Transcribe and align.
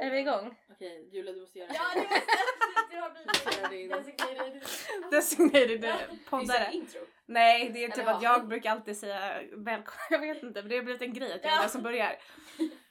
Är 0.00 0.10
vi 0.10 0.18
igång? 0.18 0.54
Okej, 0.72 1.08
Julia 1.12 1.32
du 1.32 1.40
måste 1.40 1.58
göra 1.58 1.70
Ja, 1.74 1.80
det. 1.94 2.00
det 2.00 3.00
måste 3.00 3.50
du 3.50 3.62
har 3.62 3.68
blivit 3.68 3.90
designated. 3.90 4.62
Designated 5.10 5.94
poddare. 6.30 6.68
intro? 6.72 7.00
Nej, 7.26 7.70
det 7.74 7.84
är 7.84 7.88
typ 7.88 7.98
Eller 7.98 8.12
att 8.12 8.22
ja. 8.22 8.32
jag 8.32 8.48
brukar 8.48 8.70
alltid 8.70 8.96
säga 8.98 9.42
välkommen. 9.52 10.00
Jag 10.10 10.18
vet 10.18 10.42
inte, 10.42 10.60
men 10.62 10.68
det 10.68 10.76
har 10.76 10.82
blivit 10.82 11.02
en 11.02 11.12
grej 11.14 11.32
att 11.32 11.44
jag 11.44 11.52
är 11.52 11.56
Ja. 11.56 11.60
den 11.60 11.70
som 11.70 11.82
börjar. 11.82 12.16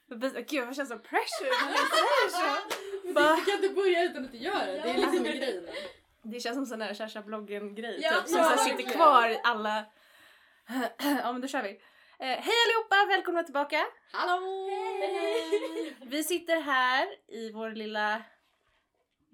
Gud, 0.10 0.24
jag 0.50 0.76
känner 0.76 0.86
så 0.86 1.00
pressure 1.00 1.50
när 1.66 1.72
jag 1.72 1.88
säger 1.90 2.30
så. 2.30 3.36
Du 3.38 3.46
kan 3.52 3.64
inte 3.64 3.70
börja 3.76 4.04
utan 4.04 4.26
att 4.26 4.32
du 4.32 4.38
gör 4.38 4.66
det. 4.66 4.82
Det 4.84 4.90
är 4.90 4.98
liksom 4.98 5.24
grejen. 5.24 5.68
Det 6.22 6.40
känns 6.40 6.56
som 6.56 6.66
sån 6.66 6.80
där 6.80 6.94
Kärsa-bloggen-grej 6.94 8.00
Ja, 8.02 8.12
typ, 8.12 8.28
som 8.28 8.40
ja, 8.40 8.58
sitter 8.58 8.92
kvar 8.92 9.30
i 9.30 9.40
alla... 9.44 9.86
ja 11.24 11.32
men 11.32 11.42
då 11.42 11.48
kör 11.48 11.64
vi. 11.64 11.82
Eh, 12.24 12.30
hej 12.30 12.56
allihopa, 12.66 13.16
välkomna 13.16 13.44
tillbaka! 13.44 13.86
Hallå! 14.12 14.70
Vi 16.02 16.24
sitter 16.24 16.62
här 16.62 17.08
i 17.28 17.52
vår 17.52 17.72
lilla 17.72 18.22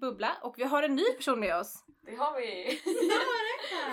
bubbla 0.00 0.36
och 0.42 0.54
vi 0.58 0.64
har 0.64 0.82
en 0.82 0.96
ny 0.96 1.04
person 1.12 1.40
med 1.40 1.56
oss. 1.56 1.84
Det 2.02 2.16
har 2.16 2.40
vi. 2.40 2.80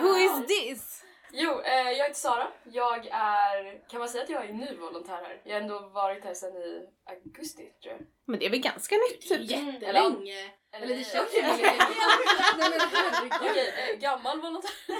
Who 0.00 0.16
is 0.16 0.46
this? 0.46 1.04
Jo, 1.32 1.60
eh, 1.60 1.90
jag 1.90 2.04
heter 2.04 2.14
Sara. 2.14 2.48
Jag 2.64 3.06
är, 3.06 3.88
kan 3.88 3.98
man 3.98 4.08
säga 4.08 4.24
att 4.24 4.30
jag 4.30 4.44
är 4.48 4.52
ny 4.52 4.76
volontär 4.76 5.22
här? 5.22 5.40
Jag 5.44 5.54
har 5.54 5.60
ändå 5.60 5.88
varit 5.88 6.24
här 6.24 6.34
sedan 6.34 6.56
i 6.56 6.88
augusti 7.04 7.72
tror 7.82 7.94
jag. 7.94 8.00
Men 8.24 8.38
det 8.40 8.46
är 8.46 8.50
väl 8.50 8.60
ganska 8.60 8.94
nytt 8.94 9.28
typ? 9.28 9.50
Jättelänge. 9.50 10.50
Eller 10.72 10.86
det 10.96 11.04
känns. 11.04 11.30
Nej 12.58 12.70
men 12.70 12.80
herregud. 12.92 13.32
Okej, 13.50 13.74
eh, 13.92 13.98
gammal 13.98 14.40
volontär. 14.40 14.70
Nej 14.88 14.98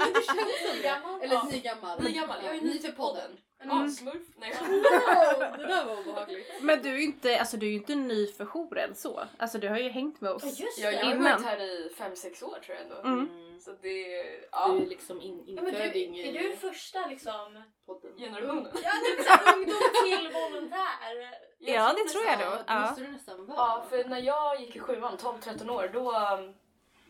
men 0.00 0.12
det 0.12 0.22
känns 0.26 0.72
som 0.72 0.82
Gammal? 0.82 1.22
Eller 1.22 1.34
Ja. 1.34 1.48
ny 1.52 1.60
gammal. 1.60 2.02
Ny 2.02 2.10
gammal, 2.12 2.38
jag 2.44 2.56
är 2.56 2.60
Ny 2.60 2.78
för 2.78 2.92
podden. 2.92 3.30
Ja, 3.68 3.88
smurf. 3.88 4.22
Nej. 4.36 4.54
Wow, 4.60 4.78
det 5.58 5.66
där 5.66 5.84
var 5.86 6.00
obehagligt. 6.00 6.52
Men 6.60 6.82
du 6.82 6.88
är 6.88 6.96
ju 6.96 7.02
inte, 7.04 7.38
alltså, 7.40 7.56
du 7.56 7.66
är 7.66 7.70
ju 7.70 7.76
inte 7.76 7.94
ny 7.94 8.26
för 8.26 8.44
jouren 8.44 8.94
så. 8.94 9.22
Alltså 9.38 9.58
du 9.58 9.68
har 9.68 9.78
ju 9.78 9.88
hängt 9.88 10.20
med 10.20 10.30
Ja, 10.30 10.34
oss. 10.34 10.44
just 10.60 10.78
Jag, 10.78 10.92
det. 10.92 10.98
jag 10.98 11.04
har 11.06 11.12
Innan. 11.14 11.22
varit 11.32 11.44
här 11.44 11.60
i 11.60 11.90
5-6 11.98 12.44
år 12.44 12.58
tror 12.64 12.76
jag 12.76 12.80
ändå. 12.82 12.96
Mm. 13.08 13.60
Så 13.60 13.70
det, 13.70 13.78
Du 13.82 14.48
ja, 14.52 14.76
är 14.76 14.86
liksom 14.86 15.20
in, 15.20 15.44
Ja, 15.46 15.62
men 15.62 15.64
du, 15.64 15.70
inföding 15.80 16.18
är 16.18 16.32
du 16.32 16.56
första 16.56 17.06
liksom... 17.06 17.62
podden. 17.86 18.16
generationen. 18.18 18.72
Ja, 18.82 18.90
du 19.16 19.22
är 19.22 19.54
ungdom 19.56 19.82
till 20.04 20.32
volontär. 20.32 21.34
Ja, 21.58 21.92
det 21.96 22.10
tror 22.10 22.24
jag 22.24 22.38
då. 22.38 22.50
Det 22.56 22.62
Ja. 22.66 22.80
måste 22.80 23.00
du 23.00 23.08
nästan 23.08 23.46
vara. 23.46 23.56
Ja, 23.58 23.86
för 23.90 24.04
när 24.04 24.18
jag 24.22 24.60
gick 24.60 24.76
i 24.76 24.78
sjuan, 24.78 25.16
12-13 25.16 25.70
år, 25.70 25.90
då... 25.92 26.12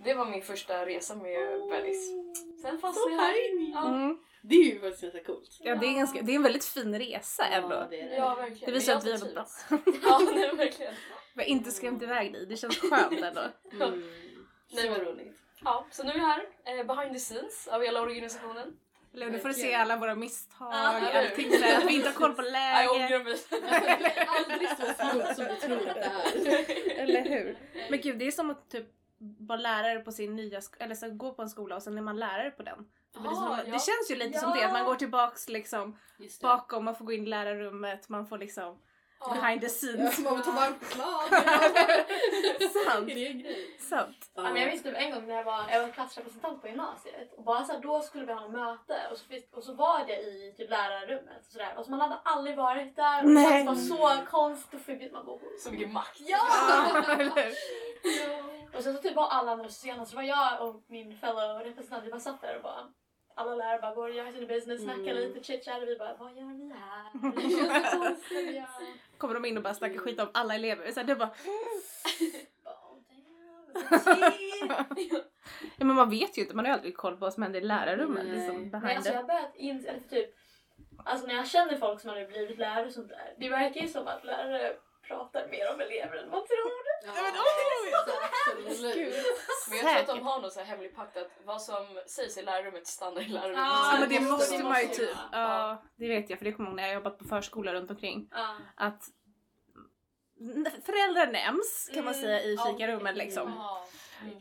Det 0.05 0.15
var 0.15 0.25
min 0.25 0.43
första 0.43 0.87
resa 0.87 1.15
med 1.15 1.69
Bellis. 1.71 2.11
Sen 2.63 2.79
fastnade 2.79 3.11
jag 3.11 3.19
här. 3.21 3.35
Ja. 3.75 3.89
Mm. 3.89 4.19
Det 4.43 4.55
är 4.55 4.65
ju 4.65 4.81
faktiskt 4.81 5.03
ganska 5.03 5.25
coolt. 5.25 5.59
Ja, 5.61 5.75
det 5.75 5.87
är, 5.87 5.95
ganska, 5.95 6.23
det 6.23 6.33
är 6.33 6.37
en 6.37 6.43
väldigt 6.43 6.65
fin 6.65 6.99
resa 6.99 7.47
ändå. 7.47 7.75
Ja, 7.75 7.87
det 7.91 8.01
är 8.01 8.09
det. 8.09 8.17
Ja, 8.17 8.35
verkligen. 8.35 8.67
Det 8.67 8.73
visar 8.73 8.95
att 8.95 9.05
vi 9.05 9.13
har 9.13 9.19
gått 9.19 9.35
bra. 9.35 9.47
Ja, 10.03 10.21
nej, 10.35 10.57
verkligen. 10.57 10.95
Vi 11.35 11.43
har 11.43 11.49
inte 11.49 11.71
skrämt 11.71 12.03
iväg 12.03 12.33
dig, 12.33 12.47
det 12.47 12.57
känns 12.57 12.79
skönt 12.79 13.21
ändå. 13.21 13.41
Mm. 13.73 14.03
Nej, 14.73 14.89
roligt. 14.89 15.37
Ja, 15.65 15.87
så 15.91 16.03
nu 16.03 16.11
är 16.13 16.17
jag 16.17 16.25
här, 16.25 16.47
eh, 16.65 16.87
behind 16.87 17.13
the 17.13 17.19
scenes 17.19 17.69
av 17.69 17.83
hela 17.83 18.01
organisationen. 18.01 18.77
Eller 19.15 19.31
nu 19.31 19.39
får 19.39 19.49
du 19.49 19.55
se 19.55 19.75
alla 19.75 19.97
våra 19.97 20.15
misstag, 20.15 20.73
hur? 20.73 21.19
allting 21.19 21.53
sådär, 21.53 21.79
att 21.79 21.85
vi 21.89 21.95
inte 21.95 22.09
har 22.09 22.15
koll 22.15 22.35
på 22.35 22.43
Nej, 22.53 22.85
jag 22.85 22.99
läget. 22.99 23.11
ångrar 23.11 23.25
mig. 23.25 24.27
Aldrig 24.27 24.69
så 24.69 24.77
smooth 24.77 25.35
som 25.35 25.45
du 25.45 25.57
tror 25.57 25.89
att 25.89 25.95
det 25.95 26.01
är. 26.01 26.99
Eller 27.03 27.23
hur? 27.23 27.59
Men 27.91 28.01
gud, 28.01 28.19
det 28.19 28.27
är 28.27 28.31
som 28.31 28.51
att 28.51 28.71
typ 28.71 28.87
vara 29.39 29.59
lärare 29.61 29.99
på 30.01 30.13
sin 30.13 30.37
nya 30.37 30.61
eller 30.79 30.95
så 30.95 31.11
gå 31.11 31.35
på 31.35 31.43
en 31.43 31.49
skola 31.49 31.77
och 31.77 31.83
sen 31.83 31.99
är 31.99 32.03
man 32.03 32.17
lärare 32.17 32.51
på 32.51 32.63
den. 32.63 32.87
För 33.15 33.21
det, 33.23 33.35
som, 33.37 33.45
Ah, 33.45 33.57
det 33.57 33.63
ja. 33.71 33.79
känns 33.79 34.11
ju 34.11 34.15
lite 34.15 34.35
Ja. 34.35 34.41
som 34.41 34.53
det, 34.53 34.65
att 34.67 34.73
man 34.73 34.85
går 34.85 34.95
tillbaks 34.95 35.49
liksom 35.49 35.99
det. 36.19 36.43
bakom, 36.43 36.85
man 36.85 36.95
får 36.95 37.05
gå 37.05 37.13
in 37.13 37.23
i 37.23 37.27
lärarrummet, 37.27 38.09
man 38.09 38.27
får 38.27 38.39
liksom. 38.39 38.79
Behind 39.35 39.61
the 39.61 39.67
Ja, 39.67 39.71
scenes. 39.71 40.19
man 40.19 40.43
ta 40.43 40.51
varm 40.51 40.75
choklad. 40.81 41.45
Sant. 42.87 43.07
Det? 43.07 43.45
Sant. 43.81 44.31
Ja, 44.35 44.43
men 44.43 44.57
jag 44.57 44.71
minns 44.71 44.83
typ 44.83 44.95
en 44.97 45.11
gång 45.11 45.27
när 45.29 45.35
jag 45.35 45.45
var, 45.45 45.65
jag 45.71 45.83
var 45.83 45.89
klassrepresentant 45.89 46.63
på 46.63 46.69
gymnasiet 46.69 47.33
och 47.37 47.45
bara 47.45 47.65
så 47.65 47.73
här, 47.73 47.81
då 47.81 48.01
skulle 48.01 48.25
vi 48.27 48.33
ha 48.33 48.45
ett 48.45 48.51
möte 48.53 49.09
och 49.11 49.19
så, 49.19 49.25
och 49.53 49.65
så 49.65 49.73
var 49.75 50.05
det 50.07 50.17
i 50.17 50.55
typ 50.57 50.71
lärarrummet 50.71 51.47
och 51.47 51.53
sådär 51.53 51.75
och 51.77 51.85
så 51.85 51.91
man 51.91 52.01
hade 52.01 52.19
aldrig 52.25 52.57
varit 52.57 52.97
där 52.97 53.23
och 53.23 53.29
det 53.29 53.35
Nej. 53.35 53.65
kändes 53.65 53.91
bara 53.91 54.17
så 54.17 54.27
konstigt 54.27 54.75
och 54.75 54.81
fick 54.87 55.13
man 55.13 55.25
gå 55.25 55.41
Så 55.59 55.71
mycket 55.71 55.93
makt. 55.93 56.21
Ja! 56.21 56.39
Ja? 58.05 58.79
Och 58.79 58.83
sen 58.83 58.97
så 58.97 59.03
typ 59.03 59.15
var 59.17 59.29
alla 59.29 59.53
andra 59.53 59.69
sena 59.69 60.05
så 60.05 60.11
det 60.11 60.17
var 60.17 60.23
jag 60.23 60.69
och 60.69 60.83
min 60.87 61.19
fellow 61.19 61.59
representant, 61.59 62.05
vi 62.05 62.11
bara 62.11 62.21
satt 62.21 62.41
där 62.41 62.57
och 62.57 62.63
bara 62.63 62.89
alla 63.35 63.55
lärare 63.55 63.79
bara 63.81 63.95
går 63.95 64.09
och 64.09 64.15
gör 64.15 64.33
sin 64.33 64.47
business, 64.47 64.83
snackar 64.83 65.03
Mm. 65.03 65.17
lite, 65.17 65.41
chit-chat 65.41 65.83
och 65.83 65.89
vi 65.89 65.97
bara 65.97 66.15
vad 66.17 66.37
gör 66.37 66.45
ni 66.45 66.75
här? 66.75 67.11
Det 67.37 67.51
känns 67.57 67.91
så 67.93 67.99
konstigt. 67.99 68.55
Ja. 68.57 68.67
Kommer 69.19 69.35
de 69.35 69.45
in 69.45 69.57
och 69.57 69.63
bara 69.63 69.75
snackar 69.75 69.99
skit 69.99 70.21
om 70.21 70.29
alla 70.35 70.55
elever. 70.55 70.91
Så 70.93 71.01
här, 71.01 71.07
det 71.07 71.17
bara, 71.17 71.31
ja, 75.79 75.85
men 75.85 75.97
man 75.97 76.11
vet 76.11 76.39
ju 76.39 76.43
inte, 76.43 76.55
man 76.57 76.65
har 76.65 76.73
ju 76.73 76.77
aldrig 76.77 76.97
koll 76.97 77.13
på 77.13 77.21
vad 77.21 77.35
som 77.35 77.43
händer 77.43 77.61
i 77.61 77.65
lärarrummet. 77.65 78.25
Nej. 78.27 78.35
Liksom, 78.37 78.81
Nej, 78.83 78.97
alltså 78.97 79.13
jag 79.13 79.19
har 79.19 79.25
börjat 79.25 79.53
inse, 79.57 79.89
eller 79.89 80.01
typ, 80.01 80.35
alltså 81.05 81.27
när 81.27 81.35
jag 81.35 81.47
känner 81.49 81.77
folk 81.77 82.01
som 82.01 82.11
har 82.11 82.27
blivit 82.27 82.59
lärare 82.59 82.87
och 82.87 82.93
sånt 82.93 83.09
där, 83.09 83.35
det 83.39 83.49
verkar 83.49 83.81
ju 83.81 83.89
som 83.89 84.07
att 84.09 84.25
lärare 84.25 84.77
pratar 85.09 85.49
mer 85.49 85.73
om 85.75 85.81
elever 85.81 86.17
än 86.17 86.31
man 86.31 86.47
tror. 86.47 86.73
Ja, 87.07 87.13
men 87.23 87.33
absolut. 88.71 89.15
Men 89.69 89.79
jag 89.79 89.87
tror 89.87 90.01
att 90.01 90.07
de 90.07 90.27
har 90.27 90.41
någon 90.41 90.51
så 90.51 90.59
här 90.61 90.67
hemlig 90.67 90.97
pakt 90.97 91.17
att 91.17 91.31
vad 91.45 91.63
som 91.63 91.87
sägs 92.07 92.39
i 92.39 92.43
lärarummet 92.43 92.87
stannar 92.87 93.21
i 93.21 93.29
lärarummet. 93.29 93.57
Ja, 93.59 93.91
Ja 93.93 94.01
men 94.01 94.09
det 94.09 94.21
måste- 94.21 94.63
man 94.65 94.81
ju 94.81 94.89
typ. 94.89 95.17
Ja, 95.33 95.83
det 95.97 96.09
vet 96.09 96.31
jag 96.31 96.39
för 96.39 96.45
det 96.45 96.53
kommer 96.53 96.69
jag 96.69 96.73
ihåg 96.73 96.77
när 96.77 96.87
jag 96.87 96.95
jobbat 96.95 97.19
på 97.19 97.25
förskola 97.25 97.75
runt 97.75 97.91
omkring. 97.91 98.29
Ja. 98.31 98.57
Att 98.77 99.03
föräldrar 100.87 101.27
nämns 101.33 101.91
kan 101.95 102.05
man 102.05 102.15
Mm, 102.15 102.25
säga 102.27 102.43
i 102.43 102.57
fikarummen 102.57 103.15
liksom. 103.15 103.53
Ja. 103.57 103.87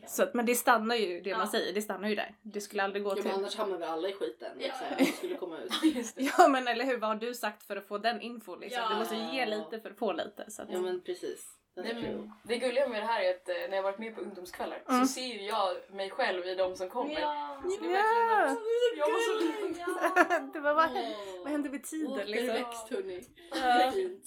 Så 0.06 0.22
att, 0.22 0.34
men 0.34 0.46
det 0.46 0.54
stannar 0.54 0.94
ju, 0.96 1.20
det 1.20 1.30
man 1.30 1.40
Ja. 1.40 1.46
säger, 1.50 1.72
det 1.72 1.82
stannar 1.82 2.08
ju 2.08 2.14
där. 2.14 2.34
Det 2.42 2.60
skulle 2.60 2.82
aldrig 2.82 3.04
gå 3.04 3.10
Ja, 3.10 3.14
men 3.14 3.22
till. 3.22 3.32
annars 3.32 3.56
hamnar 3.56 3.78
vi 3.78 3.84
alla 3.84 4.08
i 4.08 4.12
skiten. 4.12 4.48
Ja. 4.58 4.66
Liksom, 4.66 4.86
om 4.90 4.96
det 4.98 5.04
skulle 5.12 5.34
komma 5.36 5.58
ut. 5.58 5.72
Ja 6.38 6.48
men 6.48 6.68
eller 6.68 6.84
hur, 6.84 6.98
vad 6.98 7.08
har 7.10 7.16
du 7.16 7.34
sagt 7.34 7.62
för 7.62 7.76
att 7.76 7.86
få 7.86 7.98
den 7.98 8.20
info 8.20 8.56
liksom? 8.56 8.82
Ja. 8.82 8.88
Du 8.88 8.94
måste 8.96 9.14
ju 9.14 9.32
ge 9.36 9.46
lite 9.46 9.80
för 9.80 9.90
att 9.90 9.98
få 9.98 10.12
lite. 10.12 10.50
Så 10.50 10.62
att, 10.62 10.68
Ja 10.72 10.80
men 10.80 11.00
precis. 11.00 11.50
Nej, 11.76 11.94
men 11.94 12.32
det 12.42 12.56
gulliga 12.58 12.88
med 12.88 13.02
det 13.02 13.06
här 13.06 13.22
är 13.22 13.30
att 13.30 13.48
eh, 13.48 13.54
när 13.68 13.76
jag 13.76 13.82
varit 13.82 13.98
med 13.98 14.14
på 14.14 14.20
ungdomskvällar 14.20 14.82
Mm. 14.88 15.06
så 15.06 15.12
ser 15.12 15.26
ju 15.26 15.42
jag 15.42 15.76
mig 15.90 16.10
själv 16.10 16.46
i 16.46 16.54
de 16.54 16.76
som 16.76 16.88
kommer. 16.88 17.20
Ja. 17.20 17.62
Så 17.62 17.84
det 17.84 17.86
är 17.86 17.92
verkligen 17.92 18.98
jag 18.98 19.06
var 19.10 19.20
så 19.20 19.44
liten. 19.44 20.50
det 20.52 20.60
var, 20.60 20.74
vad, 20.74 20.90
Åh. 20.90 21.42
vad 21.42 21.52
hände 21.52 21.68
med 21.70 21.84
tiden 21.84 22.26
liksom? 22.30 22.48
Återväxt 22.50 22.88
hörni. 22.90 23.24
Ja. 23.54 23.90
Fint. 23.94 24.24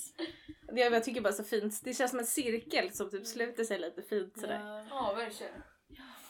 Det, 0.72 0.81
jag 0.81 1.03
tycker 1.03 1.22
bara 1.22 1.34
så 1.34 1.44
fint, 1.44 1.81
det 1.84 1.94
känns 1.94 2.12
som 2.12 2.19
en 2.19 2.25
cirkel 2.25 2.94
som 2.94 3.09
typ 3.09 3.28
sluter 3.28 3.64
sig 3.64 3.79
lite 3.79 4.02
fint 4.02 4.40
sådär. 4.40 4.59
Ja. 4.66 4.85
Ja, 4.90 5.14
verkligen. 5.14 5.53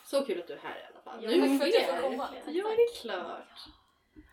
Så 0.06 0.26
kul 0.26 0.40
att 0.42 0.48
du 0.48 0.54
är 0.54 0.58
här 0.58 0.80
i 0.80 0.84
alla 0.94 1.02
fall. 1.04 1.24
Ja, 1.24 1.30
Nu 1.30 1.36
är 1.36 1.48
tack 1.50 1.60
för 1.60 1.68
att 1.68 1.74
jag 1.90 2.02
får 2.02 2.10
komma. 2.10 2.30
Ja 2.46 2.64
det 2.78 2.82
är 2.84 3.02
klart. 3.02 3.48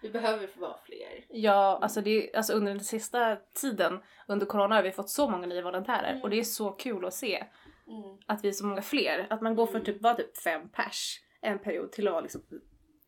Vi 0.02 0.10
behöver 0.10 0.48
vara 0.56 0.76
fler. 0.84 1.24
Ja, 1.28 1.78
alltså, 1.82 2.00
det, 2.00 2.34
alltså 2.34 2.52
under 2.52 2.72
den 2.74 2.84
sista 2.84 3.36
tiden 3.36 4.00
under 4.28 4.46
corona 4.46 4.74
har 4.74 4.82
vi 4.82 4.90
fått 4.92 5.10
så 5.10 5.30
många 5.30 5.46
nya 5.46 5.62
volontärer 5.62 6.10
Mm. 6.10 6.22
och 6.22 6.30
det 6.30 6.38
är 6.38 6.44
så 6.44 6.70
kul 6.70 7.04
att 7.04 7.14
se 7.14 7.44
Mm. 7.86 8.18
att 8.26 8.44
vi 8.44 8.48
är 8.48 8.52
så 8.52 8.66
många 8.66 8.82
fler. 8.82 9.26
Att 9.30 9.40
man 9.40 9.54
går 9.54 9.66
för 9.66 9.74
Mm. 9.74 9.84
typ, 9.84 10.02
var 10.02 10.14
typ 10.14 10.36
fem 10.36 10.68
pers 10.68 11.20
en 11.40 11.58
period 11.58 11.92
till 11.92 12.08
att 12.08 12.12
vara 12.12 12.22
liksom, 12.22 12.42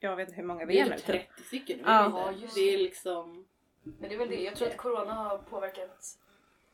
jag 0.01 0.17
vet 0.17 0.29
inte 0.29 0.41
hur 0.41 0.47
många 0.49 0.65
vi 0.67 0.79
är 0.79 0.87
är 0.87 0.91
nu. 0.91 0.97
typ 0.97 1.07
Typ. 1.07 1.29
30 1.37 1.43
stycken. 1.43 1.79
Ja. 1.85 2.11
Ja, 2.27 2.31
det. 2.33 2.39
just 2.43 2.55
det 2.55 2.75
är 2.75 2.79
liksom... 2.79 3.47
Men 3.83 4.09
det 4.09 4.15
är 4.15 4.19
väl 4.19 4.29
det, 4.29 4.43
jag 4.43 4.57
tror 4.57 4.69
att 4.69 4.77
corona 4.77 5.13
har 5.13 5.39
påverkat 5.39 6.05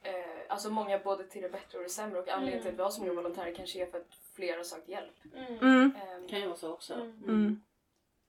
eh, 0.02 0.12
alltså 0.48 0.70
många 0.70 0.98
både 0.98 1.24
till 1.24 1.42
det 1.42 1.48
bättre 1.48 1.78
och 1.78 1.84
det 1.84 1.90
sämre 1.90 2.18
och 2.18 2.28
anledningen 2.28 2.52
Mm. 2.60 2.62
till 2.62 2.72
att 2.72 2.78
vi 2.78 2.82
har 2.82 2.90
så 2.90 3.00
många 3.00 3.12
volontärer 3.14 3.54
kanske 3.54 3.82
är 3.82 3.86
för 3.90 3.98
att 3.98 4.14
fler 4.36 4.56
har 4.56 4.64
sökt 4.64 4.88
hjälp. 4.88 5.14
Mm. 5.34 5.58
Mm. 5.58 5.92
Ehm, 5.96 6.28
kan 6.28 6.40
ju 6.40 6.46
vara 6.46 6.56
så 6.56 6.72
också. 6.72 6.94
Mm. 6.94 7.24
Mm. 7.24 7.62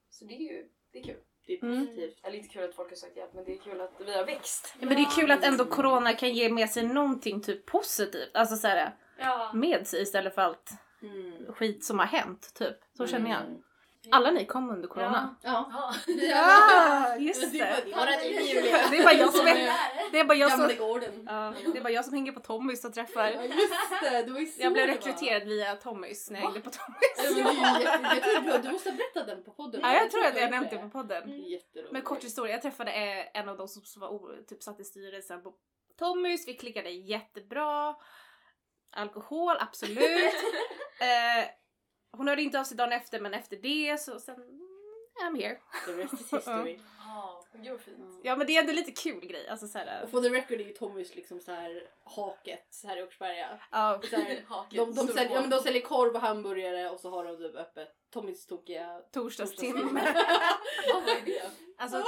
Så 0.10 0.26
det 0.26 0.34
är 0.34 0.40
ju 0.40 0.68
det 0.92 1.00
är 1.00 1.04
kul. 1.04 1.20
Det 1.48 1.54
är 1.54 1.64
Mm. 1.64 1.86
positivt. 1.88 2.20
Eller 2.24 2.38
inte 2.38 2.50
kul 2.50 2.64
att 2.64 2.76
folk 2.76 2.90
har 2.90 2.96
sökt 2.96 3.18
hjälp 3.18 3.34
men 3.34 3.44
det 3.46 3.54
är 3.54 3.58
kul 3.58 3.82
att 3.82 3.92
vi 4.06 4.14
har 4.18 4.26
växt. 4.26 4.76
Ja, 4.80 4.86
men 4.88 4.96
det 4.96 5.02
är 5.04 5.16
kul 5.22 5.32
att 5.32 5.44
ändå 5.44 5.66
corona 5.66 6.14
kan 6.14 6.34
ge 6.34 6.50
med 6.50 6.70
sig 6.70 6.84
någonting 6.84 7.42
typ 7.42 7.66
positivt, 7.66 8.32
alltså 8.34 8.56
så 8.56 8.68
här, 8.68 8.96
Ja. 9.20 9.52
med 9.54 9.88
sig 9.88 10.02
istället 10.02 10.36
för 10.36 10.42
allt 10.42 10.72
Mm. 11.02 11.54
skit 11.54 11.84
som 11.86 12.00
har 12.00 12.06
hänt 12.06 12.52
typ. 12.56 12.76
Så 12.98 13.08
känner 13.08 13.30
jag. 13.30 13.40
Alla 14.12 14.32
ni 14.32 14.46
kom 14.46 14.70
under 14.70 14.88
corona. 14.88 15.36
Ja. 15.42 15.70
Ja. 15.74 15.94
Ja, 16.30 17.16
just 17.20 17.52
Det 17.52 17.60
var 17.60 18.06
det. 18.06 18.98
är 18.98 19.04
bara 19.04 19.14
jag 19.14 19.34
som 19.34 19.48
är, 19.48 19.56
det 20.12 20.20
är 20.20 20.24
bara 20.26 20.38
jag 20.38 20.52
som, 20.52 20.62
ja, 21.28 21.54
det 21.74 21.78
är 21.80 21.82
bara 21.84 21.90
jag 21.94 22.06
som 22.06 22.14
hänger 22.14 22.32
på 22.32 22.40
Tommys 22.40 22.86
och 22.86 22.94
träffar. 22.94 23.28
Ja 23.32 23.44
just 23.44 23.74
det, 24.02 24.24
det 24.24 24.32
var 24.32 24.40
ju 24.40 24.46
så 24.46 24.62
Jag 24.62 24.74
blev 24.74 24.88
rekryterad 24.88 25.44
via 25.44 25.76
Tommys 25.76 26.30
när 26.30 26.40
jag 26.40 26.46
hängde 26.48 26.62
på 26.62 26.70
Tommys. 26.70 27.36
du- 28.64 28.72
måste 28.72 28.90
ha 28.90 28.98
berättat 28.98 29.28
den 29.28 29.44
på 29.44 29.52
podden. 29.52 29.82
Ja, 29.84 29.94
jag 29.94 30.12
tror 30.12 30.26
att 30.26 30.38
jag 30.40 30.52
nämnt 30.52 30.70
det 30.70 30.78
på 30.78 30.90
podden. 30.90 31.24
Men 31.92 32.02
kort 32.02 32.24
historia, 32.24 32.54
jag 32.54 32.62
träffade 32.62 32.92
eh, 32.92 33.40
en 33.42 33.50
av 33.50 33.58
de 33.58 33.68
som 33.68 33.82
var 34.02 34.44
typ 34.48 34.64
satt 34.64 34.80
i 34.80 34.84
styrelsen 34.84 35.44
på 35.44 35.54
Tommys, 36.00 36.48
vi 36.48 36.54
klickade 36.54 36.90
jättebra. 36.90 37.96
Alkohol, 38.96 39.56
absolut. 39.60 40.00
eh, 41.02 41.46
hon 42.18 42.28
hörde 42.28 42.42
inte 42.42 42.60
av 42.60 42.64
sig 42.64 42.78
dagen 42.78 42.92
efter 42.92 43.20
men 43.20 43.34
efter 43.34 43.58
det 43.58 44.02
så 44.02 44.20
sen, 44.20 44.36
I'm 45.26 45.42
here. 45.42 45.58
The 45.86 45.92
rest 45.92 46.14
is 46.14 46.34
history. 46.34 46.80
Ja, 47.06 47.44
gud 47.54 47.72
vad 47.72 47.82
fint. 47.82 48.20
Ja 48.24 48.36
men 48.36 48.48
det 48.48 48.56
är 48.58 48.60
ändå 48.62 48.74
lite 48.74 48.92
kul 48.92 49.26
grej. 49.26 49.48
Alltså 49.48 49.68
så 49.68 49.78
här, 49.78 50.04
Och 50.04 50.10
for 50.10 50.22
the 50.22 50.30
record 50.30 50.60
är 50.62 50.66
ju 50.66 50.74
Tommys 50.74 51.16
liksom 51.16 51.40
så 51.40 51.52
här 51.52 51.88
haket 52.04 52.68
så 52.70 52.88
här 52.88 52.98
i 52.98 53.04
Åkersberga. 53.04 53.60
ja. 53.72 54.02
Så 54.10 54.16
här, 54.16 54.44
Haken, 54.48 54.96
de, 54.96 55.08
säljer, 55.08 55.32
ja, 55.36 55.42
men 55.42 55.50
de 55.50 55.60
säljer 55.60 55.82
korv 55.82 56.16
och 56.16 56.22
hamburgare 56.22 56.90
och 56.90 57.00
så 57.00 57.10
har 57.10 57.26
de 57.26 57.38
typ 57.38 57.56
öppet 57.56 57.90
Tommys 58.14 58.46
tokiga 58.46 59.02
Torsdagstimme. 59.12 59.82
Vad 60.94 61.04
det? 61.26 61.42
Alltså, 61.78 61.98
de, 61.98 62.06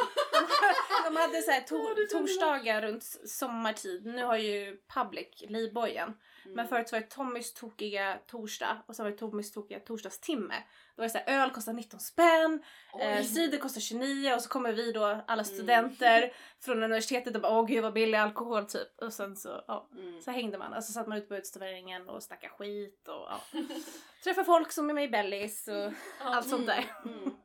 de 1.05 1.15
hade 1.15 1.41
så 1.41 1.51
här 1.51 1.61
to- 1.61 2.07
torsdagar 2.11 2.81
runt 2.81 3.03
sommartid. 3.25 4.05
Nu 4.05 4.23
har 4.23 4.37
ju 4.37 4.77
Public 4.93 5.27
livbojen. 5.47 6.13
Mm. 6.45 6.55
Men 6.55 6.67
förut 6.67 6.89
så 6.89 6.95
var 6.95 7.01
det 7.01 7.07
Tommys 7.09 7.53
tokiga 7.53 8.19
torsdag 8.27 8.77
och 8.85 8.95
sen 8.95 9.03
var 9.03 9.11
det 9.11 9.17
Tommys 9.17 9.51
tokiga 9.51 9.79
torsdagstimme. 9.79 10.55
Då 10.95 11.01
var 11.01 11.03
det 11.03 11.09
så 11.09 11.17
här, 11.17 11.41
öl 11.43 11.51
kostar 11.51 11.73
19 11.73 11.99
spänn, 11.99 12.63
eh, 13.01 13.23
cider 13.23 13.57
kostar 13.57 13.81
29 13.81 14.33
och 14.35 14.41
så 14.41 14.49
kommer 14.49 14.73
vi 14.73 14.91
då 14.91 15.03
alla 15.05 15.23
Mm. 15.31 15.45
studenter 15.45 16.33
från 16.59 16.83
universitetet 16.83 17.35
och 17.35 17.41
bara 17.41 17.59
åh 17.59 17.65
gud 17.67 17.83
vad 17.83 17.93
billig 17.93 18.17
alkohol 18.17 18.65
typ. 18.65 19.01
Och 19.01 19.13
sen 19.13 19.35
så, 19.35 19.63
ja. 19.67 19.89
Mm. 19.91 20.21
Så 20.21 20.31
hängde 20.31 20.57
man 20.57 20.73
och 20.73 20.83
så 20.83 20.93
satt 20.93 21.07
man 21.07 21.17
ute 21.17 21.27
på 21.27 21.35
uteserveringen 21.35 22.09
och 22.09 22.23
snackade 22.23 22.53
skit 22.53 23.07
och 23.07 23.27
ja. 23.29 23.41
Träffade 24.23 24.45
folk 24.45 24.71
som 24.71 24.89
är 24.89 24.93
med 24.93 25.03
i 25.03 25.07
Bellis 25.07 25.67
och 25.67 25.93
allt 26.21 26.49
sånt 26.49 26.67
där. 26.67 26.85
Mm. 27.05 27.35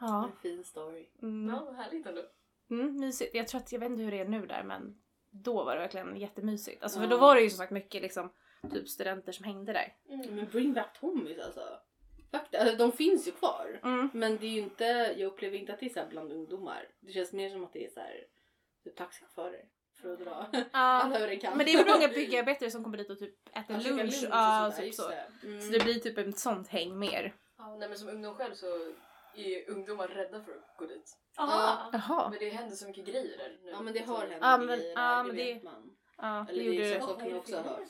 Ja. 0.00 0.24
En 0.24 0.36
fin 0.42 0.64
story. 0.64 1.06
Mm. 1.22 1.54
Ja, 1.54 1.72
härligt 1.72 2.06
ändå. 2.06 2.22
Mm, 2.70 2.96
mysigt. 3.00 3.34
Jag 3.34 3.48
tror 3.48 3.60
att, 3.60 3.72
jag 3.72 3.80
vet 3.80 3.90
inte 3.90 4.02
hur 4.02 4.10
det 4.10 4.20
är 4.20 4.24
nu 4.24 4.46
där 4.46 4.62
men 4.62 4.98
då 5.34 5.64
var 5.64 5.74
det 5.74 5.80
verkligen 5.80 6.16
jättemysigt. 6.16 6.82
Alltså 6.82 7.00
för 7.00 7.06
då 7.06 7.16
var 7.16 7.34
det 7.34 7.40
ju 7.42 7.50
som 7.50 7.58
sagt 7.58 7.72
mycket 7.72 8.02
liksom 8.02 8.32
typ 8.72 8.88
studenter 8.88 9.32
som 9.32 9.44
hängde 9.44 9.72
där. 9.72 9.94
Mm. 10.08 10.34
Men 10.36 10.46
bring 10.46 10.72
back 10.72 11.00
Tommys 11.00 11.38
alltså. 11.38 11.60
Fakta, 12.32 12.58
alltså 12.58 12.76
de 12.76 12.92
finns 12.92 13.28
ju 13.28 13.32
kvar. 13.32 13.80
Mm. 13.82 14.10
Men 14.12 14.36
det 14.36 14.46
är 14.46 14.50
ju 14.50 14.58
inte, 14.60 14.84
jag 15.16 15.26
upplever 15.26 15.56
inte 15.58 15.72
att 15.72 15.80
det 15.80 15.86
är 15.86 15.90
så 15.90 16.00
här 16.00 16.08
bland 16.08 16.32
ungdomar. 16.32 16.88
Det 17.00 17.12
känns 17.12 17.32
mer 17.32 17.50
som 17.50 17.64
att 17.64 17.72
det 17.72 17.86
är 17.86 17.90
så 17.90 18.00
här, 18.00 18.24
typ 18.84 18.96
taxichaufförer 18.96 19.64
för 20.02 20.12
att 20.12 20.18
dra 20.20 20.46
Ja. 20.52 20.62
alla 20.72 21.16
över 21.16 21.28
en 21.28 21.40
kam. 21.40 21.56
Men 21.56 21.66
det 21.66 21.72
är 21.72 21.84
väl 21.84 21.94
många 21.94 22.08
byggarbetare 22.08 22.70
som 22.70 22.84
kommer 22.84 22.98
dit 22.98 23.10
och 23.10 23.18
typ 23.18 23.56
äter 23.56 23.80
käka 23.80 23.94
lunch. 23.96 24.24
och 24.24 24.28
Ja, 24.30 24.70
sådär, 24.74 24.86
typ 24.86 24.94
så. 24.94 25.08
det. 25.08 25.26
Mm. 25.42 25.60
Så 25.60 25.72
det 25.72 25.84
blir 25.84 25.94
typ 25.94 26.18
ett 26.18 26.38
sånt 26.38 26.68
häng 26.68 26.98
mer. 26.98 27.34
Ja, 27.58 27.76
nej, 27.76 27.88
men 27.88 27.98
som 27.98 28.08
ungdom 28.08 28.34
själv 28.34 28.54
så 28.54 28.92
är 29.36 29.70
ungdomar 29.70 30.08
rädda 30.08 30.40
för 30.44 30.52
att 30.52 30.76
gå 30.78 30.86
dit. 30.86 31.16
Aha. 31.38 31.90
Jaha. 31.92 32.30
Men 32.30 32.38
det 32.38 32.48
händer 32.50 32.76
så 32.76 32.86
mycket 32.86 33.04
grejer 33.06 33.38
där 33.38 33.58
nu. 33.64 33.70
Ja 33.70 33.80
men 33.82 33.92
det 33.94 34.00
har 34.00 34.18
hänt 34.26 34.38
Ja, 34.40 34.58
men- 34.58 34.66
grejer 34.66 34.92
ja, 34.94 35.00
där, 35.00 35.24
men 35.24 35.36
det 35.36 35.44
det- 35.44 35.54
vet 35.54 35.62
man. 35.62 35.90
Ja, 36.18 36.44
det 36.48 36.52
Eller 36.52 36.64
det 36.64 36.70
gjorde 36.70 36.86
är 36.88 36.94
det. 36.94 37.00
så 37.00 37.06
saker 37.06 37.26
jag 37.26 37.38
också 37.38 37.56
har 37.56 37.62
hört. 37.62 37.80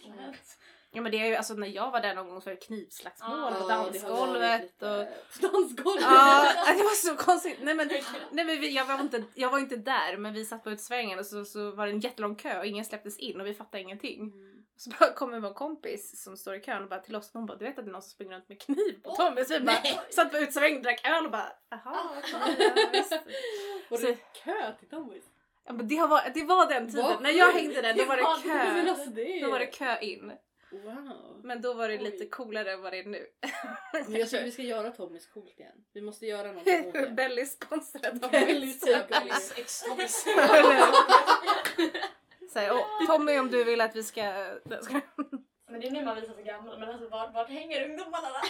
Ja 0.97 1.01
men 1.03 1.13
det 1.13 1.19
är 1.21 1.27
ju 1.27 1.35
alltså 1.35 1.55
när 1.55 1.67
jag 1.69 1.91
var 1.91 2.01
där 2.01 2.15
någon 2.15 2.29
gång 2.29 2.41
så 2.41 2.51
var 2.51 2.55
det 2.55 2.61
knivslagsmål 2.67 3.31
Ja, 3.41 3.51
på 3.61 3.69
det 3.69 3.75
har 3.75 3.85
varit 3.85 3.93
dansgolvet 4.03 4.63
lite- 4.63 4.87
och... 4.91 5.07
Dansgolvet? 5.53 6.03
Ja, 6.03 6.53
det 6.77 6.83
var 6.83 6.95
så 6.95 7.17
konstigt. 7.17 7.59
Nej 7.63 7.75
men, 7.75 7.89
nej, 8.31 8.45
men 8.45 8.61
vi, 8.61 8.75
jag, 8.77 8.85
var 8.85 9.01
inte, 9.01 9.25
jag 9.35 9.51
var 9.51 9.59
inte 9.59 9.77
där 9.77 10.17
men 10.17 10.33
vi 10.35 10.45
satt 10.45 10.65
på 10.65 10.71
utsvängen 10.71 11.19
och 11.19 11.27
så, 11.27 11.45
så 11.45 11.71
var 11.71 11.87
det 11.87 11.93
en 11.93 12.01
jättelång 12.01 12.37
kö 12.37 12.59
och 12.59 12.67
ingen 12.67 12.85
släpptes 12.85 13.19
in 13.19 13.41
och 13.41 13.47
vi 13.47 13.55
fattade 13.55 13.83
ingenting. 13.83 14.21
Mm. 14.21 14.54
Så 14.77 14.91
bara 15.01 15.13
kommer 15.13 15.41
vår 15.41 15.55
kompis 15.55 16.23
som 16.23 16.37
står 16.37 16.55
i 16.57 16.61
kön 16.61 16.83
och 16.83 16.89
bara 16.89 17.01
till 17.01 17.17
oss 17.17 17.31
hon 17.33 17.47
bara 17.47 17.59
du 17.59 17.65
vet 17.65 17.79
att 17.79 17.85
det 17.85 17.91
är 17.91 17.93
någon 17.93 18.03
som 18.03 18.11
springer 18.11 18.35
runt 18.35 18.49
med 18.49 18.61
kniv 18.61 19.03
på 19.03 19.17
Tommy? 19.17 19.45
Så 19.45 19.55
vi 19.55 19.61
bara 19.61 19.83
satt 20.11 20.31
på 20.31 20.39
utsvängen, 20.39 20.83
drack 20.83 21.07
öl 21.09 21.25
och 21.25 21.31
bara 21.33 21.53
jaha 21.69 22.11
okej, 22.19 22.57
ja, 22.77 22.89
visst. 22.93 23.13
Var 23.89 23.99
Så- 23.99 24.07
det 24.07 24.17
kö 24.45 24.73
till 24.79 24.89
Tommys? 24.89 25.25
Ja, 25.67 25.73
men 25.73 25.89
det, 25.89 25.97
har 25.97 26.09
varit, 26.09 26.35
det 26.35 26.45
var 26.45 26.67
den 26.69 26.87
tiden, 26.91 27.05
Vad 27.05 27.23
när 27.23 27.31
jag 27.31 27.53
hängde 27.53 27.83
där 27.83 27.95
då 27.95 28.05
var 28.05 28.17
det 28.17 28.23
kö. 28.49 28.91
alltså 28.91 29.11
det 29.11 29.41
Då 29.41 29.51
var 29.51 29.59
det 29.59 29.67
kö 29.67 29.99
in. 30.01 30.33
Wow. 30.73 31.41
Men 31.45 31.63
då 31.63 31.75
var 31.75 31.89
det 31.89 31.95
Oj. 31.95 32.03
lite 32.05 32.27
coolare 32.27 32.73
än 32.73 32.83
vad 32.83 32.93
det 32.93 32.99
är 32.99 33.05
nu. 33.05 33.27
Men 33.93 34.15
jag 34.21 34.31
tycker 34.31 34.45
vi 34.45 34.51
ska 34.51 34.63
göra 34.63 34.91
Tommys 34.91 35.27
coolt 35.27 35.59
igen. 35.59 35.73
Vi 35.93 36.01
måste 36.01 36.27
göra 36.27 36.49
någonting 36.49 36.87
åt 36.87 36.93
det. 36.93 37.11
Belly 37.11 37.47
sponsrade 37.47 38.29
Belly 38.31 38.73
typ. 38.73 39.09
Bellis 39.09 39.53
Säg, 42.55 42.71
åh, 42.71 43.07
Tommy 43.07 43.39
om 43.39 43.51
du 43.51 43.65
vill 43.65 43.81
att 43.81 43.97
vi 43.97 44.03
ska... 44.03 44.23
Men 45.67 45.81
det 45.81 45.87
är 45.87 45.91
nu 45.91 46.05
man 46.05 46.17
visar 46.17 46.35
sig 46.35 46.45
gammal. 46.45 46.79
Men 46.79 46.89
alltså 46.89 47.09
vart, 47.09 47.35
vart 47.35 47.49
hänger 47.49 47.85
ungdomarna 47.91 48.29
då? 48.29 48.41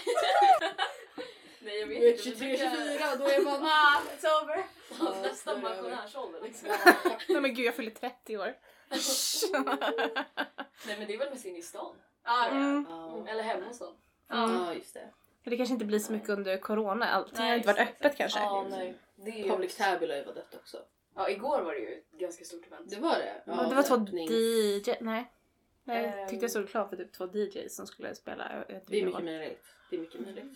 Nej 1.60 1.80
jag 1.80 1.86
vet 1.86 2.02
inte. 2.02 2.22
23, 2.22 2.56
24 2.58 3.12
och 3.12 3.18
då 3.18 3.24
är 3.24 3.44
man... 3.44 3.62
Ah, 3.62 4.00
it's 4.16 4.42
over. 4.42 4.64
Ja, 5.00 5.14
Nästan 5.22 5.60
pensionärsålder 5.60 6.40
liksom. 6.40 6.68
Nej 7.28 7.40
men 7.40 7.54
gud 7.54 7.66
jag 7.66 7.74
fyller 7.74 7.90
30 7.90 8.38
år. 8.38 8.44
Nej 10.86 10.98
men 10.98 11.06
det 11.06 11.14
är 11.14 11.18
väl 11.18 11.30
mest 11.30 11.44
inne 11.44 11.58
i 11.58 11.62
stan. 11.62 11.96
Ah. 12.22 12.46
Mm. 12.46 12.86
Ja. 12.88 13.26
Eller 13.28 13.42
hemma 13.42 13.66
hos 13.66 13.80
någon. 13.80 13.94
ja, 14.28 14.74
just 14.74 14.94
det. 14.94 15.10
Men 15.42 15.50
Det 15.50 15.56
kanske 15.56 15.72
inte 15.72 15.84
blir 15.84 15.98
så 15.98 16.12
mycket 16.12 16.28
under 16.28 16.56
corona. 16.56 17.06
Allting 17.06 17.38
har 17.38 17.44
Nej, 17.44 17.56
inte 17.56 17.66
varit 17.72 17.88
öppet 17.88 18.16
kanske. 18.16 18.38
Ja 18.38 18.66
nej. 18.70 18.94
Det 19.16 19.30
är 19.30 19.44
ju... 19.44 19.48
Public 19.50 19.76
Tabula 19.76 20.24
var 20.24 20.34
dött 20.34 20.54
också. 20.54 20.78
Ja 21.14 21.30
igår 21.30 21.62
var 21.62 21.72
det 21.74 21.80
ju 21.80 21.94
ett 21.94 22.10
ganska 22.10 22.44
stort 22.44 22.66
event. 22.66 22.90
Det 22.90 23.00
var 23.00 23.10
det? 23.18 23.42
Ja, 23.46 23.68
det 23.68 23.74
var 23.74 23.82
två 23.82 23.96
DJ... 24.16 24.94
Nej. 25.00 25.30
Nej, 25.84 26.04
jag 26.04 26.20
Ehm. 26.22 26.28
tyckte 26.28 26.44
jag 26.44 26.50
såg 26.50 26.62
reklam 26.62 26.88
för 26.88 26.96
typ 26.96 27.12
två 27.12 27.26
DJs 27.26 27.76
som 27.76 27.86
skulle 27.86 28.14
spela. 28.14 28.64
Jag 28.68 28.80
Det 28.86 29.00
är 29.00 29.06
mycket 29.06 29.24
möjligt. 29.24 29.64
Det 29.90 29.96
är 29.96 30.00
mycket 30.00 30.20
möjligt. 30.20 30.52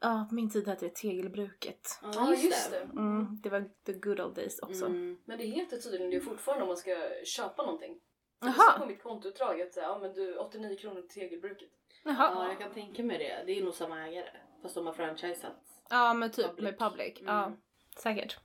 Ja, 0.00 0.26
på 0.28 0.34
min 0.34 0.50
tid 0.50 0.68
hette 0.68 0.84
det 0.84 0.94
Tegelbruket. 0.94 1.98
Ja 2.02 2.34
just 2.34 2.70
det. 2.70 2.80
Mm, 2.80 3.40
det 3.42 3.48
var 3.48 3.70
the 3.84 3.92
good 3.92 4.20
old 4.20 4.34
days 4.34 4.58
också. 4.58 4.86
Mm. 4.86 5.18
Men 5.24 5.38
det 5.38 5.44
heter 5.44 5.76
tydligen 5.76 6.10
det 6.10 6.20
fortfarande 6.20 6.62
om 6.62 6.68
man 6.68 6.76
ska 6.76 7.10
köpa 7.24 7.62
någonting. 7.62 8.00
Jaha. 8.40 8.52
står 8.52 8.78
på 8.78 8.86
mitt 8.86 9.02
kontoutdrag 9.02 9.60
att 9.62 9.76
ja, 9.76 9.98
men 10.02 10.12
du, 10.12 10.36
89 10.36 10.76
kronor 10.76 11.00
till 11.02 11.20
tegelbruket. 11.20 11.68
Jaha. 12.04 12.32
Ja, 12.34 12.48
jag 12.48 12.58
kan 12.58 12.72
tänka 12.72 13.02
mig 13.02 13.18
det. 13.18 13.42
Det 13.46 13.58
är 13.58 13.64
nog 13.64 13.74
samma 13.74 14.08
ägare. 14.08 14.30
Fast 14.62 14.74
de 14.74 14.86
har 14.86 14.92
franchisat. 14.92 15.52
Ja 15.90 16.14
men 16.14 16.30
typ 16.30 16.46
Public. 16.46 16.62
med 16.64 16.78
public. 16.78 17.20
Mm. 17.20 17.34
Ja, 17.34 17.52
säkert. 17.96 18.38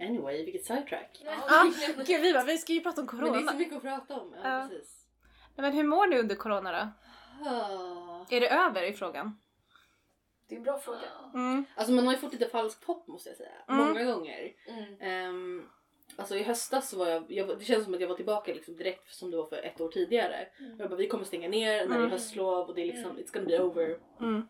Anyway, 0.00 0.44
vilket 0.44 0.64
sidetrack. 0.64 1.22
Ja, 1.24 1.72
gud 2.06 2.20
vi 2.20 2.32
bara, 2.32 2.44
vi 2.44 2.58
ska 2.58 2.72
ju 2.72 2.80
prata 2.80 3.00
om 3.00 3.06
Men 3.12 3.16
det 3.24 3.28
är 3.28 3.32
corona. 3.32 3.52
så 3.52 3.58
mycket 3.58 3.76
att 3.76 3.82
prata 3.82 4.14
om. 4.20 4.34
Ja, 4.42 4.58
Ja. 4.60 4.68
precis. 4.70 5.06
Men 5.56 5.72
hur 5.72 5.84
mår 5.84 6.06
ni 6.06 6.18
under 6.18 6.34
corona 6.34 6.72
då? 6.72 6.88
Ah. 7.50 8.26
Är 8.30 8.40
det 8.40 8.48
över 8.48 8.82
i 8.82 8.92
frågan? 8.92 9.38
Det 10.48 10.54
är 10.54 10.56
en 10.58 10.64
bra 10.64 10.78
fråga. 10.78 10.98
Mm. 11.34 11.64
Alltså 11.76 11.92
man 11.92 12.06
har 12.06 12.12
ju 12.12 12.18
fått 12.18 12.32
lite 12.32 12.48
falskt 12.48 12.84
hopp 12.84 13.06
måste 13.08 13.28
jag 13.28 13.36
säga. 13.36 13.50
Mm. 13.68 13.86
Många 13.86 14.04
gånger. 14.04 14.52
Mm. 14.68 15.00
Ehm, 15.00 15.68
alltså 16.16 16.36
i 16.36 16.42
höstas 16.42 16.90
så 16.90 16.98
var 16.98 17.06
jag, 17.08 17.24
jag, 17.28 17.58
det 17.58 17.64
känns 17.64 17.84
som 17.84 17.94
att 17.94 18.00
jag 18.00 18.08
var 18.08 18.16
tillbaka 18.16 18.54
liksom 18.54 18.76
direkt 18.76 19.14
som 19.14 19.30
det 19.30 19.36
var 19.36 19.46
för 19.46 19.56
ett 19.56 19.80
år 19.80 19.88
tidigare. 19.88 20.48
Jag 20.78 20.90
bara 20.90 20.96
vi 20.96 21.08
kommer 21.08 21.24
stänga 21.24 21.48
ner 21.48 21.72
när 21.80 21.88
det 21.88 21.94
är 21.94 21.98
Mm. 21.98 22.10
höstlov 22.10 22.68
och 22.68 22.74
det 22.74 22.82
är 22.82 22.86
liksom 22.86 23.18
it's 23.18 23.32
gonna 23.32 23.46
be 23.46 23.62
over. 23.62 23.98
Mm. 24.20 24.48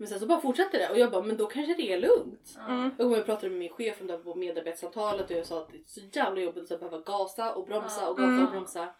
Men 0.00 0.08
sen 0.08 0.20
så 0.20 0.26
bara 0.26 0.40
fortsatte 0.40 0.78
det 0.78 0.88
och 0.90 0.98
jag 0.98 1.10
bara 1.10 1.22
men 1.22 1.36
då 1.36 1.46
kanske 1.46 1.74
det 1.74 1.92
är 1.92 2.00
lugnt. 2.00 2.58
Mm. 2.68 2.82
Jag 2.82 2.96
kommer 3.10 3.22
pratade 3.22 3.50
med 3.50 3.58
min 3.58 3.68
chef 3.72 4.00
om 4.00 4.06
det 4.06 4.12
här 4.12 4.20
på 4.20 4.34
medarbetarsamtalet 4.34 5.30
och 5.30 5.36
jag 5.36 5.46
sa 5.46 5.62
att 5.62 5.68
det 5.72 5.78
är 5.78 5.82
så 5.86 6.00
jävla 6.12 6.40
jobbigt 6.40 6.70
att 6.72 6.80
behöva 6.80 6.98
gasa 6.98 7.54
och 7.54 7.66
bromsa 7.66 8.10
och 8.10 8.16
gasa 8.16 8.28
Mm. 8.28 8.44
och 8.44 8.50
bromsa. 8.52 8.94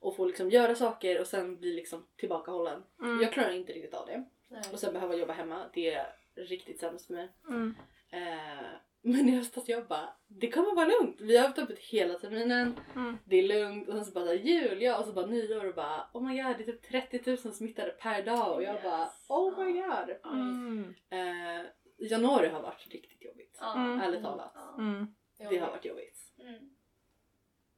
Och 0.00 0.16
få 0.16 0.24
liksom 0.24 0.50
göra 0.50 0.74
saker 0.74 1.20
och 1.20 1.26
sen 1.26 1.56
bli 1.56 1.74
liksom 1.74 2.06
tillbakahållen. 2.16 2.82
Mm. 3.02 3.22
Jag 3.22 3.32
klarar 3.32 3.50
inte 3.52 3.72
riktigt 3.72 3.94
av 3.94 4.06
det. 4.06 4.24
Nej. 4.48 4.62
Och 4.72 4.78
sen 4.78 4.92
behöva 4.92 5.14
jobba 5.16 5.32
hemma, 5.32 5.64
det 5.74 5.94
är 5.94 6.06
riktigt 6.34 6.80
sämst 6.80 7.06
för 7.06 7.14
mig. 7.14 7.32
Mm. 7.48 7.74
Eh, 8.10 8.66
men 9.04 9.28
i 9.28 9.36
höstas 9.36 9.68
jag 9.68 9.86
bara, 9.86 10.08
det 10.28 10.50
kommer 10.50 10.74
vara 10.74 10.86
lugnt. 10.86 11.20
Vi 11.20 11.36
har 11.36 11.46
haft 11.46 11.58
öppet 11.58 11.78
hela 11.78 12.14
terminen, 12.18 12.74
Mm. 12.94 13.18
det 13.24 13.36
är 13.36 13.42
lugnt. 13.42 13.88
Och 13.88 13.94
sen 13.94 14.04
så 14.04 14.12
bara 14.12 14.24
så 14.24 14.30
här, 14.30 14.38
jul, 14.38 14.82
ja 14.82 14.98
och 14.98 15.04
så 15.04 15.12
bara 15.12 15.26
nyår 15.26 15.64
och 15.68 15.74
bara 15.74 16.08
oh 16.12 16.22
my 16.28 16.42
god 16.42 16.56
det 16.58 16.62
är 16.62 16.66
typ 16.72 16.82
30 16.82 17.22
000 17.44 17.54
smittade 17.54 17.90
per 17.90 18.22
dag 18.22 18.54
och 18.54 18.62
jag 18.62 18.82
bara 18.82 19.00
Yes. 19.00 19.26
oh 19.28 19.64
my 19.64 19.72
god. 19.72 20.32
Mm. 20.32 20.94
Eh, 21.10 21.66
januari 21.98 22.48
har 22.48 22.62
varit 22.62 22.88
riktigt 22.90 23.22
jobbigt. 23.24 23.58
Mm. 23.76 24.00
Ärligt 24.00 24.22
talat. 24.22 24.54
Mm. 24.78 25.06
Det 25.38 25.58
har 25.58 25.70
varit 25.70 25.84
jobbigt. 25.84 26.18
Mm. 26.40 26.70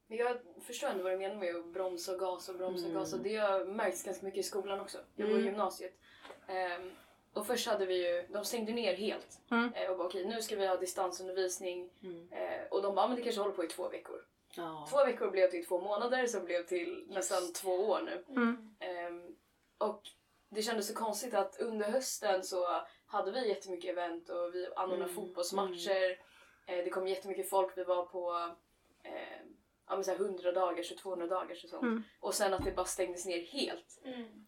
Men 0.09 0.17
jag 0.17 0.37
förstår 0.63 0.87
ändå 0.87 1.03
vad 1.03 1.11
du 1.13 1.17
menar 1.17 1.35
med 1.35 1.55
att 1.55 1.73
bromsa 1.73 2.11
och 2.13 2.19
gasa 2.19 2.51
och 2.51 2.57
bromsa 2.57 2.83
och 2.85 2.89
Mm. 2.91 2.99
gasa. 3.01 3.17
Det 3.17 3.35
har 3.35 3.65
märkts 3.65 4.03
ganska 4.03 4.25
mycket 4.25 4.39
i 4.39 4.43
skolan 4.43 4.79
också. 4.79 4.97
Jag 5.15 5.25
var 5.25 5.31
i 5.33 5.35
Mm. 5.35 5.45
gymnasiet. 5.45 5.93
Ehm, 6.47 6.91
och 7.37 7.47
först 7.47 7.67
hade 7.67 7.85
vi 7.85 8.07
ju, 8.07 8.27
de 8.29 8.45
stängde 8.45 8.71
ner 8.71 8.93
helt. 8.93 9.41
Mm. 9.51 9.73
Eh, 9.73 9.89
och 9.91 9.97
bara 9.97 10.07
okej 10.07 10.25
nu 10.25 10.41
ska 10.41 10.55
vi 10.55 10.67
ha 10.67 10.77
distansundervisning. 10.77 11.89
Mm. 12.03 12.27
Eh, 12.31 12.67
och 12.71 12.81
de 12.81 12.95
bara 12.95 13.07
men 13.07 13.15
det 13.15 13.21
kanske 13.23 13.41
håller 13.41 13.53
på 13.55 13.63
i 13.63 13.67
två 13.67 13.89
veckor. 13.89 14.25
Ja. 14.55 14.87
Två 14.89 15.05
veckor 15.05 15.31
blev 15.31 15.49
till 15.51 15.65
två 15.65 15.81
månader 15.81 16.27
som 16.27 16.45
blev 16.45 16.65
till 16.65 17.05
nästan 17.09 17.53
två 17.53 17.71
år 17.71 18.01
nu. 18.05 18.23
Mm. 18.41 18.75
Ehm, 18.79 19.35
och 19.77 20.01
det 20.49 20.61
kändes 20.61 20.87
så 20.87 20.93
konstigt 20.93 21.33
att 21.33 21.59
under 21.59 21.91
hösten 21.91 22.43
så 22.43 22.81
hade 23.05 23.31
vi 23.31 23.47
jättemycket 23.47 23.91
event 23.91 24.29
och 24.29 24.55
vi 24.55 24.67
anordnade 24.75 25.11
Mm. 25.11 25.15
fotbollsmatcher. 25.15 26.11
Eh, 26.67 26.83
det 26.83 26.89
kom 26.89 27.07
jättemycket 27.07 27.49
folk. 27.49 27.77
Vi 27.77 27.83
var 27.83 28.05
på 28.05 28.51
eh, 29.03 29.39
ja, 29.89 29.95
men 29.95 30.03
så 30.03 30.11
här 30.11 30.17
100 30.19 30.51
dagars 30.51 30.91
och 30.91 30.97
200 30.97 31.27
dagars 31.27 31.63
och 31.63 31.69
sånt. 31.69 31.83
Mm. 31.83 32.03
Och 32.19 32.33
sen 32.33 32.53
att 32.53 32.65
det 32.65 32.71
bara 32.71 32.85
stängdes 32.85 33.25
ner 33.25 33.41
helt. 33.41 34.01
Mm. 34.05 34.45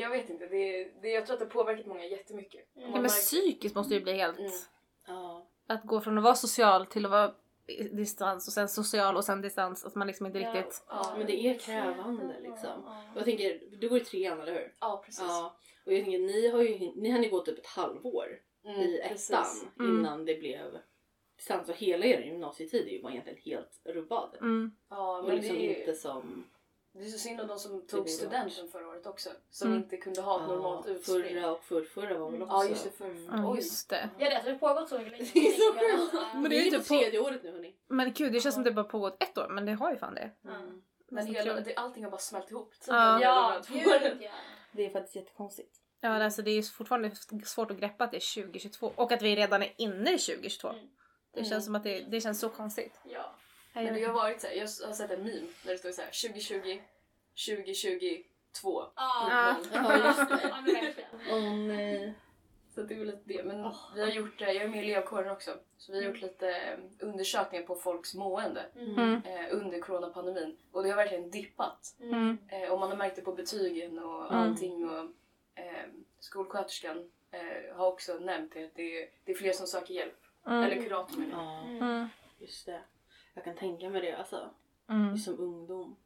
Ja. 0.00 0.08
Det, 0.08 0.14
jag 0.14 0.22
vet 0.22 0.30
inte, 0.30 0.46
det, 0.46 0.84
det, 1.02 1.08
jag 1.08 1.26
tror 1.26 1.34
att 1.34 1.40
det 1.40 1.44
har 1.46 1.50
påverkat 1.50 1.86
många 1.86 2.04
jättemycket. 2.04 2.76
Mm. 2.76 2.84
Och 2.84 2.90
Ja, 2.90 2.92
men 2.92 3.02
märker- 3.02 3.08
psykiskt 3.14 3.74
måste 3.76 3.94
ju 3.94 4.00
bli 4.00 4.12
helt... 4.12 4.38
Mm. 4.38 4.50
Ja. 5.06 5.46
Att 5.68 5.84
gå 5.84 6.00
från 6.00 6.18
att 6.18 6.24
vara 6.24 6.34
social 6.34 6.86
till 6.86 7.04
att 7.04 7.10
vara 7.10 7.34
distans 7.92 8.46
och 8.48 8.52
sen 8.52 8.68
social 8.68 9.16
och 9.16 9.24
sen 9.24 9.40
distans. 9.40 9.84
Att 9.84 9.94
man 9.94 10.06
liksom 10.06 10.26
inte 10.26 10.38
Ja. 10.38 10.54
riktigt... 10.54 10.84
Ja, 10.88 11.14
Men 11.18 11.26
det 11.26 11.40
är 11.46 11.58
krävande 11.58 12.40
liksom. 12.40 12.84
Och 12.84 13.16
jag 13.16 13.24
tänker, 13.24 13.60
du 13.80 13.88
går 13.88 13.98
i 14.00 14.04
trean 14.04 14.40
eller 14.40 14.52
hur? 14.52 14.74
ja 14.80 15.02
precis. 15.06 15.22
Ja. 15.28 15.56
Och 15.86 15.92
jag 15.92 16.02
tänker 16.04 16.18
ni 16.18 16.48
har 16.48 16.62
ju 16.62 16.78
ni 16.96 17.10
hann 17.10 17.22
ju 17.22 17.30
gå 17.30 17.40
typ 17.40 17.58
ett 17.58 17.66
halvår 17.66 18.26
Mm, 18.64 18.80
i 18.80 19.00
precis. 19.08 19.30
ettan 19.30 19.46
Mm. 19.80 19.98
innan 19.98 20.24
det 20.24 20.34
blev 20.34 20.78
distans 21.36 21.68
och 21.68 21.74
hela 21.74 22.06
er 22.06 22.20
gymnasietid 22.20 22.86
är 22.86 22.90
ju 22.90 23.02
bara 23.02 23.12
egentligen 23.12 23.38
helt 23.44 23.80
rubbad. 23.84 24.36
Mm. 24.40 24.70
Ja, 24.90 25.18
Och 25.18 25.24
men 25.28 25.36
liksom 25.36 25.56
det 25.56 25.74
är, 25.76 25.80
inte 25.80 25.94
som 25.94 26.44
det 26.98 27.04
är 27.06 27.10
så 27.10 27.18
synd 27.18 27.40
om 27.40 27.46
de 27.46 27.58
som 27.58 27.86
tog 27.86 28.02
blir 28.02 28.12
studenten 28.12 28.68
förra 28.68 28.88
året 28.88 29.06
också. 29.06 29.30
Som 29.50 29.68
Mm. 29.68 29.82
inte 29.82 29.96
kunde 29.96 30.20
ha 30.20 30.42
ett 30.42 30.48
normalt 30.48 30.86
utspring. 30.86 31.22
förra 31.22 31.50
och 31.52 31.64
förrförra 31.64 32.18
var 32.18 32.30
väl 32.30 32.42
också. 32.42 32.54
Ja, 32.56 32.64
just 32.64 32.84
det. 32.84 32.90
För, 32.90 33.06
Ja, 33.36 33.50
oj. 33.50 33.56
just 33.56 33.88
det. 33.88 34.10
Ja, 34.18 34.28
det, 34.44 34.50
har 34.50 34.58
pågått 34.58 34.88
så 34.88 34.98
längre. 34.98 35.10
Det 35.16 35.38
är 35.48 35.52
så 35.52 35.72
sjukt. 35.72 36.24
Men 36.34 36.50
det 36.50 36.56
är 36.56 36.64
ju 36.64 36.70
typ 36.70 36.88
på- 36.88 36.98
tredje 36.98 37.20
året 37.20 37.42
nu 37.42 37.50
hörni. 37.52 37.74
Men 37.88 38.12
gud, 38.12 38.32
det 38.32 38.40
känns 38.40 38.54
som 38.54 38.64
det 38.64 38.72
bara 38.72 38.84
pågått 38.84 39.22
ett 39.22 39.38
år, 39.38 39.48
men 39.48 39.66
det 39.66 39.72
har 39.72 39.90
ju 39.92 39.96
fan 39.98 40.14
det. 40.14 40.30
Mm. 40.44 40.82
Men 41.08 41.26
hela, 41.26 41.60
det, 41.60 41.74
allting 41.74 42.04
har 42.04 42.10
bara 42.10 42.18
smält 42.20 42.50
ihop. 42.50 42.72
Ja. 42.86 43.20
Ja, 43.22 43.62
gud 43.68 43.86
ja. 44.20 44.30
Det 44.72 44.86
är 44.86 44.90
faktiskt 44.90 45.16
jättekonstigt. 45.16 45.76
Ja, 46.00 46.24
alltså 46.24 46.42
det 46.42 46.50
är 46.50 46.62
fortfarande 46.62 47.10
svårt 47.44 47.70
att 47.70 47.76
greppa 47.76 48.04
att 48.04 48.10
det 48.10 48.16
är 48.16 48.42
2022 48.42 48.92
och 48.96 49.12
att 49.12 49.22
vi 49.22 49.36
redan 49.36 49.62
är 49.62 49.72
inne 49.76 50.14
i 50.14 50.18
2022. 50.18 50.68
Mm. 50.68 50.86
Det 51.34 51.44
känns 51.44 51.64
som 51.64 51.74
att 51.74 51.84
det, 51.84 52.00
det 52.00 52.20
känns 52.20 52.40
så 52.40 52.48
konstigt. 52.48 53.00
Ja. 53.04 53.35
Men 53.84 53.94
det 53.94 54.04
har 54.04 54.12
varit 54.12 54.40
så 54.40 54.46
här, 54.46 54.54
jag 54.54 54.62
har 54.86 54.92
sett 54.94 55.10
en 55.10 55.22
meme 55.22 55.46
där 55.64 55.72
det 55.72 55.78
står 55.78 55.90
så 55.92 56.02
här 56.02 56.28
2020, 56.28 56.78
2022. 57.46 58.82
Ja. 58.96 59.56
Ja. 59.72 60.14
Åh 61.30 61.54
nej. 61.54 62.14
Så 62.74 62.82
det 62.82 62.94
är 62.94 62.98
väl 62.98 63.06
lite 63.06 63.22
det. 63.24 63.44
Men 63.44 63.72
vi 63.94 64.00
har 64.00 64.08
gjort, 64.08 64.42
eh, 64.42 64.50
jag 64.50 64.64
är 64.64 64.68
med 64.68 64.86
i 64.88 64.92
elevkåren 64.92 65.30
också, 65.32 65.50
så 65.78 65.92
vi 65.92 65.98
har 65.98 66.04
gjort 66.10 66.20
lite 66.22 66.50
eh, 66.50 66.78
undersökningar 67.00 67.66
på 67.66 67.74
folks 67.76 68.14
mående 68.14 68.64
Mm. 68.76 68.94
Mm. 68.98 69.22
eh, 69.24 69.46
under 69.50 69.80
coronapandemin. 69.80 70.56
Och 70.72 70.82
det 70.82 70.88
har 70.88 70.96
verkligen 70.96 71.30
dippat. 71.30 71.94
Mm. 72.00 72.38
Eh, 72.48 72.70
och 72.72 72.80
man 72.80 72.88
har 72.90 72.96
märkt 72.96 73.16
det 73.16 73.22
på 73.22 73.32
betygen 73.32 73.98
och 73.98 74.32
Mm. 74.32 74.38
allting. 74.50 74.88
Och, 74.90 74.98
eh, 75.54 75.86
skolsköterskan 76.20 77.10
eh, 77.30 77.76
har 77.76 77.86
också 77.86 78.14
nämnt 78.14 78.54
det, 78.54 78.64
att 78.64 78.74
det 78.74 79.02
är, 79.02 79.08
det 79.24 79.32
är 79.32 79.36
fler 79.36 79.52
som 79.52 79.66
söker 79.66 79.94
hjälp. 79.94 80.20
Mm. 80.46 80.62
Eller 80.62 80.82
kurator 80.82 81.16
menar 81.18 81.44
jag. 81.44 81.76
Ja, 81.76 81.86
Mm. 81.86 82.08
just 82.38 82.66
det. 82.66 82.80
Jag 83.36 83.44
kan 83.44 83.56
tänka 83.56 83.90
mig 83.90 84.00
det 84.00 84.12
alltså. 84.12 84.50
Mm. 84.88 85.16
Som 85.16 85.38
ungdom. 85.38 85.96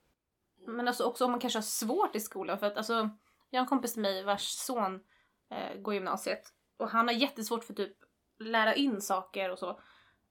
Men 0.67 0.89
alltså 0.89 1.05
också 1.05 1.25
om 1.25 1.31
man 1.31 1.41
kanske 1.41 1.57
har 1.57 1.63
svårt 1.63 2.17
i 2.17 2.21
skolan. 2.21 2.59
För 2.59 2.67
att 2.67 2.77
alltså, 2.77 3.11
jag 3.51 3.61
har 3.61 3.65
en 3.65 3.69
kompis 3.69 3.93
till 3.93 4.03
mig 4.03 4.25
vars 4.25 4.43
son 4.43 5.01
eh, 5.51 5.81
går 5.81 5.95
gymnasiet. 5.95 6.43
Och 6.77 6.89
han 6.89 7.09
har 7.09 7.15
jättesvårt 7.15 7.65
för 7.65 7.75
typ 7.75 7.97
lära 8.39 8.75
in 8.75 9.01
saker 9.01 9.51
och 9.51 9.59
så. 9.59 9.81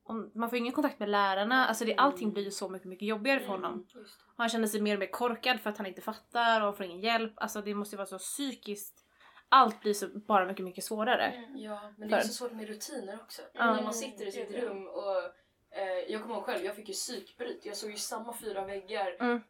Om, 0.04 0.32
man 0.36 0.50
får 0.50 0.58
ingen 0.58 0.74
kontakt 0.74 1.00
med 1.00 1.10
lärarna. 1.10 1.66
Alltså 1.66 1.86
det, 1.86 1.96
allting 1.96 2.34
blir 2.34 2.44
ju 2.44 2.52
så 2.52 2.70
mycket, 2.70 2.88
mycket 2.88 3.08
jobbigare 3.08 3.40
för 3.40 3.48
honom. 3.48 3.88
Det. 3.94 4.00
Och 4.00 4.38
han 4.38 4.50
känner 4.50 4.68
sig 4.68 4.82
mer 4.82 4.94
och 4.96 5.00
mer 5.00 5.12
korkad 5.12 5.60
för 5.60 5.70
att 5.70 5.78
han 5.78 5.88
inte 5.88 6.02
fattar 6.02 6.62
och 6.62 6.78
får 6.78 6.86
ingen 6.86 7.00
hjälp. 7.00 7.34
Alltså 7.36 7.62
det 7.62 7.74
måste 7.74 7.96
ju 7.96 7.98
vara 7.98 8.08
så 8.08 8.18
psykiskt. 8.18 9.06
Allt 9.50 9.82
blir 9.82 9.94
så 9.94 10.08
bara 10.08 10.46
mycket, 10.46 10.66
mycket 10.66 10.84
svårare. 10.84 11.26
Mm. 11.26 11.58
Ja, 11.58 11.94
men 11.98 12.10
det 12.10 12.16
är 12.16 12.22
så 12.22 12.34
svårt 12.34 12.52
med 12.52 12.68
rutiner 12.68 13.20
också. 13.24 13.42
Ja. 13.54 13.76
När 13.76 13.84
man 13.84 13.94
sitter 13.94 14.26
i 14.26 14.32
sitt 14.32 14.52
rum 14.52 14.88
och 14.88 15.34
eh, 15.72 16.12
jag 16.12 16.22
kommer 16.22 16.36
ihåg 16.36 16.44
själv, 16.44 16.66
jag 16.66 16.76
fick 16.76 16.88
ju 16.88 16.94
psykbryt. 16.94 17.66
Jag 17.66 17.78
såg 17.78 17.90
ju 17.92 17.98
samma 17.98 18.34
fyra 18.38 18.66
väggar 18.66 19.16
Mm. 19.20 19.42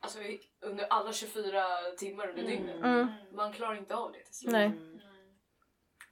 alltså, 0.00 0.18
under 0.60 0.84
alla 0.84 1.12
24 1.12 1.64
timmar 1.98 2.28
under 2.28 2.42
Mm. 2.42 2.56
dygnet. 2.56 2.76
Mm. 2.84 3.06
Man 3.32 3.52
klarar 3.52 3.76
inte 3.78 3.94
av 3.96 4.12
det 4.12 4.24
till 4.24 4.34
slut. 4.34 4.52
Nej. 4.52 4.66
Mm. 4.66 5.00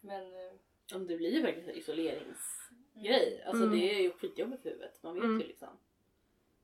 Men 0.01 0.23
eh, 0.23 0.53
Om 0.95 1.07
det 1.07 1.17
blir 1.17 1.31
ju 1.31 1.43
verkligen 1.43 1.71
en 1.71 1.77
isoleringsgrej. 1.77 3.43
Alltså 3.47 3.65
Mm. 3.65 3.79
det 3.79 3.95
är 3.95 4.01
ju 4.03 4.13
skitjobbigt 4.13 4.63
för 4.63 4.69
huvudet. 4.71 5.03
Man 5.03 5.15
vet 5.15 5.25
Mm. 5.25 5.41
ju 5.41 5.47
liksom. 5.47 5.69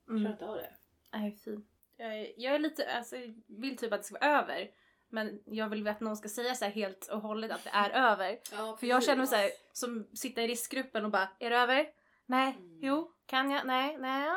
Jag 0.07 0.17
klarar 0.17 0.21
Mm. 0.21 0.33
inte 0.33 0.47
av 0.47 0.57
det. 0.57 0.73
Nej, 1.11 1.39
fy. 1.45 1.59
Jag 1.97 2.19
är, 2.19 2.33
jag 2.37 2.55
är 2.55 2.59
lite, 2.59 2.93
alltså, 2.97 3.17
jag 3.17 3.35
vill 3.47 3.77
typ 3.77 3.93
att 3.93 4.01
det 4.01 4.07
ska 4.07 4.19
vara 4.19 4.39
över. 4.43 4.71
Men 5.09 5.41
jag 5.45 5.69
vill 5.69 5.89
att 5.89 6.01
någon 6.01 6.17
ska 6.17 6.29
säga 6.29 6.55
så 6.55 6.65
här 6.65 6.73
helt 6.73 7.07
och 7.09 7.21
hållet 7.21 7.51
att 7.51 7.65
det 7.65 7.71
är 7.71 7.91
över. 8.13 8.39
Ja, 8.53 8.77
För 8.81 8.87
jag 8.87 9.03
känner 9.05 9.19
mig 9.19 9.27
så 9.27 9.37
här, 9.37 9.51
som 9.73 10.07
sitter 10.15 10.43
i 10.43 10.47
riskgruppen 10.49 11.05
och 11.05 11.11
bara, 11.11 11.29
är 11.39 11.51
det 11.51 11.57
över? 11.57 11.91
Nej, 12.31 12.55
Mm. 12.59 12.79
jo, 12.83 13.11
kan 13.27 13.51
jag? 13.51 13.67
Nej, 13.67 13.97
nej. 13.99 14.29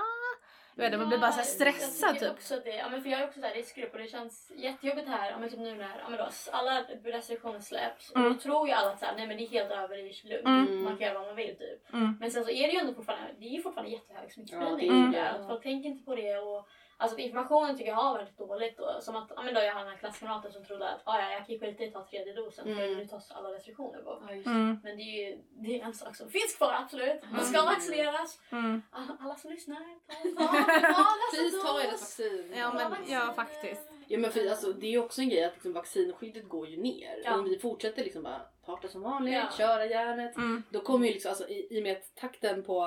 Jag 0.76 0.90
vet 0.90 1.00
man 1.00 1.08
blir 1.10 1.18
bara 1.18 1.32
så 1.32 1.44
stressad 1.44 2.20
typ. 2.20 2.32
Också 2.32 2.60
det, 2.66 2.76
ja, 2.76 2.90
men 2.90 3.04
för 3.04 3.10
jag 3.10 3.22
är 3.22 3.28
också 3.28 3.40
så 3.40 3.46
här 3.46 3.54
riskgrupp 3.54 3.94
och 3.94 4.00
det 4.00 4.08
känns 4.08 4.52
jättejobbigt 4.56 5.08
här. 5.08 5.32
Ja, 5.32 5.38
men 5.40 5.50
typ 5.50 5.60
nu 5.60 5.76
när 5.76 6.00
ja, 6.00 6.10
men 6.10 6.18
då, 6.20 6.30
alla 6.52 6.82
restriktioner 7.04 7.60
släpps. 7.60 8.12
Och 8.12 8.18
Mm. 8.18 8.34
då 8.34 8.40
tror 8.40 8.68
ju 8.68 8.74
alla 8.74 8.92
att 8.92 9.00
så 9.00 9.06
här, 9.06 9.16
nej, 9.16 9.28
men 9.28 9.38
det 9.38 9.44
är 9.44 9.48
helt 9.48 9.72
över, 9.72 9.98
det 9.98 10.02
är 10.04 10.28
lugnt. 10.30 10.70
Mm. 10.70 10.84
Man 10.84 10.98
kan 10.98 11.08
göra 11.08 11.20
vad 11.20 11.28
man 11.28 11.36
vill 11.36 11.58
typ. 11.58 11.94
Mm. 11.94 12.18
Men 12.20 12.32
sen 12.32 12.44
så 12.46 12.50
är 12.52 12.68
det 12.68 12.74
ju 12.74 12.80
ändå 12.80 12.94
fortfarande, 12.94 13.34
det 13.40 13.46
är 13.46 13.50
ju 13.50 13.62
fortfarande 13.62 13.92
jättehög 13.92 14.32
smittspridning. 14.32 14.92
Ja, 15.06 15.12
det 15.12 15.18
är. 15.18 15.40
Att 15.40 15.48
Folk 15.48 15.64
tänker 15.64 15.90
inte 15.90 16.06
på 16.06 16.16
det 16.16 16.38
och 16.38 16.68
Alltså 16.98 17.18
informationen 17.18 17.78
tycker 17.78 17.90
jag 17.92 17.96
har 17.98 18.14
varit 18.14 18.38
dåligt. 18.38 18.80
Och, 18.80 19.04
som 19.04 19.16
att, 19.16 19.32
ja, 19.36 19.42
men 19.44 19.54
då 19.54 19.62
jag 19.62 19.74
har 19.74 19.80
den 19.80 19.90
här 19.90 19.98
klasskamraten 19.98 20.52
som 20.52 20.66
trodde 20.66 20.90
att 20.90 21.02
ah, 21.06 21.20
ja, 21.22 21.30
jag 21.32 21.46
kan 21.46 21.56
ju 21.56 21.60
skita 21.60 21.84
i 21.84 21.88
att 21.88 21.94
ta 21.94 22.06
tredje 22.06 22.34
dosen 22.34 22.66
för 22.66 22.72
Mm. 22.84 22.98
nu 22.98 23.08
tas 23.08 23.32
alla 23.32 23.50
restriktioner 23.54 24.02
bort. 24.02 24.24
ja. 24.28 24.32
Mm, 24.34 24.80
Men 24.84 24.98
det 24.98 25.04
är 25.04 25.30
ju 25.30 25.42
det 25.52 25.80
är 25.82 25.86
en 25.86 25.94
sak 25.94 26.16
som 26.16 26.30
finns 26.30 26.56
kvar 26.58 26.74
absolut. 26.74 27.22
Man 27.32 27.46
ska 27.46 27.60
Mm. 27.60 27.74
vaccineras. 27.74 28.40
mm. 28.52 28.82
Alla, 28.92 29.18
alla 29.20 29.36
som 29.36 29.52
lyssnar, 29.52 29.78
ta, 30.08 30.46
ta, 30.46 30.94
ta 30.94 31.06
Precis, 31.32 31.54
nästa 31.54 31.68
ta 31.68 31.80
ert 31.82 31.92
dos. 31.92 32.02
vaccin. 32.02 32.54
Ja, 32.58 32.74
men 32.74 33.12
ja, 33.14 33.34
faktiskt. 33.36 33.90
Ja 34.08 34.18
men 34.20 34.32
för 34.32 34.50
alltså, 34.50 34.74
det 34.74 34.86
är 34.88 34.92
ju 34.92 35.00
också 35.04 35.22
en 35.22 35.30
grej 35.30 35.44
att 35.44 35.54
liksom, 35.54 35.74
vaccinskyddet 35.74 36.50
går 36.50 36.68
ju 36.68 36.78
ner. 36.82 37.22
Ja. 37.26 37.34
Om 37.34 37.44
vi 37.44 37.60
fortsätter 37.60 38.04
liksom 38.04 38.24
bara 38.24 38.42
parta 38.66 38.88
som 38.88 39.02
vanligt, 39.02 39.34
Ja. 39.34 39.50
köra 39.58 39.86
järnet. 39.86 40.36
Mm. 40.36 40.64
Då 40.70 40.80
kommer 40.80 41.08
ju 41.08 41.14
liksom, 41.14 41.30
alltså, 41.30 41.48
i, 41.48 41.68
i 41.78 41.80
och 41.80 41.84
med 41.84 41.98
att 41.98 42.16
takten 42.16 42.64
på, 42.64 42.80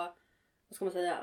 vad 0.68 0.74
ska 0.74 0.84
man 0.84 0.92
säga, 0.92 1.18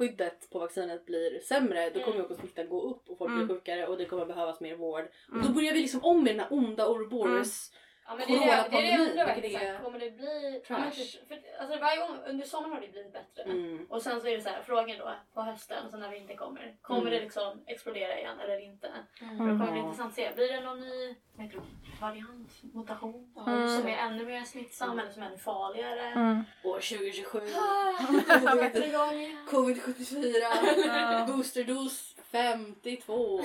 skyddet 0.00 0.50
på 0.50 0.58
vaccinet 0.58 1.06
blir 1.06 1.38
sämre, 1.40 1.90
då 1.90 2.00
kommer 2.00 2.16
ju 2.16 2.22
också 2.22 2.34
smittan 2.36 2.68
gå 2.68 2.82
upp 2.90 3.08
och 3.10 3.18
folk 3.18 3.30
Mm. 3.30 3.46
blir 3.46 3.56
sjukare 3.56 3.86
och 3.86 3.96
det 3.98 4.04
kommer 4.04 4.26
behövas 4.26 4.60
mer 4.60 4.76
vård. 4.76 5.04
Och 5.28 5.34
Mm. 5.34 5.46
då 5.46 5.52
börjar 5.52 5.72
vi 5.74 5.80
liksom 5.80 6.00
om 6.04 6.24
med 6.24 6.34
den 6.34 6.40
här 6.40 6.52
onda 6.52 6.88
Ouroboros. 6.88 7.72
Ja, 8.10 8.16
men 8.16 8.26
det 8.28 8.34
är 8.34 8.62
det, 8.64 8.68
det, 8.70 8.76
är 8.78 8.82
det 8.82 8.88
jag 8.88 9.00
undrar 9.08 9.34
vilket 9.34 9.44
verkligen. 9.44 9.62
är 9.62 9.66
så 9.66 9.72
här, 9.76 9.84
Kommer 9.84 9.98
det 9.98 10.10
bli... 10.10 10.62
Trash. 10.66 11.00
för, 11.28 11.38
alltså, 11.60 11.78
varje 11.78 12.00
gång 12.00 12.16
under 12.26 12.44
sommaren 12.46 12.72
har 12.74 12.80
det 12.80 12.88
blivit 12.88 13.12
bättre. 13.12 13.42
Mm. 13.42 13.86
Och 13.90 14.02
sen 14.02 14.20
så 14.20 14.26
är 14.26 14.36
det 14.36 14.42
så 14.42 14.48
här, 14.48 14.62
frågan 14.62 14.98
då 14.98 15.14
på 15.34 15.42
hösten 15.42 15.84
och 15.84 15.90
sen 15.90 16.00
när 16.00 16.10
vi 16.10 16.16
inte 16.16 16.34
kommer. 16.34 16.76
Kommer 16.82 17.00
Mm. 17.00 17.12
det 17.12 17.20
liksom 17.20 17.64
explodera 17.66 18.18
igen 18.18 18.40
eller 18.40 18.58
inte? 18.64 18.88
För 19.18 19.24
Mm. 19.24 19.38
då 19.38 19.64
kommer 19.66 19.72
det 19.72 19.78
intressant 19.78 20.08
att 20.08 20.14
se. 20.16 20.30
Blir 20.34 20.52
det 20.52 20.60
någon 20.60 20.80
ny 20.80 21.14
det, 21.36 21.50
variant, 22.00 22.62
mutation? 22.74 23.34
Mm. 23.46 23.68
Som 23.78 23.88
är 23.88 23.96
ännu 23.96 24.24
mer 24.26 24.44
smittsam 24.44 24.98
eller 24.98 25.10
som 25.10 25.22
är 25.22 25.26
ännu 25.26 25.38
farligare? 25.38 26.00
Mm. 26.06 26.44
År 26.64 26.80
2027. 26.80 27.38
Ah, 27.38 28.02
sätter 28.56 28.88
igång. 28.88 29.36
Covid 29.50 29.82
74. 29.82 30.30
Ja. 30.86 31.26
Boosterdos 31.26 32.09
52. 32.32 33.40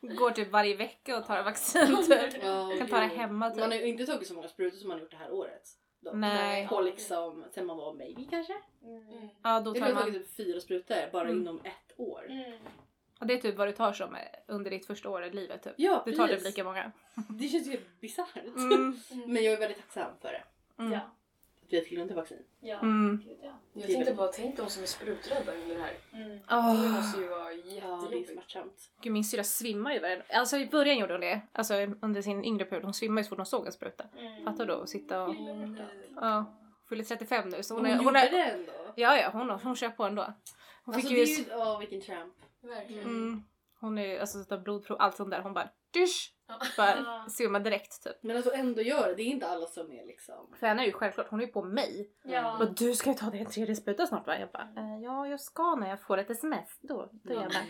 Går 0.00 0.30
typ 0.30 0.50
varje 0.50 0.76
vecka 0.76 1.18
och 1.18 1.26
tar 1.26 1.42
vaccin 1.42 1.96
typ. 2.06 2.42
Ja, 2.42 2.72
Kan 2.78 2.88
ta 2.88 3.00
det 3.00 3.06
hemma 3.06 3.50
typ. 3.50 3.58
Man 3.60 3.70
har 3.70 3.78
ju 3.78 3.86
inte 3.86 4.06
tagit 4.06 4.28
så 4.28 4.34
många 4.34 4.48
sprutor 4.48 4.78
som 4.78 4.88
man 4.88 4.96
har 4.96 5.02
gjort 5.02 5.10
det 5.10 5.16
här 5.16 5.32
året. 5.32 5.62
Dock. 6.00 6.14
Nej. 6.14 6.68
På 6.68 6.80
liksom, 6.80 7.44
sen 7.54 7.66
man 7.66 7.76
var 7.76 7.94
baby 7.94 8.26
kanske? 8.30 8.54
Mm. 8.82 9.28
Ja, 9.42 9.60
då 9.60 9.72
tar 9.74 9.80
jag 9.80 9.86
har 9.86 9.94
man. 9.94 10.02
tagit 10.02 10.22
typ 10.22 10.36
fyra 10.36 10.60
sprutor 10.60 11.10
bara 11.12 11.24
Mm. 11.28 11.40
inom 11.40 11.60
ett 11.64 11.92
år. 11.98 12.26
Mm. 12.30 12.52
Och 13.20 13.26
det 13.26 13.34
är 13.34 13.38
typ 13.38 13.56
vad 13.56 13.68
du 13.68 13.72
tar 13.72 13.92
som 13.92 14.14
eh, 14.14 14.20
under 14.48 14.70
ditt 14.70 14.86
första 14.86 15.10
år 15.10 15.24
i 15.24 15.30
livet 15.30 15.62
typ. 15.62 15.72
Ja, 15.76 16.02
Du 16.06 16.12
tar 16.12 16.26
typ 16.26 16.36
precis. 16.36 16.46
lika 16.48 16.64
många. 16.64 16.92
Det 17.28 17.48
känns 17.48 17.66
ju 17.66 17.70
helt 17.70 18.00
bisarrt. 18.00 18.36
Mm. 18.56 19.00
Men 19.26 19.44
jag 19.44 19.52
är 19.54 19.58
väldigt 19.58 19.78
tacksam 19.78 20.12
för 20.20 20.28
det. 20.32 20.42
Mm. 20.82 20.92
Ja. 20.92 21.00
Vi 21.70 21.76
har 21.78 21.84
tillgång 21.84 22.06
till 22.06 22.16
vaccin. 22.16 22.42
Ja. 22.60 22.78
Mm. 22.78 23.22
Gud, 23.24 23.36
ja. 23.42 23.52
Jag 23.72 23.86
tänkte 23.86 24.14
bara, 24.14 24.28
tänk 24.28 24.56
de 24.56 24.70
som 24.70 24.82
är 24.82 24.86
spruträdda 24.86 25.52
under 25.54 25.74
det 25.74 25.80
här. 25.82 25.92
Mm. 26.12 26.28
Det 26.30 26.42
Åh. 26.50 26.92
måste 26.96 27.20
ju 27.20 27.28
vara 27.28 27.52
Ja, 27.52 27.62
det 27.62 27.70
jättejobbigt. 27.74 28.32
smärtsamt. 28.32 28.90
Gud, 29.02 29.12
min 29.12 29.24
syrra 29.24 29.44
svimmar 29.44 29.92
ju 29.92 30.22
Alltså 30.32 30.56
i 30.56 30.66
början 30.66 30.98
gjorde 30.98 31.14
hon 31.14 31.20
det. 31.20 31.40
Alltså 31.52 31.74
under 32.00 32.22
sin 32.22 32.44
yngre 32.44 32.64
period. 32.64 32.84
Hon 32.84 32.94
svimmade 32.94 33.20
ju 33.20 33.24
så 33.24 33.28
fort 33.28 33.38
hon 33.38 33.46
såg 33.46 33.66
en 33.66 33.72
spruta. 33.72 34.04
Mm. 34.18 34.44
Fattar 34.44 34.66
du? 34.66 34.72
Att 34.72 34.88
sitta 34.88 35.22
och... 35.22 35.28
Åh, 35.28 35.56
nej. 35.56 35.86
Ja. 36.16 36.56
Fyller 36.88 37.04
35 37.04 37.48
nu 37.48 37.62
så 37.62 37.74
hon 37.74 37.84
Hon, 37.86 37.92
är... 37.92 37.96
Hon 37.96 38.04
gjorde 38.04 38.18
är 38.18 38.30
det 38.30 38.42
ändå. 38.42 38.72
ja, 38.96 39.16
ja, 39.16 39.30
hon, 39.32 39.50
hon 39.50 39.76
kör 39.76 39.88
på 39.90 40.04
ändå. 40.04 40.22
Hon 40.84 40.94
Alltså 40.94 41.08
fick 41.08 41.18
det 41.18 41.24
ju... 41.24 41.34
är 41.34 41.38
ju, 41.38 41.44
ja 41.50 41.78
vilken 41.78 42.00
tramp. 42.00 42.34
Verkligen. 42.60 43.04
Mm, 43.04 43.42
hon 43.80 43.98
är 43.98 44.20
alltså 44.20 44.58
blodprov, 44.58 44.96
allt 45.00 45.16
sånt 45.16 45.30
där. 45.30 45.40
Hon 45.42 45.54
bara 45.54 45.68
dysch! 45.92 46.34
Ja. 46.48 46.58
Bara 46.76 46.96
Ja. 47.04 47.26
svimmar 47.28 47.60
direkt 47.60 48.02
typ. 48.04 48.16
Men 48.22 48.36
alltså 48.36 48.52
ändå 48.52 48.82
gör 48.82 49.08
det. 49.08 49.14
Det 49.14 49.22
är 49.22 49.26
inte 49.26 49.48
alla 49.48 49.66
som 49.66 49.92
är 49.92 50.06
liksom. 50.06 50.54
För 50.60 50.66
henne 50.66 50.82
är 50.82 50.86
ju 50.86 50.92
självklart, 50.92 51.28
hon 51.30 51.40
är 51.40 51.44
ju 51.46 51.52
på 51.52 51.62
mig. 51.62 52.10
Ja. 52.22 52.58
Och 52.58 52.74
du 52.74 52.94
ska 52.94 53.10
ju 53.10 53.16
ta 53.16 53.30
din 53.30 53.46
tredje 53.46 53.76
spruta 53.76 54.06
snart 54.06 54.26
va? 54.26 54.38
Jag 54.38 54.50
bara, 54.50 54.68
eh, 54.76 55.02
ja 55.02 55.26
jag 55.26 55.40
ska 55.40 55.74
när 55.74 55.88
jag 55.88 56.00
får 56.02 56.18
ett 56.18 56.30
sms. 56.30 56.78
Då, 56.80 57.10
då 57.12 57.32
är 57.34 57.42
jag 57.42 57.52
bara, 57.52 57.64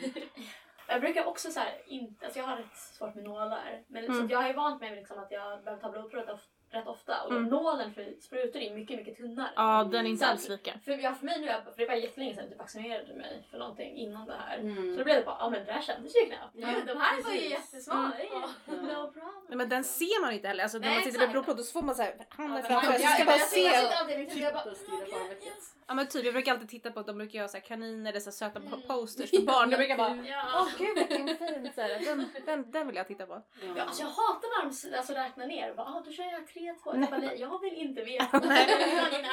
Jag 0.89 1.01
brukar 1.01 1.25
också 1.27 1.51
så 1.51 1.61
här, 1.61 1.83
inte, 1.87 2.25
alltså 2.25 2.39
jag 2.41 2.47
har 2.47 2.57
rätt 2.57 2.77
svårt 2.77 3.15
med 3.15 3.25
nålar. 3.25 3.85
Men 3.89 4.07
så 4.07 4.13
Mm. 4.13 4.25
att 4.25 4.31
jag 4.31 4.39
har 4.39 4.49
ju 4.49 4.55
vant 4.55 4.81
mig 4.81 4.97
liksom 4.97 5.19
att 5.19 5.31
jag 5.31 5.65
behöver 5.65 5.83
ta 5.83 5.91
blodprov 5.91 6.41
rätt 6.73 6.87
of- 6.87 6.87
rätt 6.87 6.87
ofta. 6.87 7.23
Och 7.23 7.31
då 7.33 7.37
Mm. 7.37 7.51
nålen 7.51 7.95
för 7.95 8.15
sprutor 8.21 8.61
är 8.63 8.75
mycket, 8.75 8.97
mycket 8.99 9.17
tunnare. 9.17 9.51
ja 9.57 9.89
den 9.93 10.07
är 10.07 10.11
inte 10.11 10.27
alls 10.27 10.49
lika. 10.49 10.73
För, 10.85 10.93
jag, 10.93 11.19
för 11.19 11.27
mig 11.27 11.41
nu, 11.41 11.47
för 11.47 11.73
det 11.77 11.87
var 11.87 11.95
jättelänge 11.95 12.35
sedan 12.35 12.43
jag 12.43 12.51
typ 12.51 12.59
vaccinerade 12.59 13.15
mig 13.15 13.43
för 13.51 13.59
någonting 13.59 13.97
innan 13.97 14.27
det 14.27 14.35
här. 14.49 14.59
Mm. 14.59 14.93
Så 14.93 14.99
då 14.99 15.05
blev 15.05 15.17
det 15.17 15.23
bara, 15.25 15.37
ja 15.41 15.51
men 15.51 15.65
det 15.67 15.73
här 15.73 15.83
kändes 15.83 16.17
ju 16.17 16.27
knappt. 16.27 16.53
Ja, 16.55 16.67
de 16.87 17.01
här 17.01 17.23
var 17.23 17.31
ju 17.33 17.39
precis. 17.39 17.51
jättesmala. 17.51 18.13
Mm. 18.19 18.87
No 18.87 19.07
problem. 19.13 19.31
Nej, 19.49 19.57
Men 19.57 19.69
den 19.69 19.85
ser 19.85 20.21
man 20.23 20.33
inte 20.33 20.49
heller. 20.49 20.63
Alltså, 20.63 20.79
när 20.79 20.87
Nej, 20.87 20.95
man 20.97 21.05
sitter 21.05 21.19
med 21.19 21.31
blodprodukter 21.31 21.65
så 21.65 21.73
får 21.73 21.83
man 21.83 21.95
så 21.95 22.03
här 22.03 22.15
handen 22.29 22.57
Ja, 22.63 22.69
framför 22.69 22.93
sig. 22.93 23.03
jag- 23.03 23.21
jag- 23.21 23.27
jag- 23.29 23.41
se. 23.41 23.61
jag 23.61 23.75
sitter 23.83 23.97
alltid 23.97 24.19
liksom, 24.19 24.41
jag 24.41 24.53
bara, 24.55 24.63
Titta 24.63 24.71
och 24.71 24.77
stirra 24.77 25.07
på 25.19 25.25
armvecket. 25.25 25.59
Ja 25.91 25.95
men 25.95 26.09
typ, 26.09 26.25
jag 26.25 26.35
brukar 26.35 26.53
alltid 26.53 26.69
titta 26.69 26.91
på 26.91 27.01
att 27.01 27.07
de 27.07 27.19
brukar 27.19 27.39
göra 27.39 27.49
så 27.49 27.57
här 27.57 27.65
kaniner 27.65 28.11
eller 28.11 28.21
så 28.21 28.33
söta 28.33 28.59
Mm. 28.59 28.83
posters 28.89 29.31
för 29.31 29.43
barn. 29.43 29.71
Jag 29.71 29.79
brukar 29.79 29.97
bara 29.97 30.17
Ja. 30.27 30.43
Åh 30.55 30.69
gud 30.79 30.99
vilken 30.99 31.27
fin 31.37 31.71
så 31.75 31.81
här, 31.81 32.05
den, 32.05 32.29
den, 32.47 32.71
den 32.71 32.87
vill 32.87 32.97
jag 32.97 33.07
titta 33.07 33.27
på. 33.27 33.43
Ja, 33.77 33.83
alltså 33.83 34.03
jag 34.03 34.09
hatar 34.11 34.65
när 34.65 34.91
de 34.91 34.97
alltså, 34.97 35.13
räknar 35.13 35.47
ner. 35.47 35.75
Bara, 35.75 35.87
ah, 35.87 36.03
då 36.07 36.13
kör 36.13 36.25
jag 36.25 36.47
tre, 36.47 36.75
två. 36.83 36.95
Jag, 36.95 37.11
bara, 37.11 37.19
nej, 37.19 37.41
jag 37.41 37.61
vill 37.61 37.75
inte 37.75 38.03
veta. 38.03 38.39
Nej. 38.45 38.67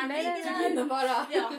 nej, 0.08 0.74
Nej, 0.76 0.84
bara. 0.84 1.26
Ja. 1.32 1.52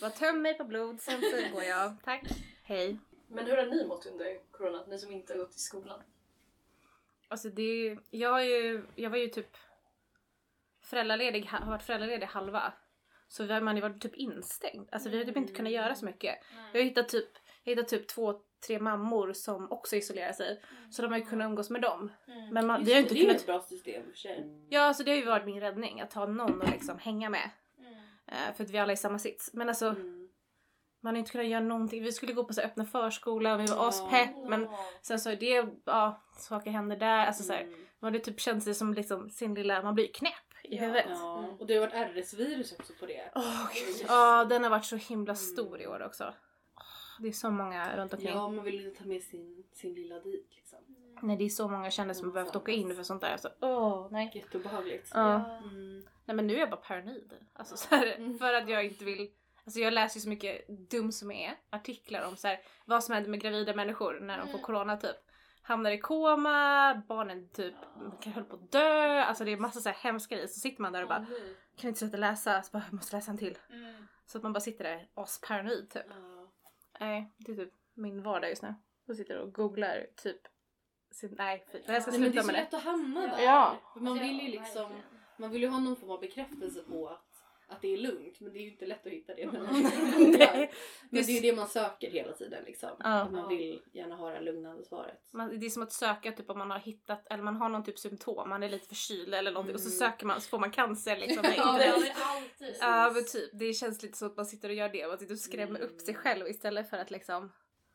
Bara 0.00 0.10
töm 0.10 0.42
mig 0.42 0.54
på 0.54 0.64
blod, 0.64 1.00
sen 1.00 1.20
så 1.20 1.54
går 1.54 1.62
jag. 1.62 1.96
Tack. 2.04 2.22
Hej. 2.62 2.98
Men 3.28 3.46
hur 3.46 3.56
har 3.56 3.66
ni 3.66 3.86
mått 3.86 4.06
under 4.06 4.50
corona? 4.50 4.84
Ni 4.88 4.98
som 4.98 5.12
inte 5.12 5.32
har 5.32 5.38
gått 5.38 5.56
i 5.56 5.58
skolan? 5.58 6.00
Alltså 7.28 7.48
det, 7.48 7.98
jag, 8.10 8.40
är 8.40 8.44
ju, 8.44 8.84
jag 8.94 9.10
var 9.10 9.18
ju 9.18 9.28
typ 9.28 9.56
föräldraledig, 10.82 11.46
har 11.46 11.70
varit 11.70 11.82
föräldraledig 11.82 12.26
halva. 12.26 12.72
Så 13.28 13.44
vi 13.44 13.52
har, 13.52 13.60
man 13.60 13.74
har 13.76 13.82
varit 13.88 14.02
typ 14.02 14.14
instängd. 14.16 14.88
Alltså 14.92 15.08
vi 15.08 15.18
har 15.18 15.24
typ 15.24 15.36
inte 15.36 15.52
kunnat 15.52 15.72
göra 15.72 15.94
så 15.94 16.04
mycket. 16.04 16.38
Jag 16.72 16.80
har 16.80 16.84
hittat 16.84 17.08
typ, 17.08 17.28
jag 17.64 17.70
har 17.72 17.76
hittat 17.76 17.88
typ 17.90 18.06
två, 18.08 18.34
tre 18.66 18.78
mammor 18.78 19.32
som 19.32 19.72
också 19.72 19.96
isolerar 19.96 20.32
sig. 20.32 20.62
Så 20.90 21.02
de 21.02 21.12
har 21.12 21.18
ju 21.18 21.24
kunnat 21.24 21.44
umgås 21.46 21.70
med 21.70 21.82
dem. 21.82 22.12
Mm. 22.28 22.48
Men 22.54 22.66
man, 22.66 22.80
Just 22.80 22.88
vi 22.90 22.94
har 22.94 23.00
ju 23.00 23.02
det, 23.02 23.08
inte 23.08 23.14
det 23.14 23.20
är 23.20 23.24
kunnat... 23.26 23.40
ett 23.40 23.46
bra 23.46 23.60
system 23.62 24.02
för 24.10 24.16
sig. 24.16 24.66
Ja 24.68 24.80
alltså 24.80 25.02
det 25.04 25.10
har 25.10 25.18
ju 25.18 25.24
varit 25.24 25.46
min 25.46 25.60
räddning, 25.60 26.00
att 26.00 26.12
ha 26.12 26.26
någon 26.26 26.62
att 26.62 26.70
liksom 26.70 26.98
hänga 26.98 27.30
med. 27.30 27.50
Mm. 27.78 27.94
Eh, 28.26 28.54
för 28.56 28.64
att 28.64 28.70
vi 28.70 28.78
alla 28.78 28.92
är 28.92 28.94
i 28.94 28.96
samma 28.96 29.18
sits. 29.18 29.50
Men 29.52 29.68
alltså 29.68 29.86
Mm. 29.86 30.28
man 31.00 31.14
har 31.14 31.18
inte 31.18 31.30
kunnat 31.32 31.46
göra 31.46 31.60
någonting. 31.60 32.02
Vi 32.02 32.12
skulle 32.12 32.32
gå 32.32 32.44
på 32.44 32.52
så 32.52 32.60
öppna 32.60 32.84
förskola 32.84 33.54
och 33.54 33.60
vi 33.60 33.66
var 33.66 33.76
Ja. 33.76 33.88
aspepp. 33.88 34.36
Men 34.48 34.68
sen 35.02 35.20
så 35.20 35.30
är 35.30 35.36
det, 35.36 35.66
ja, 35.84 36.22
saker 36.38 36.70
händer 36.70 36.96
där. 36.96 37.26
Alltså 37.26 37.42
så 37.42 37.52
här, 37.52 37.60
Mm. 37.62 37.74
man 38.00 38.12
hade 38.12 38.24
typ 38.24 38.40
känt 38.40 38.64
sig 38.64 38.74
som 38.74 38.94
liksom 38.94 39.30
sin 39.30 39.54
lilla, 39.54 39.82
man 39.82 39.94
blir 39.94 40.12
knäpp 40.12 40.45
i 40.66 40.76
Ja. 40.76 40.80
huvudet. 40.82 41.06
Ja, 41.08 41.44
och 41.58 41.66
det 41.66 41.74
har 41.74 41.80
varit 41.80 41.94
RS-virus 42.16 42.72
också 42.78 42.92
på 43.00 43.06
det. 43.06 43.30
Åh 43.34 43.68
gud. 43.74 44.06
Ja, 44.08 44.44
den 44.44 44.62
har 44.62 44.70
varit 44.70 44.84
så 44.84 44.96
himla 44.96 45.34
stor 45.34 45.80
i 45.80 45.86
år 45.86 46.02
också. 46.02 46.34
Det 47.20 47.28
är 47.28 47.32
så 47.32 47.50
många 47.50 47.96
runt 47.96 48.12
omkring. 48.14 48.30
Ja, 48.34 48.48
man 48.48 48.64
vill 48.64 48.80
ju 48.80 48.90
ta 48.90 49.04
med 49.04 49.22
sin, 49.22 49.64
sin 49.72 49.94
lilla 49.94 50.18
dit 50.20 50.52
liksom. 50.56 50.78
Nej, 51.22 51.36
det 51.36 51.44
är 51.44 51.48
så 51.48 51.68
många 51.68 51.90
kändisar 51.90 52.18
som 52.20 52.28
har 52.28 52.34
behövt 52.34 52.56
åka 52.56 52.72
in 52.72 52.96
för 52.96 53.02
sånt 53.02 53.20
där. 53.20 53.32
Alltså, 53.32 53.52
åh, 53.60 54.08
nej. 54.10 54.30
Jätteobehagligt. 54.34 55.10
Ja. 55.14 55.58
Mm. 55.58 56.04
nej, 56.24 56.36
men 56.36 56.46
nu 56.46 56.54
är 56.54 56.58
jag 56.60 56.70
bara 56.70 56.76
paranoid. 56.80 57.32
Alltså, 57.52 57.76
så 57.76 57.94
här, 57.94 58.14
Mm. 58.16 58.38
För 58.38 58.52
att 58.54 58.68
jag 58.68 58.84
inte 58.84 59.04
vill... 59.04 59.30
Alltså 59.64 59.80
jag 59.80 59.92
läser 59.92 60.16
ju 60.16 60.20
så 60.22 60.28
mycket 60.28 60.68
dum 60.90 61.12
som 61.12 61.30
är 61.30 61.54
artiklar 61.70 62.28
om 62.28 62.36
så 62.36 62.48
här, 62.48 62.60
vad 62.84 63.04
som 63.04 63.14
händer 63.14 63.30
med 63.30 63.40
gravida 63.40 63.74
människor 63.74 64.20
när 64.20 64.38
de 64.38 64.42
får 64.46 64.50
Mm. 64.54 64.62
corona 64.64 64.96
typ. 64.96 65.16
Hamnar 65.66 65.90
i 65.90 65.98
koma, 65.98 67.02
barnen 67.08 67.48
typ 67.48 67.74
kan 68.20 68.32
höll 68.32 68.44
på 68.44 68.56
att 68.56 68.72
dö. 68.72 69.22
Alltså 69.22 69.44
det 69.44 69.52
är 69.52 69.56
massa 69.56 69.80
så 69.80 69.88
här 69.88 69.96
hemska 69.96 70.34
grejer. 70.34 70.48
Så 70.48 70.60
sitter 70.60 70.82
man 70.82 70.92
där 70.92 71.02
och 71.02 71.08
bara 71.08 71.26
kan 71.76 71.88
inte 71.88 71.98
sluta 71.98 72.16
läsa. 72.16 72.62
Så 72.62 72.70
bara, 72.72 72.82
jag 72.86 72.92
måste 72.92 73.16
läsa 73.16 73.30
en 73.30 73.38
till. 73.38 73.58
Mm. 73.70 74.06
Så 74.26 74.38
att 74.38 74.42
man 74.42 74.52
bara 74.52 74.60
sitter 74.60 74.84
där 74.84 75.08
asparanoid 75.14 75.90
typ. 75.90 76.02
Ja. 76.08 76.48
Nej, 77.00 77.32
det 77.36 77.52
är 77.52 77.56
typ 77.56 77.72
min 77.94 78.22
vardag 78.22 78.50
just 78.50 78.62
nu. 78.62 78.74
Jag 79.06 79.16
sitter 79.16 79.38
och 79.38 79.54
googlar 79.54 80.06
typ 80.16 80.40
sin, 81.10 81.34
nej 81.38 81.66
fy. 81.72 81.78
Jag 81.86 82.02
ska 82.02 82.10
Nej, 82.10 82.20
men 82.20 82.30
det 82.30 82.32
sluta 82.32 82.38
är 82.38 82.42
så 82.42 82.46
med 82.46 82.54
lätt 82.54 82.74
att 82.74 82.82
hamna 82.82 83.20
där. 83.20 83.42
Ja. 83.42 83.76
Man 83.96 84.18
vill 84.18 84.40
ju 84.40 84.48
liksom, 84.48 84.92
man 85.36 85.50
vill 85.50 85.62
ju 85.62 85.68
ha 85.68 85.78
någon 85.78 85.96
form 85.96 86.10
av 86.10 86.20
bekräftelse 86.20 86.82
på 86.82 87.08
att, 87.08 87.25
att 87.68 87.82
det 87.82 87.92
är 87.94 87.96
lugnt. 87.98 88.40
Men 88.40 88.52
det 88.52 88.58
är 88.58 88.60
ju 88.62 88.70
inte 88.70 88.86
lätt 88.86 89.06
att 89.06 89.12
hitta 89.12 89.34
det. 89.34 89.44
googlar. 89.44 90.70
Men 91.10 91.24
det 91.24 91.32
är 91.32 91.34
ju 91.34 91.40
det 91.40 91.56
man 91.56 91.68
söker 91.68 92.10
hela 92.10 92.32
tiden 92.32 92.64
liksom. 92.64 92.90
Ja. 92.98 93.20
Att 93.20 93.32
man 93.32 93.48
vill 93.48 93.82
gärna 93.92 94.16
ha 94.16 94.30
det 94.30 94.40
lugnande 94.40 94.84
svaret. 94.84 95.20
Man, 95.32 95.60
det 95.60 95.66
är 95.66 95.70
som 95.70 95.82
att 95.82 95.92
söka 95.92 96.32
typ 96.32 96.50
om 96.50 96.58
man 96.58 96.70
har 96.70 96.78
hittat, 96.78 97.26
eller 97.30 97.42
man 97.42 97.56
har 97.56 97.68
någon 97.68 97.84
typ 97.84 97.98
symptom, 97.98 98.48
man 98.48 98.62
är 98.62 98.68
lite 98.68 98.88
förkyld 98.88 99.34
eller 99.34 99.50
någonting 99.52 99.74
och 99.74 99.80
så 99.80 99.88
Mm. 99.88 99.98
söker 99.98 100.26
man 100.26 100.40
så 100.40 100.48
får 100.48 100.58
man 100.58 100.70
cancer 100.70 101.16
liksom. 101.16 101.44
Ja, 101.56 101.78
det 101.78 101.84
är 101.84 101.92
alltid. 101.92 102.76
Ja 102.80 103.10
men 103.14 103.24
typ, 103.24 103.50
det 103.52 103.72
känns 103.72 104.02
lite 104.02 104.18
så 104.18 104.26
att 104.26 104.36
man 104.36 104.46
sitter 104.46 104.68
och 104.68 104.74
gör 104.74 104.88
det, 104.88 105.08
man 105.08 105.18
sitter 105.18 105.34
och 105.34 105.38
skrämmer 105.40 105.80
upp 105.80 106.00
sig 106.00 106.14
själv 106.14 106.48
istället 106.48 106.90
för 106.90 106.96
att 106.96 107.10
liksom 107.10 107.52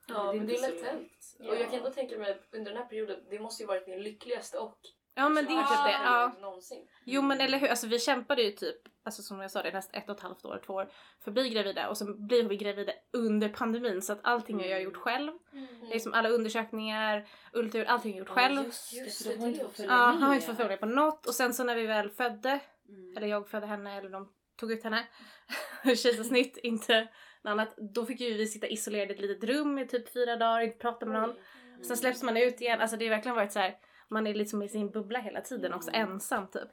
Ja, 0.08 0.24
det 0.24 0.30
är 0.30 0.34
men 0.34 0.48
det 0.48 0.56
är 0.56 0.84
hänt. 0.84 1.36
Ja. 1.40 1.50
Och 1.50 1.56
jag 1.56 1.70
kan 1.70 1.80
ändå 1.80 1.90
tänka 1.90 2.18
mig 2.18 2.32
att 2.32 2.48
under 2.52 2.72
den 2.72 2.82
här 2.82 2.90
perioden, 2.90 3.18
det 3.30 3.40
måste 3.40 3.64
ju 3.64 3.68
varit 3.68 3.86
din 3.86 4.04
lyckligaste 4.04 4.58
och 4.58 4.80
Ja 5.16 5.30
men 5.30 5.46
det 5.46 5.54
är 5.54 5.64
typ 5.64 5.72
Ja. 5.72 5.84
det. 5.86 5.92
Ja. 6.04 6.32
någonsin. 6.42 6.88
Jo 7.06 7.22
men 7.22 7.42
eller 7.42 7.58
hur, 7.58 7.68
alltså 7.68 7.88
vi 7.88 8.00
kämpade 8.00 8.42
ju 8.42 8.52
typ, 8.52 8.76
alltså 9.06 9.22
som 9.22 9.40
jag 9.40 9.52
sa 9.52 9.62
det 9.62 9.72
nästan 9.72 10.02
ett 10.02 10.10
och 10.10 10.16
ett 10.16 10.22
halvt 10.22 10.46
år, 10.46 10.62
två 10.66 10.74
år 10.74 10.90
för 11.24 11.32
att 11.32 11.34
bli 11.34 11.50
gravida 11.50 11.90
och 11.90 11.98
så 11.98 12.14
blir 12.14 12.44
vi 12.44 12.58
gravida 12.58 12.92
under 13.14 13.50
pandemin 13.50 14.02
så 14.02 14.14
att 14.14 14.20
allting 14.24 14.60
har 14.60 14.66
jag 14.66 14.82
gjort 14.84 14.98
själv. 14.98 15.32
Mm. 15.54 15.68
Det 15.90 15.96
är 15.96 16.00
som 16.00 16.14
alla 16.14 16.30
undersökningar, 16.30 17.28
ultraljud, 17.54 17.88
allting 17.88 18.12
har 18.12 18.18
jag 18.20 18.28
gjort 18.28 18.36
själv. 18.38 18.64
Just, 18.66 18.94
Just 18.94 19.24
det, 19.28 19.36
det, 19.36 19.42
har 19.42 19.52
det 19.78 19.84
Ja, 19.84 19.94
han 19.94 20.24
har 20.24 20.36
inte 20.36 20.48
fått 20.48 20.58
följa 20.58 20.78
på 20.78 20.86
något 20.86 21.26
och 21.26 21.36
sen 21.36 21.54
så 21.54 21.64
när 21.64 21.76
vi 21.76 21.86
väl 21.86 22.10
födde, 22.10 22.60
Mm. 22.90 23.18
eller 23.18 23.28
jag 23.28 23.50
födde 23.50 23.68
henne 23.68 23.98
eller 23.98 24.10
de 24.10 24.30
tog 24.60 24.72
ut 24.72 24.84
henne, 24.84 25.08
kejsarsnitt, 25.84 26.58
inte 26.58 27.02
något 27.42 27.52
annat, 27.52 27.76
då 27.78 28.06
fick 28.06 28.20
ju 28.22 28.34
vi 28.34 28.48
sitta 28.48 28.68
isolerade 28.68 29.14
i 29.14 29.16
ett 29.16 29.22
litet 29.22 29.44
rum 29.50 29.80
i 29.80 29.88
typ 29.88 30.14
fyra 30.14 30.36
dagar, 30.36 30.62
inte 30.62 30.78
prata 30.78 31.06
med 31.06 31.22
någon. 31.22 31.36
Sen 31.84 31.98
släpps 31.98 32.24
man 32.24 32.38
ut 32.38 32.62
igen, 32.62 32.82
alltså 32.82 32.98
det 32.98 33.06
har 33.06 33.16
verkligen 33.16 33.36
varit 33.36 33.52
så 33.52 33.60
här. 33.60 33.76
Man 34.12 34.28
är 34.28 34.34
liksom 34.34 34.62
i 34.62 34.70
sin 34.70 34.90
bubbla 34.90 35.20
hela 35.20 35.42
tiden 35.42 35.74
också, 35.74 35.90
Mm. 35.94 36.12
ensam 36.12 36.48
typ. 36.48 36.70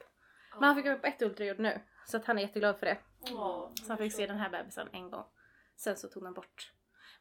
Men 0.55 0.64
han 0.64 0.77
fick 0.77 0.87
upp 0.87 1.05
ett 1.05 1.22
ultraljud 1.22 1.59
nu, 1.59 1.81
så 2.07 2.16
att 2.16 2.24
han 2.24 2.38
är 2.38 2.42
jätteglad 2.42 2.79
för 2.79 2.87
det. 2.87 2.98
Ja. 3.24 3.70
Så 3.74 3.88
han 3.88 3.98
fick 3.98 4.12
se 4.12 4.27
den 4.27 4.37
här 4.38 4.51
bebisen 4.51 4.88
en 4.92 5.11
gång. 5.11 5.24
Sen 5.77 5.96
så 5.96 6.09
tog 6.09 6.24
han 6.24 6.35
bort. 6.35 6.72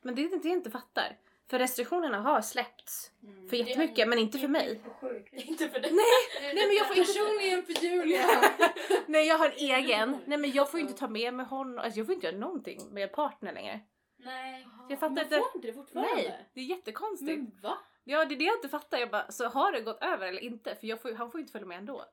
Men 0.01 0.15
det 0.15 0.21
är 0.21 0.29
det 0.29 0.47
jag 0.47 0.57
inte 0.57 0.71
fattar. 0.71 1.17
För 1.49 1.59
restriktionerna 1.59 2.19
har 2.21 2.41
släppts 2.41 3.11
Mm. 3.23 3.49
för 3.49 3.57
jättemycket, 3.57 4.07
men 4.07 4.19
inte 4.19 4.39
för 4.39 4.47
mig. 4.47 4.81
Inte 5.31 5.69
för 5.69 5.79
dig. 5.79 5.91
Nej 6.55 6.67
men 6.67 6.75
jag 6.75 6.87
får 6.87 6.97
inte... 6.97 7.13
Personligen 7.13 7.63
för 7.63 7.73
Julia! 7.85 8.25
Nej 9.07 9.27
jag 9.27 9.37
har 9.37 9.45
en 9.45 9.57
egen. 9.57 10.17
Nej 10.25 10.37
men 10.37 10.51
jag 10.51 10.71
får 10.71 10.79
ju 10.79 10.85
inte 10.85 10.99
ta 10.99 11.07
med 11.07 11.33
mig 11.33 11.45
honom. 11.45 11.77
Alltså 11.79 11.99
jag 11.99 12.05
får 12.05 12.15
inte 12.15 12.27
göra 12.27 12.37
någonting 12.37 12.93
med 12.93 13.11
partner 13.13 13.53
längre. 13.53 13.79
Nej. 14.17 14.67
Jag 14.89 14.99
fattar 14.99 15.15
Man 15.15 15.23
inte. 15.23 15.37
får 15.37 15.51
inte 15.55 15.67
det 15.67 15.73
fortfarande? 15.73 16.13
Nej, 16.15 16.49
det 16.53 16.59
är 16.61 16.65
jättekonstigt. 16.65 17.37
Men 17.39 17.59
va? 17.61 17.77
Ja 18.09 18.25
det 18.25 18.35
är 18.35 18.39
det 18.39 18.45
jag 18.45 18.55
inte 18.55 18.69
fattar. 18.69 18.97
Jag 18.97 19.09
bara, 19.09 19.31
så 19.31 19.47
har 19.47 19.71
det 19.71 19.81
gått 19.81 20.03
över 20.03 20.27
eller 20.27 20.39
inte? 20.39 20.75
För 20.75 20.87
jag 20.87 21.01
får, 21.01 21.13
han 21.13 21.31
får 21.31 21.39
ju 21.39 21.41
inte 21.41 21.51
följa 21.51 21.67
med 21.67 21.77
ändå. 21.77 22.05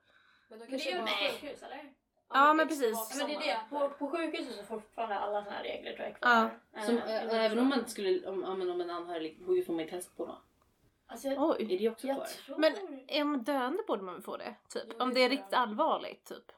Men 0.48 0.58
då 0.58 0.66
Men 0.66 0.78
det 0.78 0.86
kanske 0.86 0.90
är 0.90 1.24
ju 1.24 1.30
sjukhus 1.32 1.62
eller? 1.62 1.92
Ja, 2.28 2.54
men 2.54 2.68
precis. 2.68 3.10
Ja, 3.10 3.16
men 3.16 3.26
det 3.26 3.34
är 3.34 3.40
det. 3.40 3.60
På, 3.70 3.88
på 3.88 4.10
sjukhuset 4.10 4.54
så 4.54 4.60
är 4.60 4.64
fortfarande 4.64 5.18
alla 5.18 5.44
såna 5.44 5.56
här 5.56 5.64
regler 5.64 5.92
tror 5.92 6.08
jag 6.08 6.16
kvar. 6.20 6.30
Ja. 6.30 6.78
Eh, 6.80 6.86
Som, 6.86 6.98
äh, 6.98 7.04
vet 7.04 7.32
även 7.32 7.44
inte. 7.44 7.60
om 7.62 7.68
man 7.68 7.86
skulle, 7.88 8.28
om, 8.28 8.44
om, 8.44 8.70
om 8.70 8.80
en 8.80 8.90
anhörig 8.90 9.38
får 9.66 9.72
man 9.72 9.80
inte 9.80 9.92
hälsa 9.94 10.10
på 10.16 10.26
någon. 10.26 10.36
Alltså 11.06 11.28
jag, 11.28 11.50
Oj. 11.50 11.74
Är 11.74 11.78
det 11.78 11.88
också 11.88 12.06
kvar? 12.06 12.16
jag 12.16 12.28
tror... 12.28 12.58
Men 12.58 12.74
om 13.22 13.44
döende 13.44 13.82
borde 13.86 14.02
man 14.02 14.14
väl 14.14 14.22
få 14.22 14.36
det? 14.36 14.54
Typ. 14.68 14.84
Jo, 14.88 14.94
Om 14.98 15.14
det 15.14 15.20
är 15.20 15.28
riktigt 15.28 15.54
allvarligt 15.54 16.24
typ. 16.24 16.52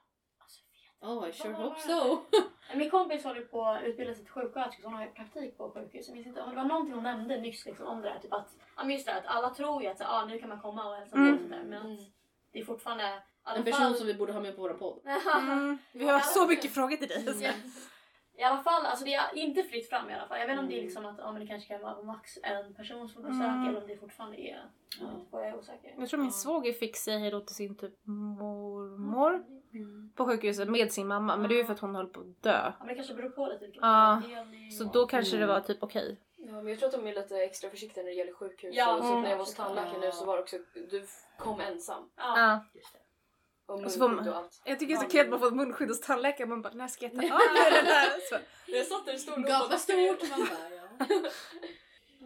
Oh, 1.01 1.29
I 1.29 1.33
sure 1.33 1.53
hope 1.55 1.81
so. 1.81 2.19
Min 2.77 2.91
kompis 2.91 3.25
håller 3.25 3.41
på 3.41 3.65
att 3.65 3.83
utbilda 3.83 4.15
sig 4.15 4.25
till 4.25 4.33
sjuksköterska 4.33 4.83
så 4.83 4.89
hon 4.89 4.95
har 4.99 5.07
praktik 5.07 5.57
på 5.59 5.71
sjukhus. 5.71 6.09
Jag 6.09 6.15
minns 6.15 6.27
inte, 6.27 6.41
det 6.51 6.57
var 6.57 6.65
någonting 6.65 6.95
hon 6.95 7.03
nämnde 7.03 7.41
nyss 7.41 7.67
liksom, 7.67 7.87
om 7.87 8.03
det 8.03 8.09
där. 8.09 8.19
Typ 8.19 8.33
att, 8.33 8.49
ja, 8.77 8.85
just 8.91 9.07
det, 9.07 9.15
att 9.15 9.27
alla 9.27 9.51
tror 9.55 9.83
ju 9.83 9.89
att 9.89 9.99
så, 9.99 10.05
ah, 10.05 10.25
nu 10.25 10.39
kan 10.39 10.49
man 10.49 10.61
komma 10.61 10.89
och 10.91 10.97
hälsa 10.97 11.17
på 11.17 11.23
Mm. 11.23 11.35
och 11.35 11.39
sånt 11.41 11.51
där. 11.53 11.63
Men 11.65 11.93
att 11.93 11.99
det 12.53 12.59
är 12.61 12.65
fortfarande... 12.65 13.23
En 13.57 13.65
person 13.65 13.81
fall- 13.81 13.95
som 13.95 14.07
vi 14.07 14.15
borde 14.15 14.33
ha 14.33 14.41
med 14.41 14.57
på 14.57 14.63
vår 14.63 14.71
podd. 14.75 15.01
Mm. 15.37 15.79
Vi 15.93 16.09
har 16.09 16.21
så 16.21 16.47
mycket 16.47 16.71
frågor 16.75 16.97
till 16.97 17.09
dig. 17.09 17.25
Ja. 17.43 17.51
I 18.39 18.43
alla 18.43 18.63
fall, 18.63 18.87
alltså 18.87 19.05
det 19.05 19.15
är 19.15 19.37
inte 19.37 19.63
fritt 19.63 19.89
fram 19.89 20.11
i 20.11 20.15
alla 20.15 20.29
fall. 20.29 20.39
Jag 20.39 20.47
vet 20.47 20.53
inte 20.53 20.63
om 20.63 20.69
det 20.69 20.79
är 20.79 20.83
liksom 20.83 21.07
att 21.07 21.19
ja, 21.19 21.33
men 21.33 21.41
det 21.41 21.47
kanske 21.47 21.69
kan 21.69 21.81
vara 21.83 22.03
max 22.03 22.39
en 22.43 22.75
person 22.75 23.09
som 23.09 23.23
besöka 23.23 23.45
Mm. 23.45 23.69
eller 23.69 23.81
om 23.83 23.87
det 23.89 23.97
fortfarande 23.97 24.41
är... 24.41 24.71
Ja. 25.01 25.07
Jag 25.33 25.47
är 25.49 25.57
osäker. 25.59 25.95
Jag 25.99 26.09
tror 26.09 26.21
min 26.21 26.33
svåger 26.33 26.73
fick 26.73 26.97
säga 26.97 27.19
hejdå 27.19 27.41
till 27.41 27.57
sin 27.57 27.77
typ 27.77 27.95
mormor 28.07 29.45
Mm. 29.75 30.06
På 30.17 30.27
sjukhuset 30.27 30.69
med 30.69 30.93
sin 30.93 31.07
mamma. 31.07 31.37
Men 31.37 31.49
det 31.49 31.55
är 31.55 31.57
ju 31.57 31.65
för 31.65 31.73
att 31.73 31.81
hon 31.81 31.95
höll 31.95 32.07
på 32.07 32.21
att 32.21 32.43
dö. 32.43 32.51
Ja, 32.53 32.73
men 32.79 32.89
det 32.89 32.95
kanske 32.95 33.15
beror 33.15 33.31
på 33.31 33.47
lite 33.47 33.65
vilken 33.65 33.83
Ja, 33.83 34.17
avdelning 34.17 34.71
Så 34.73 34.87
och- 34.87 34.93
då 34.93 35.07
kanske 35.07 35.37
det 35.37 35.43
Mm. 35.43 35.55
var 35.55 35.61
typ 35.61 35.83
okej. 35.83 36.21
Ja, 36.37 36.53
men 36.53 36.67
jag 36.69 36.79
tror 36.79 36.89
att 36.89 36.95
de 36.95 37.07
är 37.07 37.15
lite 37.15 37.37
extra 37.37 37.71
försiktiga 37.71 38.05
när 38.05 38.11
det 38.11 38.17
gäller 38.17 38.33
sjukhus. 38.33 38.75
Ja, 38.77 38.97
och 38.97 39.05
så 39.05 39.11
mm. 39.11 39.23
när 39.23 39.31
jag 39.31 39.37
var 39.37 39.45
hos 39.45 39.55
tandläkaren 39.55 40.01
nu 40.01 40.13
så 40.13 40.25
var 40.25 40.37
det 40.37 40.43
också, 40.43 40.57
du 40.91 41.01
f- 41.05 41.11
kom 41.39 41.61
ensam. 41.61 42.11
Ja. 42.17 42.39
Ja. 42.41 42.65
Just 42.75 42.93
det. 42.93 42.99
Och 43.73 43.83
Och 43.85 43.93
så 43.93 43.99
får 43.99 44.09
munskydd 44.09 44.27
man- 44.27 44.35
och 44.35 44.39
allt. 44.45 44.63
Jag 44.65 44.79
tycker 44.79 44.95
det 44.95 45.01
är 45.01 45.05
så 45.05 45.11
kul 45.11 45.21
att 45.21 45.29
man 45.29 45.39
får 45.39 45.47
ett 45.47 45.55
munskydd 45.55 45.89
hos 45.89 46.01
tandläkaren. 46.01 46.49
Man 46.51 46.63
bara, 46.63 46.75
när 46.75 46.89
ska 46.89 47.05
jag 47.05 47.13
ta 47.13 47.19
av 47.35 47.53
mig 47.53 47.71
den 47.73 47.85
där? 47.85 48.11
Så. 48.31 48.37
Jag 48.67 48.87
satt 48.87 49.07
där 49.07 49.15
i 49.15 49.19
stolen 49.19 49.43
Gapa 49.43 49.77
stort! 49.79 49.97
Man 50.31 50.41
bara, 50.41 50.75
ja. 51.09 51.17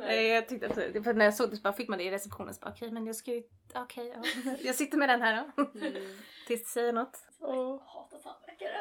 Nej, 0.07 0.27
jag 0.29 0.49
tyckte 0.49 0.67
absolut, 0.67 1.05
för 1.05 1.15
när 1.15 1.25
jag 1.25 1.35
såg 1.35 1.51
det 1.51 1.57
så 1.57 1.63
bara 1.63 1.73
fick 1.73 1.89
man 1.89 1.99
det 1.99 2.05
i 2.05 2.11
receptionen 2.11 2.55
så 2.55 2.61
bara 2.61 2.71
okej 2.71 2.91
men 2.91 3.07
jag 3.07 3.17
ska 3.17 3.31
ju, 3.31 3.43
okej 3.75 4.15
ja. 4.17 4.53
Jag 4.61 4.75
sitter 4.75 4.99
med 4.99 5.09
den 5.09 5.23
här 5.23 5.45
då. 5.57 5.63
Mm. 5.79 5.93
Tills 6.47 6.63
du 6.63 6.69
säger 6.69 6.93
något. 6.93 7.19
Jag 7.41 7.79
hatar 7.79 8.19
tandläkare. 8.19 8.77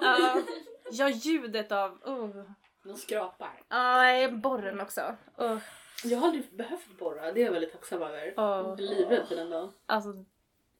Ja. 0.00 0.42
Ja 0.90 1.08
ljudet 1.08 1.72
av, 1.72 1.90
oh. 2.04 2.42
De 2.84 2.96
skrapar. 2.96 3.62
Ja, 3.68 4.28
borren 4.30 4.80
också. 4.80 5.16
Oh. 5.36 5.58
Jag 6.04 6.18
har 6.18 6.26
aldrig 6.26 6.56
behövt 6.56 6.98
borra, 6.98 7.32
det 7.32 7.40
är 7.40 7.44
jag 7.44 7.52
väldigt 7.52 7.72
tacksam 7.72 8.02
över. 8.02 8.34
Oh. 8.36 8.76
Livrädd 8.76 9.28
för 9.28 9.36
den 9.36 9.50
dagen. 9.50 9.72
Alltså, 9.86 10.24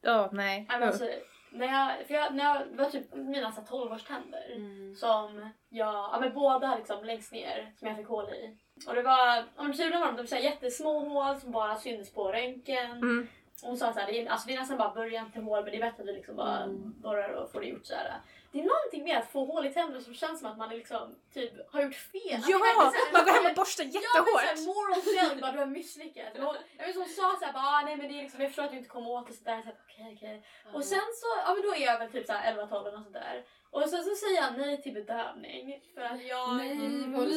ja 0.01 0.29
nej. 0.33 0.65
Nej, 0.69 0.83
alltså, 0.83 1.09
när 1.51 1.67
jag, 1.67 2.07
för 2.07 2.13
jag, 2.13 2.35
när 2.35 2.43
jag 2.43 2.67
det 2.71 2.83
var 2.83 2.89
typ 2.89 3.13
mina 3.13 3.51
så 3.51 3.61
här 3.61 3.67
12-årständer 3.67 4.55
Mm. 4.55 4.95
som 4.95 5.49
jag, 5.69 5.93
ja 5.93 6.17
men 6.21 6.33
båda 6.33 6.75
liksom 6.77 7.03
längst 7.05 7.31
ner 7.31 7.73
som 7.79 7.87
jag 7.87 7.97
fick 7.97 8.07
hål 8.07 8.29
i. 8.29 8.57
Och 8.87 8.95
det 8.95 9.01
var, 9.01 9.43
om 9.55 9.71
tydligen 9.71 10.01
var 10.01 10.07
de, 10.07 10.17
de 10.17 10.27
så 10.27 10.35
här 10.35 10.41
jättesmå 10.41 10.99
hål 10.99 11.39
som 11.39 11.51
bara 11.51 11.75
syntes 11.75 12.13
på 12.13 12.31
röntgen. 12.31 12.91
Mm. 12.91 13.27
hon 13.61 13.77
sa 13.77 13.93
såhär, 13.93 14.27
alltså 14.29 14.47
det 14.47 14.53
är 14.53 14.59
nästan 14.59 14.77
bara 14.77 14.93
början 14.93 15.31
till 15.31 15.41
hål 15.41 15.63
men 15.63 15.71
det 15.71 15.77
är 15.77 15.81
bättre 15.81 16.01
att 16.01 16.07
du 16.07 16.13
liksom 16.13 16.35
bara 16.35 16.67
borrar 17.01 17.29
och 17.29 17.51
får 17.51 17.61
det 17.61 17.67
gjort 17.67 17.85
såhär. 17.85 18.13
Det 18.53 18.59
är 18.59 18.63
någonting 18.63 19.03
med 19.03 19.17
att 19.17 19.31
få 19.31 19.45
hål 19.45 19.65
i 19.65 19.73
tänderna 19.73 20.01
som 20.01 20.13
känns 20.13 20.39
som 20.39 20.51
att 20.51 20.57
man 20.57 20.71
är 20.71 20.75
liksom, 20.75 21.15
typ, 21.33 21.51
har 21.73 21.81
gjort 21.81 21.95
fel. 21.95 22.41
Ja! 22.47 22.57
här- 22.63 23.13
Man 23.13 23.25
går 23.25 23.31
hem 23.31 23.45
och 23.51 23.55
borstar 23.55 23.83
Ja 23.83 23.89
men 23.93 24.01
jättehårt. 24.03 24.67
moral 24.67 25.01
failure, 25.01 25.41
bara 25.41 25.51
du 25.51 25.59
har 25.59 25.65
misslyckats. 25.65 26.39
Och 26.39 26.55
Jag 26.77 26.87
vet, 26.87 26.95
hon 26.95 27.09
sa 27.09 27.35
såhär 27.39 27.53
bara, 27.53 27.63
ah, 27.63 27.81
nej 27.85 27.95
men 27.97 28.07
det 28.07 28.13
är 28.19 28.21
liksom, 28.23 28.41
jag 28.41 28.49
förstår 28.49 28.63
att 28.63 28.71
du 28.71 28.77
inte 28.77 28.89
kommer 28.89 29.09
åt 29.09 29.27
det 29.27 29.33
sådär. 29.33 29.61
Så 29.65 29.69
Okej 29.83 30.13
okej. 30.17 30.43
Och 30.73 30.83
sen 30.85 30.99
så, 31.21 31.27
ja 31.45 31.53
men 31.53 31.61
då 31.63 31.75
är 31.75 31.85
jag 31.85 31.99
väl 31.99 32.11
typ 32.11 32.25
såhär 32.25 32.53
11-12 32.53 32.87
eller 32.87 32.97
något 32.97 33.03
sånt 33.03 33.13
där. 33.13 33.43
Och 33.71 33.89
sen 33.89 34.03
så 34.03 34.15
säger 34.15 34.41
jag 34.41 34.57
nej 34.57 34.81
till 34.81 34.93
bedövning. 34.93 35.81
För 35.93 36.01
att 36.01 36.23
jag... 36.23 36.55
Nej, 36.55 36.71
Mm. 36.71 37.13
vad 37.13 37.27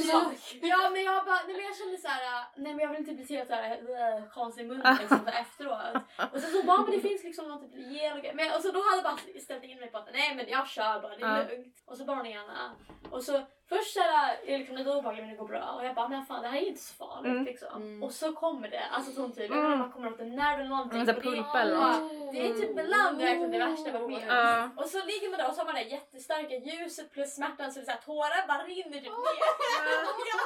ja, 0.63 0.91
men 0.91 1.03
jag 1.05 1.25
bara, 1.25 1.41
nej 1.47 1.55
men 1.57 1.65
jag 1.65 1.77
kände 1.77 1.99
såhär, 1.99 2.45
nej 2.57 2.75
men 2.75 2.79
jag 2.79 2.89
vill 2.89 2.99
inte 3.01 3.13
bli 3.13 3.37
helt 3.37 3.49
såhär 3.49 3.71
äh, 3.73 4.29
konstig 4.35 4.63
i 4.65 4.67
munnen 4.69 4.97
liksom 5.01 5.19
så 5.25 5.31
efteråt. 5.31 5.97
Och 6.33 6.41
sen 6.41 6.51
så 6.53 6.63
bara, 6.63 6.83
men 6.83 6.91
det 6.91 7.01
finns 7.01 7.25
liksom 7.25 7.49
något 7.49 7.63
typ 7.73 7.93
gel 7.93 8.19
och. 8.19 8.35
Men 8.35 8.55
och 8.55 8.63
så 8.63 8.71
då 8.71 8.81
hade 8.83 8.97
jag 8.97 9.05
bara 9.05 9.41
ställt 9.43 9.65
in 9.65 9.79
mig 9.81 9.91
på 9.91 9.99
att 9.99 10.09
nej 10.13 10.35
men 10.35 10.49
jag 10.49 10.69
kör 10.69 11.01
bara, 11.09 11.17
det 11.17 11.25
är 11.25 11.37
Ja. 11.49 11.57
lugnt. 11.57 11.77
Och 11.87 11.97
så 11.97 12.05
ena. 12.27 12.77
Och 13.11 13.23
så 13.25 13.47
först 13.69 13.93
såhär, 13.95 14.37
är 14.47 14.59
liksom, 14.59 14.77
det 14.77 14.85
då 14.85 14.95
obehagligt 14.99 15.25
men 15.25 15.31
det 15.31 15.37
går 15.41 15.49
bra. 15.49 15.73
Och 15.79 15.85
jag 15.87 15.95
bara, 15.95 16.09
men 16.09 16.27
fan 16.27 16.43
det 16.43 16.49
här 16.49 16.59
är 16.59 16.67
inte 16.67 16.81
så 16.83 16.95
farligt 16.95 17.31
Mm. 17.31 17.45
liksom. 17.45 17.83
Mm. 17.83 18.03
Och 18.03 18.13
så 18.13 18.33
kommer 18.33 18.69
det, 18.69 18.85
alltså 18.91 19.13
som 19.13 19.33
typ, 19.33 19.51
jag 19.51 19.59
Mm. 19.59 19.73
om 19.73 19.79
man 19.79 19.93
kommer 19.93 20.13
åt 20.13 20.21
en 20.21 20.37
nerv 20.37 20.61
eller 20.61 20.69
någonting. 20.71 21.01
Mm, 21.01 21.07
så 21.07 21.13
Och 21.19 21.23
det 21.23 21.29
är- 21.29 21.33
pulpa 21.35 21.61
eller 21.61 21.77
något. 21.77 22.33
Det 22.35 22.47
är 22.47 22.55
typ 22.55 22.75
bland 22.75 23.19
verkligen 23.19 23.51
det 23.51 23.59
värsta 23.59 23.87
jag 23.91 23.93
varit 24.01 24.11
med 24.11 24.31
om. 24.31 24.37
Ja. 24.37 24.71
Och 24.83 24.89
så 24.89 25.05
ligger 25.05 25.29
man 25.31 25.39
där 25.39 25.49
och 25.49 25.55
så 25.55 25.61
har 25.61 25.67
man 25.67 25.75
det 25.75 25.83
jättestarka 25.83 26.55
ljuset 26.57 27.13
plus 27.13 27.35
smärtan 27.35 27.73
så 27.73 27.79
det 27.79 27.83
är 27.83 27.85
så 27.85 27.91
här, 27.91 28.01
tårar 28.01 28.47
bara 28.49 28.63
rinner 28.65 28.91
typ 29.01 29.03
ner. 29.03 29.11
Jag 30.33 30.41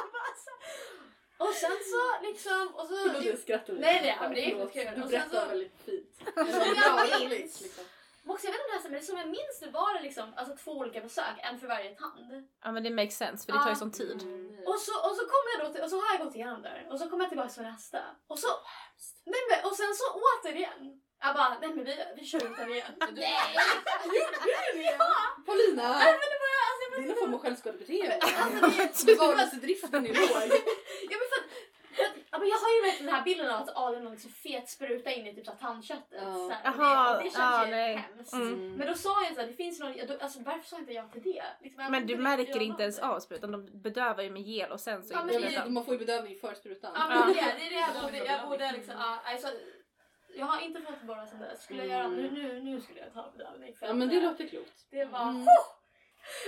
så- 0.45 0.57
och 1.47 1.53
sen 1.53 1.71
så 1.91 2.25
liksom... 2.27 2.67
Och 2.75 2.85
så, 2.87 2.95
Förlåt 3.07 3.23
jag 3.23 3.37
skrattar 3.39 3.73
lite. 3.73 3.85
Nej, 3.85 3.99
nej, 4.03 4.17
men 4.21 4.33
det 4.33 4.51
är 4.51 4.65
skitkul. 4.67 5.01
Du 5.01 5.07
berättar 5.07 5.41
så- 5.41 5.47
väldigt 5.47 5.77
fint. 5.85 6.21
Också, 8.27 8.45
jag 8.47 8.51
vet 8.53 8.61
inte 8.61 8.77
om 8.77 8.83
det 8.83 8.89
men 8.89 9.01
som 9.03 9.17
jag 9.17 9.27
minns 9.29 9.59
det 9.59 9.69
var 9.69 9.93
det 9.93 10.01
liksom 10.01 10.33
alltså, 10.35 10.55
två 10.63 10.71
olika 10.71 11.01
besök, 11.01 11.35
en 11.43 11.59
för 11.59 11.67
varje 11.67 11.95
tand. 11.95 12.47
Ja 12.63 12.71
men 12.71 12.83
det 12.83 12.89
makes 12.89 13.17
sense 13.17 13.45
för 13.45 13.53
det 13.53 13.59
tar 13.63 13.69
ju 13.69 13.75
sån 13.75 13.91
tid. 13.91 14.17
Och 14.65 14.79
så, 14.79 14.93
och 15.09 15.15
så 15.17 15.23
kommer 15.31 15.49
jag 15.57 15.59
då 15.67 15.73
till, 15.73 15.83
och 15.83 15.89
så 15.89 15.95
har 16.01 16.15
jag 16.17 16.25
gått 16.25 16.35
igenom 16.35 16.61
där 16.61 16.87
och 16.91 16.99
så 16.99 17.09
kommer 17.09 17.23
jag 17.23 17.29
tillbaka 17.29 17.49
till 17.49 17.63
nästa. 17.63 17.99
Och 18.27 18.39
så... 18.39 18.47
Nej 19.25 19.41
men, 19.49 19.65
och 19.71 19.75
sen 19.75 19.93
så 19.95 20.05
återigen. 20.25 21.01
Jag 21.23 21.35
bara, 21.35 21.57
nej 21.61 21.69
men 21.75 21.85
vi, 21.85 21.95
vi 22.17 22.25
kör 22.25 22.45
ut 22.51 22.57
den 22.57 22.71
igen. 22.71 22.91
Nej! 23.11 23.55
Ja! 24.99 25.07
Paulina! 25.45 25.89
Nej 25.97 26.11
men 26.19 26.27
det 26.33 26.39
var 26.43 26.53
alltså, 26.67 26.81
jag 26.83 26.91
Det 26.91 26.95
är 26.95 27.01
vet 27.01 27.07
någon 27.07 27.09
inte. 27.09 27.19
form 27.21 27.33
av 27.33 27.39
självskadebeteende. 27.39 28.19
Alltså, 28.21 29.05
det, 29.05 29.13
Bevarelsedriften 29.15 30.05
är 30.05 30.13
låg. 30.13 30.59
Ja, 31.11 31.17
men 31.19 31.27
för, 31.31 31.39
att- 31.41 31.51
för, 31.95 32.03
att- 32.03 32.25
ja, 32.30 32.30
men 32.41 32.49
jag 32.49 32.57
har 32.57 32.71
ju 32.75 32.81
verkligen 32.81 33.05
den 33.05 33.15
här 33.15 33.23
bilden 33.23 33.49
av 33.51 33.61
att 33.61 33.95
är 33.95 33.99
någon 33.99 34.11
liksom 34.11 34.31
fet 34.31 34.69
spruta 34.69 35.11
in 35.11 35.27
i 35.27 35.35
typ 35.35 35.45
så 35.45 35.51
här 35.51 35.57
tandköttet. 35.57 36.21
Ja. 36.25 36.33
Så 36.33 36.49
här, 36.49 36.61
Jaha, 36.63 37.11
det, 37.11 37.17
och 37.17 37.23
det 37.23 37.29
känns 37.29 37.35
ja, 37.37 37.65
ju 37.65 37.71
nej. 37.71 37.95
hemskt. 37.95 38.33
Mm. 38.33 38.75
Men 38.75 38.87
då 38.87 38.93
sa 38.93 39.23
jag 39.23 39.35
så 39.35 39.41
här, 39.41 39.47
det 39.47 39.53
finns 39.53 39.79
någon, 39.79 39.93
då, 40.07 40.17
alltså, 40.21 40.39
varför 40.39 40.67
sa 40.67 40.77
inte 40.77 40.93
jag 40.93 41.11
till 41.11 41.23
det? 41.23 41.43
Liksom, 41.61 41.83
jag 41.83 41.91
Men 41.91 42.07
du 42.07 42.17
märker 42.17 42.61
inte 42.61 42.83
ens 42.83 42.99
av 42.99 43.19
sprutan, 43.19 43.51
de 43.51 43.81
bedövar 43.81 44.23
ju 44.23 44.29
med 44.29 44.41
gel 44.41 44.71
och 44.71 44.79
sen 44.79 45.03
så 45.03 45.13
Ja, 45.13 45.23
men 45.25 45.41
det-. 45.41 45.69
Man 45.69 45.85
får 45.85 45.93
ju 45.93 45.99
bedövning 45.99 46.35
för 46.39 46.53
sprutan. 46.53 46.91
Ja, 46.95 47.07
men 47.07 47.33
det, 47.33 47.39
är 47.39 47.55
det, 47.55 47.65
är 47.65 47.69
det 47.69 47.93
jag 47.95 48.03
borde, 48.03 48.17
jag 48.17 48.49
borde 48.49 48.71
liksom, 48.71 48.93
ja, 48.97 49.19
alltså, 49.25 49.47
jag 50.35 50.45
har 50.45 50.61
inte 50.61 50.81
fått 50.81 51.01
borra 51.01 51.27
sen 51.27 51.39
dess. 51.39 51.63
Skulle 51.63 51.85
jag 51.85 51.99
göra, 51.99 52.07
nu, 52.07 52.31
nu, 52.31 52.61
nu 52.61 52.81
skulle 52.81 52.99
jag 52.99 53.13
ta 53.13 53.31
bedövning. 53.37 53.75
för 53.75 53.87
Ja 53.87 53.93
men 53.93 54.09
det 54.09 54.21
låter 54.21 54.47
klokt. 54.47 54.85
Det 54.89 55.05
var... 55.05 55.29
Mm. 55.29 55.45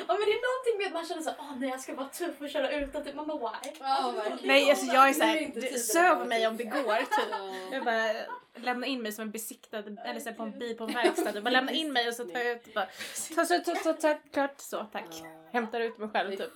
Ja 0.07 0.13
men 0.13 0.25
det 0.25 0.33
är 0.33 0.41
någonting 0.49 0.77
med 0.77 0.88
att 0.88 0.93
man 0.93 1.05
känner 1.05 1.21
såhär, 1.21 1.38
åh 1.39 1.59
nej 1.59 1.69
jag 1.69 1.79
ska 1.79 1.95
vara 1.95 2.09
tuff 2.09 2.41
och 2.41 2.49
köra 2.49 2.71
utan 2.71 3.03
typ, 3.03 3.15
man 3.15 3.27
bara 3.27 3.38
why? 3.38 3.71
Verkligen. 3.79 4.47
Nej 4.47 4.69
alltså 4.69 4.86
jag 4.86 5.09
är 5.09 5.13
såhär, 5.13 5.77
söv 5.77 6.27
mig 6.27 6.47
om 6.47 6.57
det 6.57 6.63
går 6.63 6.97
typ. 6.97 7.31
Ja. 7.31 7.53
Jag 7.71 7.86
bara 7.86 8.13
lämna 8.55 8.88
in 8.88 9.01
mig 9.01 9.12
som 9.12 9.21
en 9.21 9.31
besiktad, 9.31 9.77
eller 9.77 10.19
så 10.19 10.29
här 10.29 10.36
på 10.36 10.43
en 10.43 10.59
bil 10.59 10.77
på 10.77 10.83
en 10.83 10.93
verkstad. 10.93 11.31
Jag 11.33 11.43
bara 11.43 11.49
lämna 11.49 11.71
in 11.71 11.93
mig 11.93 12.07
och 12.07 12.13
så 12.13 12.23
tar 12.23 12.39
jag 12.39 12.51
ut 12.51 12.73
bara, 12.73 12.88
ta 13.36 13.45
så, 13.45 13.59
ta, 13.59 13.75
ta, 13.75 13.93
ta, 13.93 14.19
klart 14.33 14.55
så 14.57 14.88
tack. 14.91 15.23
Hämtar 15.51 15.79
ut 15.79 15.97
mig 15.97 16.09
själv 16.09 16.36
typ. 16.36 16.51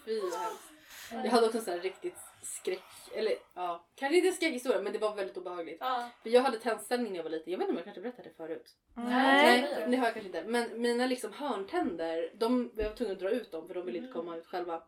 Jag 1.11 1.31
hade 1.31 1.47
också 1.47 1.71
en 1.71 1.81
riktigt 1.81 2.17
skräck, 2.41 2.83
eller 3.15 3.33
ja, 3.53 3.85
kanske 3.95 4.17
inte 4.17 4.27
en 4.27 4.33
skräckhistoria 4.33 4.81
men 4.81 4.93
det 4.93 4.99
var 4.99 5.15
väldigt 5.15 5.37
obehagligt. 5.37 5.77
Ja. 5.79 6.09
För 6.23 6.29
jag 6.29 6.41
hade 6.41 6.59
tändställning 6.59 7.11
när 7.11 7.17
jag 7.17 7.23
var 7.23 7.31
liten, 7.31 7.51
jag 7.51 7.57
vet 7.57 7.69
inte 7.69 7.71
om 7.71 7.77
jag 7.77 7.85
kanske 7.85 8.01
berättade 8.01 8.29
det 8.29 8.35
förut. 8.35 8.75
Nej. 8.93 9.61
Nej, 9.61 9.87
det 9.87 9.97
har 9.97 10.05
jag 10.05 10.13
kanske 10.13 10.27
inte. 10.27 10.43
Men 10.43 10.81
mina 10.81 11.05
liksom 11.05 11.33
hörntänder, 11.33 12.31
de, 12.35 12.71
jag 12.75 12.89
var 12.89 12.95
tvungen 12.95 13.13
att 13.13 13.19
dra 13.19 13.29
ut 13.29 13.51
dem 13.51 13.67
för 13.67 13.73
de 13.73 13.85
ville 13.85 13.97
inte 13.97 14.13
komma 14.13 14.37
ut 14.37 14.47
själva. 14.47 14.83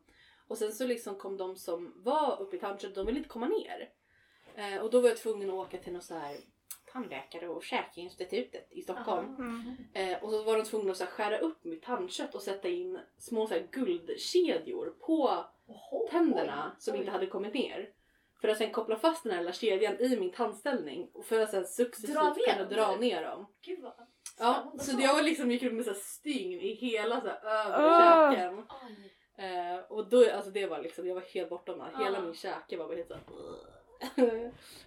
Och 0.48 0.58
sen 0.58 0.72
så 0.72 0.86
liksom 0.86 1.16
kom 1.16 1.38
de 1.38 1.56
som 1.56 1.94
var 1.96 2.42
uppe 2.42 2.56
i 2.56 2.60
tandköttet, 2.60 2.96
de 2.96 3.06
ville 3.06 3.18
inte 3.18 3.30
komma 3.30 3.48
ner. 3.48 3.90
Eh, 4.56 4.82
och 4.82 4.92
då 4.92 5.02
var 5.02 5.10
jag 5.10 5.18
tvungen 5.18 5.50
att 5.50 5.56
åka 5.56 5.78
till 5.78 5.94
någon 5.94 6.02
så 6.02 6.14
här 6.14 6.38
tandläkare 6.94 7.48
och 7.48 7.64
käkinstitutet 7.64 8.68
i 8.72 8.82
Stockholm. 8.82 9.36
Mm. 9.36 9.76
Eh, 9.94 10.24
och 10.24 10.32
så 10.32 10.44
var 10.44 10.58
de 10.58 10.64
tvungna 10.64 10.92
att 10.92 10.98
så 10.98 11.04
här, 11.04 11.12
skära 11.12 11.38
upp 11.38 11.64
mitt 11.64 11.84
tandkött 11.84 12.36
och 12.36 12.42
sätta 12.42 12.68
in 12.68 13.00
små 13.18 13.48
så 13.48 13.54
här, 13.54 13.68
guldkedjor 13.72 14.96
på 15.00 15.46
tänderna 16.12 16.72
som 16.80 16.96
inte 16.96 17.12
hade 17.12 17.26
kommit 17.28 17.54
ner. 17.54 17.90
För 18.42 18.48
att 18.48 18.58
sen 18.58 18.72
koppla 18.72 18.96
fast 18.96 19.24
den 19.24 19.32
här 19.34 19.40
lilla 19.40 19.54
kedjan 19.54 20.00
i 20.00 20.20
min 20.20 20.32
tandställning 20.32 21.10
och 21.14 21.26
för 21.26 21.40
att 21.42 21.50
sen 21.52 21.66
successivt 21.66 22.16
Dra 22.16 22.36
kunna 22.36 22.70
dra 22.70 22.96
ner 22.96 23.22
dem. 23.24 23.46
Gud 23.66 23.80
vad 23.82 23.94
Ja, 24.40 24.74
så 24.80 25.02
jag 25.02 25.14
var 25.14 25.22
liksom 25.24 25.52
gick 25.52 25.64
runt 25.64 25.74
med 25.76 25.86
så 25.86 25.92
här 25.92 26.00
stygn 26.00 26.60
i 26.60 26.74
hela 26.74 27.22
så 27.22 27.28
här, 27.28 27.38
övre 27.44 27.90
Ah. 27.90 28.32
käken. 28.32 28.58
Oj. 28.58 29.14
Eh, 29.46 29.80
och 29.90 30.10
då, 30.10 30.32
alltså 30.36 30.52
det 30.52 30.66
var 30.66 30.80
liksom, 30.82 31.08
jag 31.08 31.16
var 31.16 31.22
helt 31.22 31.50
bortom 31.50 31.82
allt. 31.82 32.06
Hela 32.06 32.18
Ah. 32.18 32.22
min 32.22 32.34
käke 32.34 32.78
var 32.78 32.88
bara 32.88 32.96
helt 32.98 33.08
såhär... 33.08 33.24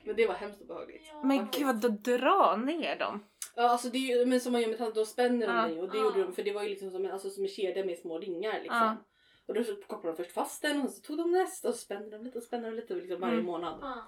Men 0.05 0.17
det 0.17 0.27
var 0.27 0.35
hemskt 0.35 0.63
obehagligt. 0.63 1.03
Ja. 1.13 1.23
Men 1.23 1.49
gud 1.53 1.67
vad 1.67 1.77
du 1.81 1.89
drar 1.89 2.57
ner 2.57 2.99
dem. 2.99 3.25
Ja 3.57 3.63
alltså 3.69 3.89
det 3.89 3.99
är 3.99 4.19
ju, 4.19 4.27
men 4.27 4.41
som 4.41 4.53
man 4.53 4.61
gör 4.61 4.69
med 4.69 4.79
tand, 4.79 4.95
då 4.95 5.05
spänner 5.05 5.47
de 5.47 5.57
Ja. 5.57 5.63
mig 5.67 5.81
och 5.81 5.91
det 5.91 5.99
Ah. 5.99 6.03
gjorde 6.03 6.23
de 6.23 6.33
för 6.33 6.43
det 6.43 6.53
var 6.53 6.63
ju 6.63 6.69
liksom 6.69 6.91
som 6.91 7.05
en, 7.05 7.11
alltså, 7.11 7.31
som 7.31 7.43
en 7.45 7.49
kedja 7.49 7.85
med 7.85 7.99
små 7.99 8.19
ringar 8.19 8.53
liksom. 8.61 8.77
Ja. 8.79 8.97
Och 9.47 9.55
då 9.55 9.65
så 9.65 9.77
kopplade 9.77 10.17
de 10.17 10.23
först 10.25 10.35
fast 10.35 10.63
den 10.63 10.81
och 10.83 10.91
så 10.91 11.01
tog 11.03 11.19
de 11.19 11.33
nästa 11.33 11.69
och 11.69 11.75
så 11.75 11.81
spände 11.81 12.11
de 12.19 12.25
lite 12.25 12.39
och 12.39 12.45
spände 12.45 12.69
de 12.71 12.77
lite 12.77 12.95
liksom 12.95 13.21
varje 13.21 13.35
Mm. 13.35 13.47
månad. 13.47 13.79
Ja. 13.83 14.05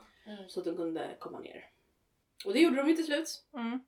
Så 0.49 0.61
att 0.61 0.67
de 0.67 0.77
kunde 0.77 1.17
komma 1.21 1.39
ner. 1.41 1.65
Och 2.47 2.53
det 2.53 2.61
gjorde 2.61 2.77
de 2.77 2.89
ju 2.89 2.97
till 2.97 3.05
slut. 3.07 3.45
Mm. 3.55 3.81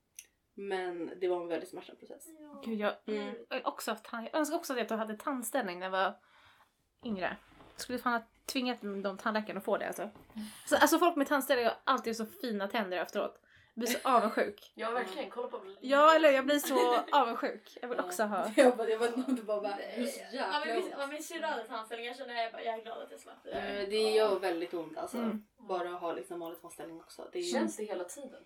Men 0.55 1.13
det 1.21 1.29
var 1.29 1.41
en 1.43 1.49
väldigt 1.49 1.69
smärtsam 1.71 1.97
process. 1.97 2.27
Ja. 2.41 2.63
Gud 2.65 2.79
jag, 2.81 2.95
Mm. 3.07 3.35
jag, 3.49 3.57
har 3.57 3.67
också 3.67 3.91
haft, 3.91 4.09
jag 4.13 4.35
önskar 4.35 4.57
också 4.57 4.73
att 4.81 4.91
jag 4.91 4.97
hade 4.99 5.17
tandställning 5.17 5.79
när 5.79 5.87
jag 5.87 5.91
var 5.91 6.15
yngre. 7.05 7.37
Jag 7.73 7.81
skulle 7.81 7.99
fan 7.99 8.13
ha 8.13 8.23
tvingat 8.47 8.81
de 8.83 9.19
tandläkarna 9.19 9.59
att 9.59 9.65
få 9.65 9.77
det 9.79 9.87
alltså. 9.87 10.11
Så, 10.67 10.77
alltså 10.77 10.99
folk 10.99 11.17
med 11.17 11.27
tandställning 11.27 11.67
har 11.67 11.75
alltid 11.85 12.17
så 12.17 12.27
fina 12.27 12.69
tänder 12.69 12.97
efteråt. 12.99 13.41
Jag 13.79 13.85
blir 13.85 13.93
så 13.93 14.09
avundsjuk. 14.09 14.73
Ja 14.75 14.91
verkligen, 14.91 15.31
kolla 15.31 15.49
på 15.49 15.61
Ja 15.81 16.15
eller 16.15 16.31
jag 16.31 16.45
blir 16.47 16.59
så 16.59 16.97
avundsjuk. 17.13 17.79
Jag 17.83 17.89
vill 17.89 18.01
också 18.01 18.23
ha. 18.23 18.51
Jag, 18.57 18.77
bara, 18.77 18.89
jag 18.89 19.01
bara 19.47 19.61
var 19.61 19.69
Nej. 19.69 20.07
så 20.07 20.37
Ja, 20.37 20.63
men 20.67 20.77
min, 20.77 20.91
ja, 20.99 21.07
min 21.07 21.23
syrra 21.23 21.47
hade 21.47 21.65
tandställning, 21.65 22.07
jag 22.07 22.17
känner 22.17 22.43
jag, 22.43 22.53
bara, 22.53 22.63
jag 22.63 22.79
är 22.79 22.83
glad 22.83 23.03
att 23.03 23.11
jag 23.11 23.21
slapp 23.21 23.45
det. 23.45 23.51
Eh, 23.51 23.89
Det 23.89 24.11
gör 24.11 24.39
väldigt 24.39 24.75
ont 24.75 24.99
alltså. 24.99 25.17
Mm. 25.17 25.45
Bara 25.59 25.89
att 25.95 26.01
ha 26.01 26.13
liksom 26.13 26.41
vanlig 26.41 26.61
tandställning 26.61 27.01
också. 27.01 27.29
Det 27.33 27.39
är 27.39 27.43
ju... 27.43 27.53
Känns 27.53 27.77
det 27.77 27.85
hela 27.85 28.05
tiden? 28.05 28.43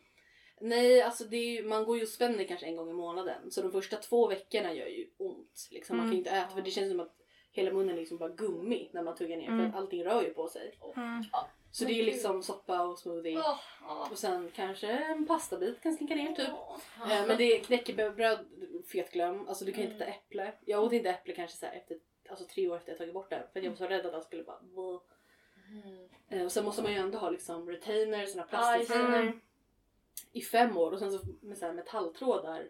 Nej, 0.60 1.02
alltså 1.02 1.24
det 1.24 1.36
är 1.36 1.50
ju, 1.50 1.68
man 1.68 1.84
går 1.84 1.96
ju 1.96 2.02
och 2.02 2.08
spänner 2.08 2.44
kanske 2.44 2.66
en 2.66 2.76
gång 2.76 2.90
i 2.90 2.92
månaden. 2.92 3.50
Så 3.50 3.62
de 3.62 3.72
första 3.72 3.96
två 3.96 4.28
veckorna 4.28 4.72
gör 4.72 4.86
ju 4.86 5.06
ont. 5.18 5.68
Liksom. 5.70 5.96
Man 5.96 6.06
kan 6.06 6.12
ju 6.12 6.18
inte 6.18 6.30
äta 6.30 6.54
för 6.54 6.62
det 6.62 6.70
känns 6.70 6.90
som 6.90 7.00
att 7.00 7.16
hela 7.52 7.72
munnen 7.72 7.94
är 7.94 8.00
liksom 8.00 8.18
bara 8.18 8.28
gummi 8.28 8.90
när 8.92 9.02
man 9.02 9.14
tuggar 9.16 9.36
ner. 9.36 9.46
För 9.46 9.52
Mm. 9.52 9.70
att 9.70 9.76
allting 9.76 10.04
rör 10.04 10.22
ju 10.22 10.30
på 10.34 10.48
sig. 10.48 10.78
Mm. 10.96 11.24
Så 11.72 11.84
det 11.84 12.00
är 12.00 12.04
liksom 12.04 12.42
soppa 12.42 12.82
och 12.82 12.98
smoothie. 12.98 13.38
Åh, 13.38 13.58
åh. 13.88 14.12
Och 14.12 14.18
sen 14.18 14.50
kanske 14.54 14.88
en 14.90 15.26
pastabit 15.26 15.80
kan 15.82 15.94
slinka 15.96 16.14
ner 16.14 16.32
typ. 16.32 16.48
Åh. 16.52 16.78
Eh, 17.12 17.26
Men 17.26 17.36
det 17.38 17.44
är 17.56 17.60
knäckebröd, 17.60 18.46
fetglöm. 18.92 19.48
Alltså 19.48 19.64
du 19.64 19.72
kan 19.72 19.84
inte 19.84 19.94
äta 19.96 20.04
Mm. 20.04 20.16
äpple. 20.18 20.52
Jag 20.64 20.84
åt 20.84 20.92
inte 20.92 21.10
äpple 21.10 21.34
kanske 21.34 21.56
så 21.56 21.66
efter 21.66 21.98
alltså 22.30 22.44
tre 22.44 22.68
år 22.68 22.76
efter 22.76 22.90
jag 22.92 22.98
tagit 22.98 23.14
bort 23.14 23.30
det. 23.30 23.48
För 23.52 23.60
jag 23.60 23.70
var 23.70 23.76
så 23.76 23.86
rädd 23.86 24.06
att 24.06 24.12
han 24.12 24.22
skulle 24.22 24.42
bara... 24.44 24.60
Bleh. 24.60 24.96
Eh, 26.40 26.44
Och 26.44 26.52
sen 26.52 26.64
måste 26.64 26.82
man 26.82 26.92
ju 26.92 26.98
ändå 26.98 27.18
ha 27.18 27.30
liksom 27.30 27.68
retainer, 27.70 28.26
såna 28.26 28.42
plastretainer. 28.42 29.40
I 30.32 30.40
fem 30.42 30.76
år 30.76 30.92
och 30.92 30.98
sen 30.98 31.12
så 31.12 31.18
med 31.40 31.58
så 31.58 31.66
här 31.66 31.72
metalltrådar 31.72 32.68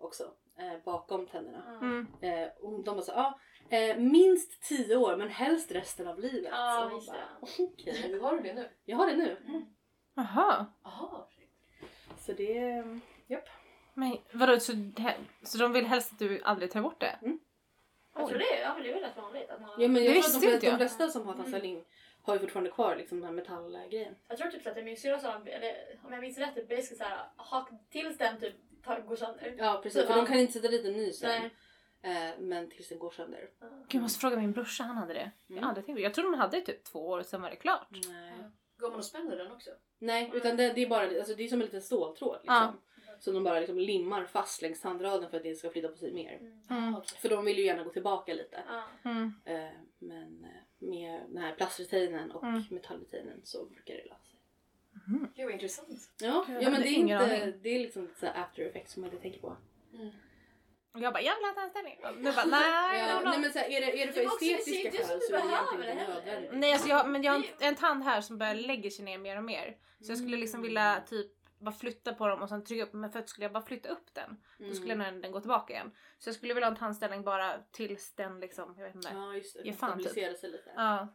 också. 0.00 0.30
Eh, 0.58 0.72
bakom 0.84 1.26
tänderna. 1.26 1.78
Mm. 1.80 2.06
Eh, 2.20 2.48
och 2.60 2.84
de 2.84 2.94
bara 2.96 3.02
så 3.02 3.12
ja, 3.12 3.38
eh, 3.76 3.96
minst 3.96 4.62
tio 4.62 4.96
år 4.96 5.16
men 5.16 5.28
helst 5.28 5.70
resten 5.72 6.08
av 6.08 6.18
livet. 6.20 6.50
Ja, 6.52 6.88
så 6.90 6.96
just 6.96 7.06
bara, 7.06 7.26
okej. 7.68 8.18
Har 8.20 8.36
du 8.36 8.42
det 8.42 8.54
nu? 8.54 8.68
Jag 8.84 8.96
har 8.96 9.06
det 9.06 9.16
nu. 9.16 9.36
Jaha. 10.14 10.66
Så 10.82 10.88
Jaha. 10.88 11.24
Så 12.18 12.32
det... 12.32 12.84
Japp. 13.26 13.48
Men 13.94 14.16
vadå, 14.32 14.60
så, 14.60 14.72
det- 14.72 15.14
så 15.42 15.58
de 15.58 15.72
vill 15.72 15.86
helst 15.86 16.12
att 16.12 16.18
du 16.18 16.40
aldrig 16.44 16.70
tar 16.70 16.80
bort 16.82 17.00
det? 17.00 17.18
Jag 18.14 18.28
tror 18.28 18.38
det, 18.38 18.60
ja, 18.62 18.74
det 18.82 18.90
är 18.90 18.94
väl 18.94 19.02
rätt 19.02 19.16
vanligt. 19.16 19.50
Att 19.50 19.60
man, 19.60 19.70
Ja, 19.70 19.88
men 19.88 19.94
Det 19.94 20.00
jag 20.00 20.06
tror 20.12 20.14
visste 20.22 20.36
att 20.36 20.42
de, 20.42 20.46
inte 20.48 20.66
de 20.66 20.70
jag. 20.70 20.78
flesta 20.78 21.08
som 21.08 21.26
har 21.26 21.34
tandställning 21.34 21.84
har 22.22 22.34
ju 22.34 22.40
fortfarande 22.40 22.70
kvar 22.70 22.96
liksom 22.96 23.18
den 23.20 23.26
här 23.26 23.32
metallgrejen. 23.34 24.14
Jag 24.28 24.38
tror 24.38 24.50
typ 24.50 24.62
så 24.62 24.68
att 24.68 24.74
det 24.74 24.80
är 24.80 24.84
min 24.84 24.96
syrra 24.96 25.18
som, 25.18 25.30
eller 25.46 25.98
om 26.04 26.12
jag 26.12 26.20
minns 26.20 26.38
rätt, 26.38 26.54
typ 26.54 26.68
basically 26.68 26.96
såhär, 26.98 27.18
ha 27.36 27.68
tills 27.90 28.18
den 28.18 28.40
typ 28.40 28.54
tar, 28.84 29.00
går 29.00 29.16
sönder. 29.16 29.54
Ja 29.58 29.80
precis, 29.82 30.00
Så, 30.00 30.06
för 30.06 30.14
ja. 30.14 30.20
de 30.20 30.26
kan 30.26 30.38
inte 30.38 30.52
sätta 30.52 30.68
dit 30.68 30.84
en 30.84 30.92
ny 30.92 31.12
sen. 31.12 31.28
Nej. 31.28 31.50
Eh, 32.02 32.38
men 32.40 32.70
tills 32.70 32.88
den 32.88 32.98
går 32.98 33.10
sönder. 33.10 33.50
Gud, 33.60 33.70
jag 33.90 34.02
måste 34.02 34.20
fråga 34.20 34.36
min 34.36 34.52
brorsa, 34.52 34.82
han 34.84 34.96
hade 34.96 35.14
det. 35.14 35.30
Jag 35.46 35.56
Mm. 35.58 35.68
aldrig 35.68 35.86
tänkt 35.86 35.96
det. 35.98 36.02
Jag 36.02 36.14
trodde 36.14 36.30
de 36.30 36.38
hade 36.38 36.60
typ 36.60 36.84
två 36.84 37.08
år, 37.08 37.22
sen 37.22 37.42
var 37.42 37.50
det 37.50 37.56
klart. 37.56 37.88
Nej. 38.08 38.32
Går 38.78 38.90
man 38.90 38.98
och 38.98 39.04
spänner 39.04 39.36
den 39.36 39.52
också? 39.52 39.70
Nej, 39.98 40.30
utan 40.34 40.56
det, 40.56 40.72
det 40.72 40.82
är 40.82 40.88
bara 40.88 41.02
alltså, 41.18 41.34
det 41.34 41.44
är 41.44 41.48
som 41.48 41.60
en 41.60 41.64
liten 41.64 41.82
ståltråd. 41.82 42.36
Liksom. 42.42 42.54
Ja. 42.54 42.74
Som 43.20 43.34
de 43.34 43.44
bara 43.44 43.60
liksom 43.60 43.78
limmar 43.78 44.24
fast 44.24 44.62
längs 44.62 44.80
tandraden 44.80 45.30
för 45.30 45.36
att 45.36 45.42
det 45.42 45.54
ska 45.54 45.70
flytta 45.70 45.88
på 45.88 45.96
sig 45.96 46.12
mer. 46.12 46.36
Mm. 46.70 46.94
okej. 46.94 47.18
För 47.18 47.28
de 47.28 47.44
vill 47.44 47.58
ju 47.58 47.64
gärna 47.64 47.82
gå 47.84 47.90
tillbaka 47.90 48.34
lite. 48.34 48.62
Mm. 49.04 49.32
Eh, 49.44 49.70
men 49.98 50.44
eh, 50.44 50.88
med 50.88 51.20
den 51.28 51.36
här 51.42 51.54
plastretainen 51.54 52.30
och 52.30 52.42
Mm. 52.44 52.62
metallretainen 52.70 53.40
så 53.44 53.64
brukar 53.66 53.94
det 53.94 54.04
lösa 54.04 54.29
sig. 55.06 55.32
Gud 55.36 55.44
vad 55.44 55.52
intressant. 55.54 56.10
Ja, 56.20 56.44
Jag 56.48 56.62
ja 56.62 56.70
men 56.70 56.80
det 56.80 56.88
är, 56.88 56.94
inte, 56.94 57.52
det 57.62 57.68
är 57.68 57.78
liksom 57.78 58.02
lite 58.02 58.20
så 58.20 58.26
after 58.26 58.62
effects 58.62 58.92
som 58.92 59.00
man 59.02 59.10
inte 59.10 59.22
tänker 59.22 59.40
på. 59.40 59.56
Och 60.94 61.00
jag 61.00 61.12
bara, 61.12 61.22
jag 61.22 61.34
vill 61.36 61.44
ha. 61.44 62.10
Och 62.10 62.16
du 62.16 62.22
bara, 62.32 62.44
nej, 62.44 62.98
Ja, 63.08 63.20
nej 63.24 63.38
men 63.40 63.52
så 63.52 63.58
här, 63.58 63.68
är, 63.68 63.80
det, 63.80 64.02
är 64.02 64.06
det 64.06 64.12
för 64.12 64.20
estetiska 64.22 64.90
skäl 64.90 65.20
så 65.22 65.34
är 65.34 65.42
det 65.42 65.48
egentligen 65.48 65.98
inte 65.98 66.14
nödvändigt. 66.14 66.50
Nej 66.54 66.72
alltså 66.72 66.88
jag, 66.88 67.08
men 67.08 67.22
jag 67.22 67.32
har 67.32 67.38
en- 67.38 67.44
en 67.60 67.74
tand 67.74 68.04
här 68.04 68.20
som 68.20 68.38
börjar 68.38 68.54
lägga 68.54 68.90
sig 68.90 69.04
ner 69.04 69.18
mer 69.18 69.36
och 69.36 69.44
mer. 69.44 69.76
Så 70.00 70.10
jag 70.10 70.18
skulle 70.18 70.36
liksom 70.36 70.58
Mm. 70.60 70.68
vilja 70.68 71.02
typ 71.06 71.32
bara 71.58 71.72
flytta 71.74 72.14
på 72.14 72.26
dem 72.28 72.42
och 72.42 72.48
sen 72.48 72.64
trycka 72.64 72.82
upp 72.84 72.92
men 72.92 73.12
för 73.12 73.18
att 73.18 73.28
skulle 73.28 73.44
jag 73.44 73.52
bara 73.52 73.64
flytta 73.64 73.88
upp 73.88 74.14
den 74.14 74.36
då 74.58 74.74
skulle 74.74 74.92
Mm. 74.94 75.14
nog 75.14 75.22
den 75.22 75.32
gå 75.32 75.40
tillbaka 75.40 75.72
igen. 75.72 75.90
Så 76.18 76.28
jag 76.28 76.34
skulle 76.36 76.54
vilja 76.54 76.66
ha 76.66 76.70
en 76.72 76.78
tandställning 76.78 77.22
bara 77.24 77.58
tills 77.72 78.14
den 78.14 78.40
liksom, 78.40 78.74
jag 78.78 78.84
vet 78.84 78.94
inte. 78.94 79.10
Ja 79.14 79.34
just 79.34 79.54
det, 79.56 79.62
den 79.62 79.74
fan, 79.74 79.98
typ. 79.98 80.38
sig 80.38 80.50
lite. 80.50 80.72
Ja. 80.76 81.08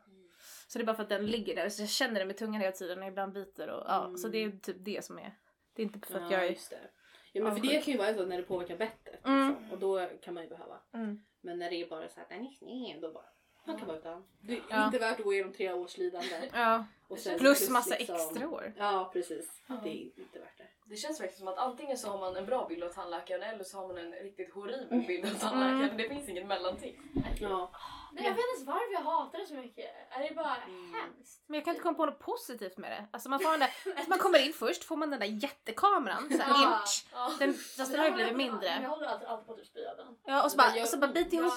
Så 0.67 0.77
det 0.77 0.84
är 0.84 0.86
bara 0.86 0.95
för 0.95 1.03
att 1.03 1.10
den 1.10 1.25
ligger 1.25 1.55
där 1.55 1.69
så 1.69 1.81
jag 1.81 1.89
känner 1.89 2.19
det 2.19 2.25
med 2.25 2.38
tungan 2.38 2.62
hela 2.62 2.71
tiden 2.71 3.01
och 3.01 3.08
ibland 3.08 3.34
biter 3.34 3.67
och 3.69 3.84
ja. 3.88 4.05
Mm. 4.05 4.17
Så 4.17 4.27
det 4.27 4.38
är 4.38 4.51
typ 4.51 4.75
det 4.79 5.05
som 5.05 5.19
är. 5.19 5.36
Det 5.75 5.81
är 5.81 5.86
inte 5.86 6.08
för 6.08 6.15
att 6.19 6.31
Ja, 6.31 6.38
jag 6.38 6.45
är... 6.45 6.49
just 6.49 6.69
det. 6.69 6.89
Ja 7.31 7.43
men 7.43 7.55
för 7.55 7.62
det 7.67 7.81
kan 7.84 7.91
ju 7.93 7.97
vara 7.97 8.13
så 8.13 8.25
när 8.25 8.38
det 8.38 8.43
påverkar 8.43 8.77
bettet. 8.77 9.25
Mm. 9.25 9.49
Liksom, 9.49 9.71
och 9.71 9.79
då 9.79 10.10
kan 10.23 10.34
man 10.34 10.43
ju 10.43 10.49
behöva. 10.49 10.79
Mm. 10.93 11.21
Men 11.41 11.60
när 11.60 11.69
det 11.69 11.75
är 11.81 11.88
bara 11.89 12.10
så 12.10 12.21
att 12.21 12.29
den 12.29 12.45
är 12.45 12.51
sned 12.51 13.01
då 13.01 13.12
bara. 13.12 13.25
Man 13.67 13.77
kan 13.77 13.88
vara 13.88 13.97
utan. 13.97 14.23
Det 14.41 14.53
är 14.53 14.62
Ja. 14.69 14.86
inte 14.86 14.99
värt 14.99 15.19
att 15.19 15.25
gå 15.25 15.34
igenom 15.34 15.53
tre 15.53 15.73
års 15.73 15.97
lidande. 15.97 16.49
Ja. 16.53 16.86
Och 17.08 17.19
sen 17.19 17.39
Plus 17.39 17.69
massa 17.69 17.97
liksom- 17.97 18.15
extra 18.15 18.49
år. 18.49 18.73
Ja 18.77 19.10
precis. 19.13 19.62
Det 19.84 19.89
är 19.89 20.19
inte 20.19 20.39
värt 20.39 20.58
det. 20.58 20.67
Det 20.88 20.95
känns 20.95 21.19
verkligen 21.21 21.39
som 21.39 21.48
att 21.48 21.58
antingen 21.58 21.98
så 21.98 22.10
har 22.10 22.17
man 22.19 22.36
en 22.36 22.45
bra 22.45 22.67
bild 22.67 22.84
av 22.84 22.89
tandläkaren 22.89 23.43
eller 23.43 23.63
så 23.63 23.78
har 23.78 23.88
man 23.88 23.98
en 23.98 24.12
riktigt 24.12 24.54
horribel 24.54 25.08
bild 25.08 25.26
av 25.26 25.30
tandläkaren. 25.39 25.82
Mm. 25.84 25.98
Det 25.98 26.10
finns 26.10 26.30
inget 26.30 26.48
mellanting. 26.48 27.02
Ja. 27.39 27.71
Nej, 28.13 28.24
jag 28.24 28.32
vet 28.32 28.39
inte 28.39 28.50
ens 28.56 28.67
varför 28.67 28.93
jag 28.93 29.02
hatar 29.02 29.39
det 29.39 29.45
så 29.45 29.54
mycket. 29.54 29.86
Är 30.10 30.30
det 30.30 30.36
bara 30.36 30.56
Mm. 30.56 30.93
hemskt? 30.93 31.43
Men 31.48 31.56
jag 31.56 31.65
kan 31.65 31.71
inte 31.71 31.84
komma 31.84 31.98
på 31.98 32.06
något 32.06 32.19
positivt 32.19 32.78
med 32.78 32.91
det. 32.91 33.06
Alltså 33.12 33.30
man 33.30 33.39
får 33.39 33.52
den 33.52 33.60
där, 33.60 33.69
man 34.10 34.19
kommer 34.19 34.45
in 34.45 34.54
först 34.54 34.84
får 34.84 34.95
man 34.95 35.10
den 35.10 35.19
där 35.19 35.28
jättekameran, 35.28 36.30
så 36.32 36.38
här, 36.38 36.63
Ja. 36.63 36.80
inch. 36.80 37.06
Ja. 37.13 37.32
Den, 37.39 37.54
fast 37.54 37.91
den 37.91 38.00
har 38.00 38.08
ju 38.08 38.13
blivit 38.13 38.36
mindre. 38.36 38.80
Jag 38.82 38.89
håller 38.89 39.08
alltid, 39.08 39.28
alltid 39.28 39.45
på 39.48 39.52
att 39.54 39.58
typ 39.58 39.67
spy 39.67 39.86
av 39.86 39.98
den. 39.98 40.08
Ja 40.26 40.43
och 40.43 40.52
så 40.52 40.58
Men 40.58 40.65
bara, 40.65 40.76
jag- 40.76 40.84
och 40.84 40.89
så 40.89 40.98
bara 40.98 41.12
bit 41.12 41.34
ihop. 41.34 41.54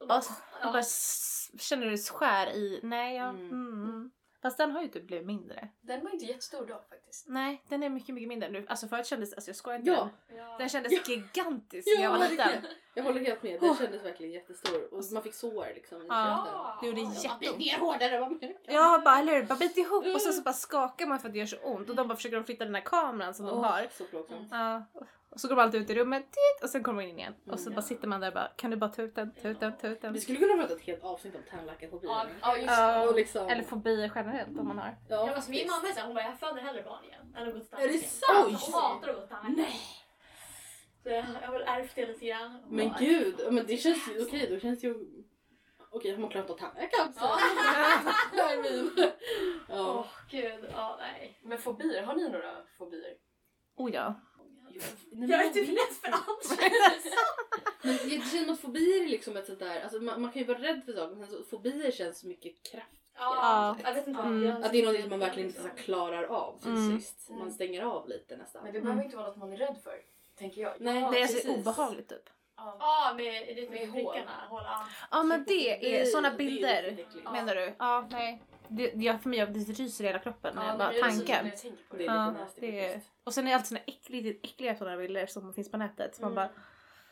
Och 0.00 0.10
Och 0.16 0.24
så, 0.24 0.32
ja. 0.60 0.66
och 0.66 0.72
bara 0.72 0.82
känner 1.58 1.86
du 1.86 1.98
skär 1.98 2.46
i, 2.50 2.80
nej 2.82 3.16
ja. 3.16 3.28
Mm. 3.28 4.10
Mm. 4.42 4.50
Fast 4.50 4.58
den 4.58 4.70
har 4.70 4.82
ju 4.82 4.88
typ 4.88 5.06
blivit 5.06 5.26
mindre. 5.26 5.68
Den 5.80 6.04
var 6.04 6.10
inte 6.10 6.24
jättestor 6.24 6.66
då 6.66 6.74
faktiskt. 6.88 7.28
Nej 7.28 7.62
den 7.68 7.82
är 7.82 7.88
mycket 7.88 8.14
mycket 8.14 8.28
mindre 8.28 8.48
nu. 8.50 8.66
Alltså 8.68 8.88
förut 8.88 9.06
kändes, 9.06 9.32
alltså 9.34 9.48
jag 9.48 9.56
skojar 9.56 9.78
inte. 9.78 9.90
Ja. 9.90 10.08
Den, 10.28 10.36
Ja. 10.36 10.56
den 10.58 10.68
kändes 10.68 10.92
Ja. 10.92 11.00
gigantisk 11.06 11.88
Ja, 11.88 11.98
när 11.98 12.04
jag 12.04 12.10
var 12.18 12.28
liten. 12.28 12.66
Jag 12.94 13.02
håller 13.04 13.20
helt 13.20 13.42
med. 13.42 13.60
Den 13.60 13.76
kändes 13.76 14.04
verkligen 14.04 14.32
jättestor. 14.32 14.94
Och 14.94 15.04
man 15.12 15.22
fick 15.22 15.34
sår 15.34 15.66
liksom 15.74 16.06
Ja. 16.08 16.78
Det 16.80 16.86
gjorde 16.86 17.00
jätteont. 17.00 17.72
Hårdare 17.80 18.20
vad. 18.20 18.44
Ja 18.66 19.02
bara 19.04 19.18
eller 19.18 19.32
hur, 19.34 19.42
bara 19.42 19.58
bit 19.58 19.76
ihop 19.76 20.04
och 20.14 20.20
sen 20.20 20.32
så 20.32 20.42
bara 20.42 20.54
skakar 20.54 21.06
man 21.06 21.18
för 21.20 21.28
att 21.28 21.32
det 21.32 21.38
gör 21.38 21.46
så 21.46 21.56
ont 21.56 21.90
och 21.90 21.96
de 21.96 22.08
bara 22.08 22.16
försöker 22.16 22.36
de 22.36 22.44
flytta 22.44 22.64
den 22.64 22.74
här 22.74 22.82
kameran 22.82 23.34
som 23.34 23.46
de 23.46 23.58
Åh, 23.58 23.64
har. 23.64 23.88
Så 23.92 24.04
plågsamt. 24.04 24.48
Ja. 24.50 24.82
Och 25.32 25.40
så 25.40 25.48
går 25.48 25.56
de 25.56 25.62
alltid 25.62 25.80
ut 25.82 25.90
i 25.90 25.94
rummet 25.94 26.22
tit, 26.32 26.62
och 26.64 26.70
sen 26.70 26.82
kommer 26.82 27.02
de 27.02 27.08
in 27.08 27.18
igen. 27.18 27.34
Och 27.46 27.58
så 27.60 27.66
Mm. 27.68 27.74
bara 27.76 27.82
sitter 27.82 28.08
man 28.08 28.20
där 28.20 28.28
och 28.28 28.34
bara 28.34 28.48
kan 28.56 28.70
du 28.70 28.76
bara 28.76 28.90
ta 28.90 29.02
ut 29.02 29.14
den, 29.14 29.32
ta 29.42 29.48
ut 29.48 29.60
den, 29.60 29.76
ta 29.76 29.88
ut 29.88 30.00
den. 30.02 30.12
Vi 30.12 30.20
skulle 30.20 30.38
kunna 30.38 30.56
prata 30.62 30.74
ett 30.74 30.80
helt 30.80 31.04
avsnitt 31.04 31.34
om 31.34 31.42
tandläkarfobier. 31.50 32.10
Ja, 32.12 32.26
Ja 32.40 32.56
just 32.56 32.68
det. 32.68 32.72
Ja. 32.74 33.08
Och 33.08 33.14
liksom, 33.14 33.48
Eller 33.48 33.62
fobier 33.62 34.12
generellt 34.14 34.58
om 34.58 34.68
man 34.68 34.78
har. 34.78 34.96
Ja, 35.08 35.26
ja, 35.28 35.34
fast 35.34 35.48
min 35.48 35.66
mamma 35.66 35.88
är 35.88 35.92
såhär, 35.92 36.06
hon 36.06 36.14
bara 36.14 36.24
jag 36.24 36.38
föder 36.38 36.60
hellre 36.62 36.82
barn 36.82 37.04
igen 37.04 37.34
än 37.36 37.48
att 37.48 37.54
gå 37.54 37.60
till 37.60 37.68
Är 37.78 37.88
det 37.88 37.98
tandläkaren. 38.20 38.58
sant? 38.58 38.72
Hon 38.72 38.82
hatar 38.82 39.08
att 39.08 39.14
gå 39.14 39.20
till 39.20 39.28
tandläkaren. 39.36 39.56
Nej. 39.56 39.80
Så 41.02 41.08
jag 41.08 41.22
har 41.22 41.52
väl 41.52 41.62
ärvt 41.66 41.94
det 41.94 42.06
lite 42.06 42.26
grann. 42.26 42.62
Men 42.68 42.86
Ja. 42.86 42.94
gud, 42.98 43.40
men 43.50 43.66
det 43.66 43.76
känns 43.76 44.08
ju 44.08 44.22
okej. 44.26 44.46
Då 44.50 44.58
känns 44.60 44.84
ju... 44.84 44.94
Okej, 45.92 46.10
har 46.12 46.18
man 46.18 46.30
klarat 46.30 46.50
av 46.50 46.56
tandläkaren 46.58 47.12
så... 47.12 47.20
Ja. 48.36 48.52
I 48.54 48.56
mean. 48.56 48.90
Åh 49.68 49.76
Ja. 49.76 50.06
gud, 50.30 50.64
ja 50.72 50.96
nej. 51.00 51.38
Men 51.42 51.58
fobier, 51.58 52.02
har 52.02 52.14
ni 52.14 52.28
några 52.28 52.52
fobier? 52.78 53.14
Oh 53.76 53.90
ja. 53.94 54.14
Nej, 55.12 55.30
Jag 55.30 55.44
är 55.46 55.50
typ 55.50 55.68
rädd 55.68 55.96
för 56.00 56.08
inte. 56.08 56.18
allt. 56.26 56.60
Fobier 58.60 59.02
är 59.04 59.08
liksom 59.08 59.36
ett 59.36 59.46
sånt 59.46 59.58
där, 59.58 59.80
alltså 59.82 59.98
man, 60.00 60.22
man 60.22 60.32
kan 60.32 60.42
ju 60.42 60.48
vara 60.48 60.58
rädd 60.58 60.82
för 60.84 60.92
saker 60.92 61.16
men 61.16 61.26
sen 61.28 61.36
så, 61.38 61.44
fobier 61.44 61.90
känns 61.90 62.24
mycket 62.24 62.62
kraft. 62.62 62.86
Ja, 63.18 63.76
jag 63.84 63.94
vet 63.94 64.06
inte 64.08 64.20
Mm. 64.22 64.62
Att 64.62 64.72
det 64.72 64.78
är 64.82 64.86
något 64.86 65.00
som 65.00 65.10
man 65.10 65.18
verkligen 65.18 65.48
inte 65.48 65.62
så 65.62 65.68
klarar 65.68 66.22
av 66.24 66.62
Mm. 66.66 66.98
fysiskt. 66.98 67.30
Man 67.30 67.52
stänger 67.52 67.82
av 67.82 68.08
lite 68.08 68.36
nästan. 68.36 68.64
Men 68.64 68.72
det 68.72 68.80
behöver 68.80 69.04
inte 69.04 69.16
vara 69.16 69.26
något 69.26 69.36
man 69.36 69.52
är 69.52 69.56
rädd 69.56 69.76
för, 69.84 69.94
tänker 70.38 70.62
jag. 70.62 70.72
Nej, 70.80 71.08
Det 71.12 71.18
är 71.18 71.22
alltså 71.22 71.48
obehagligt 71.48 72.08
typ. 72.08 72.30
Ja. 72.56 72.76
Ja, 72.80 73.12
med, 73.16 73.24
med, 73.24 73.56
Med 73.70 73.92
prickarna. 73.92 74.30
Ja. 74.50 74.86
Ja 75.10 75.22
men 75.22 75.44
det 75.44 76.00
är 76.00 76.04
såna 76.04 76.30
bilder 76.30 76.96
menar 77.32 77.54
du? 77.54 77.74
Ja 77.78 78.08
nej. 78.10 78.42
Det, 78.70 78.92
jag, 78.94 79.22
för 79.22 79.28
mig 79.28 79.46
det 79.46 79.58
ryser 79.72 80.04
i 80.04 80.06
hela 80.06 80.18
kroppen 80.18 80.54
när 80.54 80.62
Ja, 80.62 80.68
jag 80.68 80.78
bara 80.78 80.92
det 80.92 81.02
blir 81.02 81.10
så 81.10 81.16
tankar. 81.16 81.42
när 81.42 81.50
jag 81.50 81.58
tänker 81.58 81.84
på 81.88 81.96
Det 81.96 82.02
det. 82.02 82.08
är 82.10 82.14
Ja, 82.14 82.26
lite 82.30 82.40
nasty 82.40 82.60
det 82.60 82.84
är, 82.84 82.92
faktiskt. 82.92 83.12
och 83.24 83.34
sen 83.34 83.46
är 83.46 83.50
det 83.50 83.54
alltid 83.56 83.68
såna 83.68 83.80
äckliga, 83.86 84.22
riktigt 84.22 84.50
äckliga 84.52 84.76
sådana 84.76 84.96
bilder 84.96 85.26
som 85.26 85.54
finns 85.54 85.70
på 85.70 85.76
nätet. 85.76 86.14
Så 86.16 86.22
man 86.22 86.34
bara, 86.34 86.48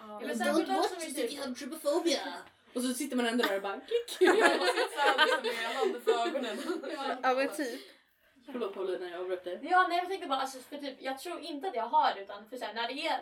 Ja. 0.01 0.07
Men 0.21 0.29
vill 0.29 0.39
de 0.39 0.45
som 0.65 0.97
är 0.97 1.15
typ... 1.15 1.41
have 1.41 1.55
trypophobia. 1.55 2.21
Och 2.75 2.83
så 2.83 2.95
sitter 2.95 3.17
man 3.17 3.27
ändå 3.27 3.45
där 3.45 3.57
och 3.57 3.63
bara 3.63 3.81
klick. 3.81 4.09
Sitter 4.19 4.33
liksom 4.35 5.63
med 5.63 5.77
handen 5.77 6.01
för 6.01 6.29
ögonen. 6.29 6.59
ja 7.23 7.35
men 7.35 7.49
typ. 7.49 7.81
Förlåt 8.53 8.75
Paulina 8.75 9.09
jag 9.09 9.21
avbröt 9.21 9.45
dig. 9.45 9.59
Ja, 9.63 9.87
nej 9.89 9.99
jag 9.99 10.09
tänkte 10.09 10.29
bara, 10.29 10.39
alltså, 10.41 10.59
för 10.59 10.77
typ, 10.77 10.97
jag 11.01 11.19
tror 11.19 11.41
inte 11.41 11.69
att 11.69 11.75
jag 11.75 11.87
har 11.87 12.15
det 12.15 12.21
utan 12.23 12.49
för 12.49 12.57
så 12.57 12.65
här, 12.65 12.75
när 12.75 12.89
det 12.89 13.07
är 13.07 13.21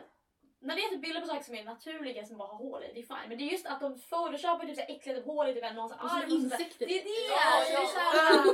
när 0.67 0.77
det 0.77 0.83
är 0.83 0.89
typ 0.89 1.01
bilder 1.03 1.21
på 1.21 1.27
saker 1.27 1.43
som 1.45 1.55
är 1.55 1.65
naturliga 1.65 2.25
som 2.25 2.37
bara 2.39 2.49
har 2.49 2.57
hål 2.57 2.83
i, 2.85 2.91
det 2.95 3.01
är 3.01 3.03
fine. 3.03 3.29
Men 3.29 3.39
det 3.39 3.45
är 3.45 3.53
just 3.53 3.67
att 3.67 3.81
de 3.81 4.01
photoshopar 4.01 4.67
typ 4.67 4.75
så 4.77 4.81
här 4.83 4.91
äckliga 4.95 5.17
typ 5.17 5.25
hål 5.27 5.49
i 5.49 5.55
typ 5.55 5.63
någons 5.75 5.93
Och 5.93 5.99
så 6.11 6.17
arm 6.17 6.23
och 6.23 6.29
där. 6.29 6.37
insekter. 6.37 6.87
Det 6.87 6.99
är 7.01 7.05
det! 7.05 7.27
Ja, 7.31 7.65
så 7.65 7.73
det 7.73 7.83
är 7.83 7.87
så 7.87 7.99
här, 7.99 8.45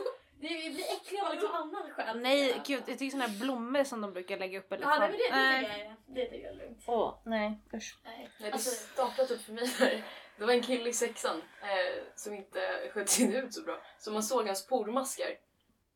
det 0.40 0.74
blir 0.74 0.84
äckliga 0.96 1.22
av 1.26 1.32
liksom 1.32 1.50
annan 1.52 1.90
skäl. 1.90 2.20
Nej 2.20 2.60
gud, 2.66 2.82
jag 2.86 2.98
tycker 2.98 3.10
såna 3.10 3.26
här 3.26 3.40
blommor 3.40 3.84
som 3.84 4.00
de 4.00 4.12
brukar 4.12 4.38
lägga 4.38 4.58
upp 4.58 4.72
eller 4.72 4.82
Ja, 4.86 4.98
nej, 4.98 5.08
men 5.08 5.18
det, 5.18 5.28
det, 5.28 5.36
nej. 5.36 5.64
tycker 5.64 5.84
jag, 5.84 5.96
det 6.06 6.24
tycker 6.30 6.44
jag 6.46 6.54
är 6.54 6.58
lugnt. 6.58 6.82
Åh, 6.86 7.14
nej 7.24 7.58
usch. 7.74 7.98
Nej. 8.04 8.30
Nej, 8.40 8.50
det 8.50 8.52
Alltså, 8.52 8.70
startade 8.70 9.34
upp 9.34 9.42
för 9.42 9.52
mig 9.52 9.70
där. 9.78 10.04
Det 10.38 10.44
var 10.44 10.52
en 10.52 10.62
kille 10.62 10.90
i 10.90 10.92
sexan 10.92 11.42
eh, 11.62 12.02
som 12.14 12.34
inte 12.34 12.60
sköt 12.94 13.08
sin 13.08 13.32
hud 13.32 13.54
så 13.54 13.62
bra. 13.62 13.80
Så 13.98 14.10
man 14.12 14.22
såg 14.22 14.46
hans 14.46 14.66
pormaskar. 14.66 15.30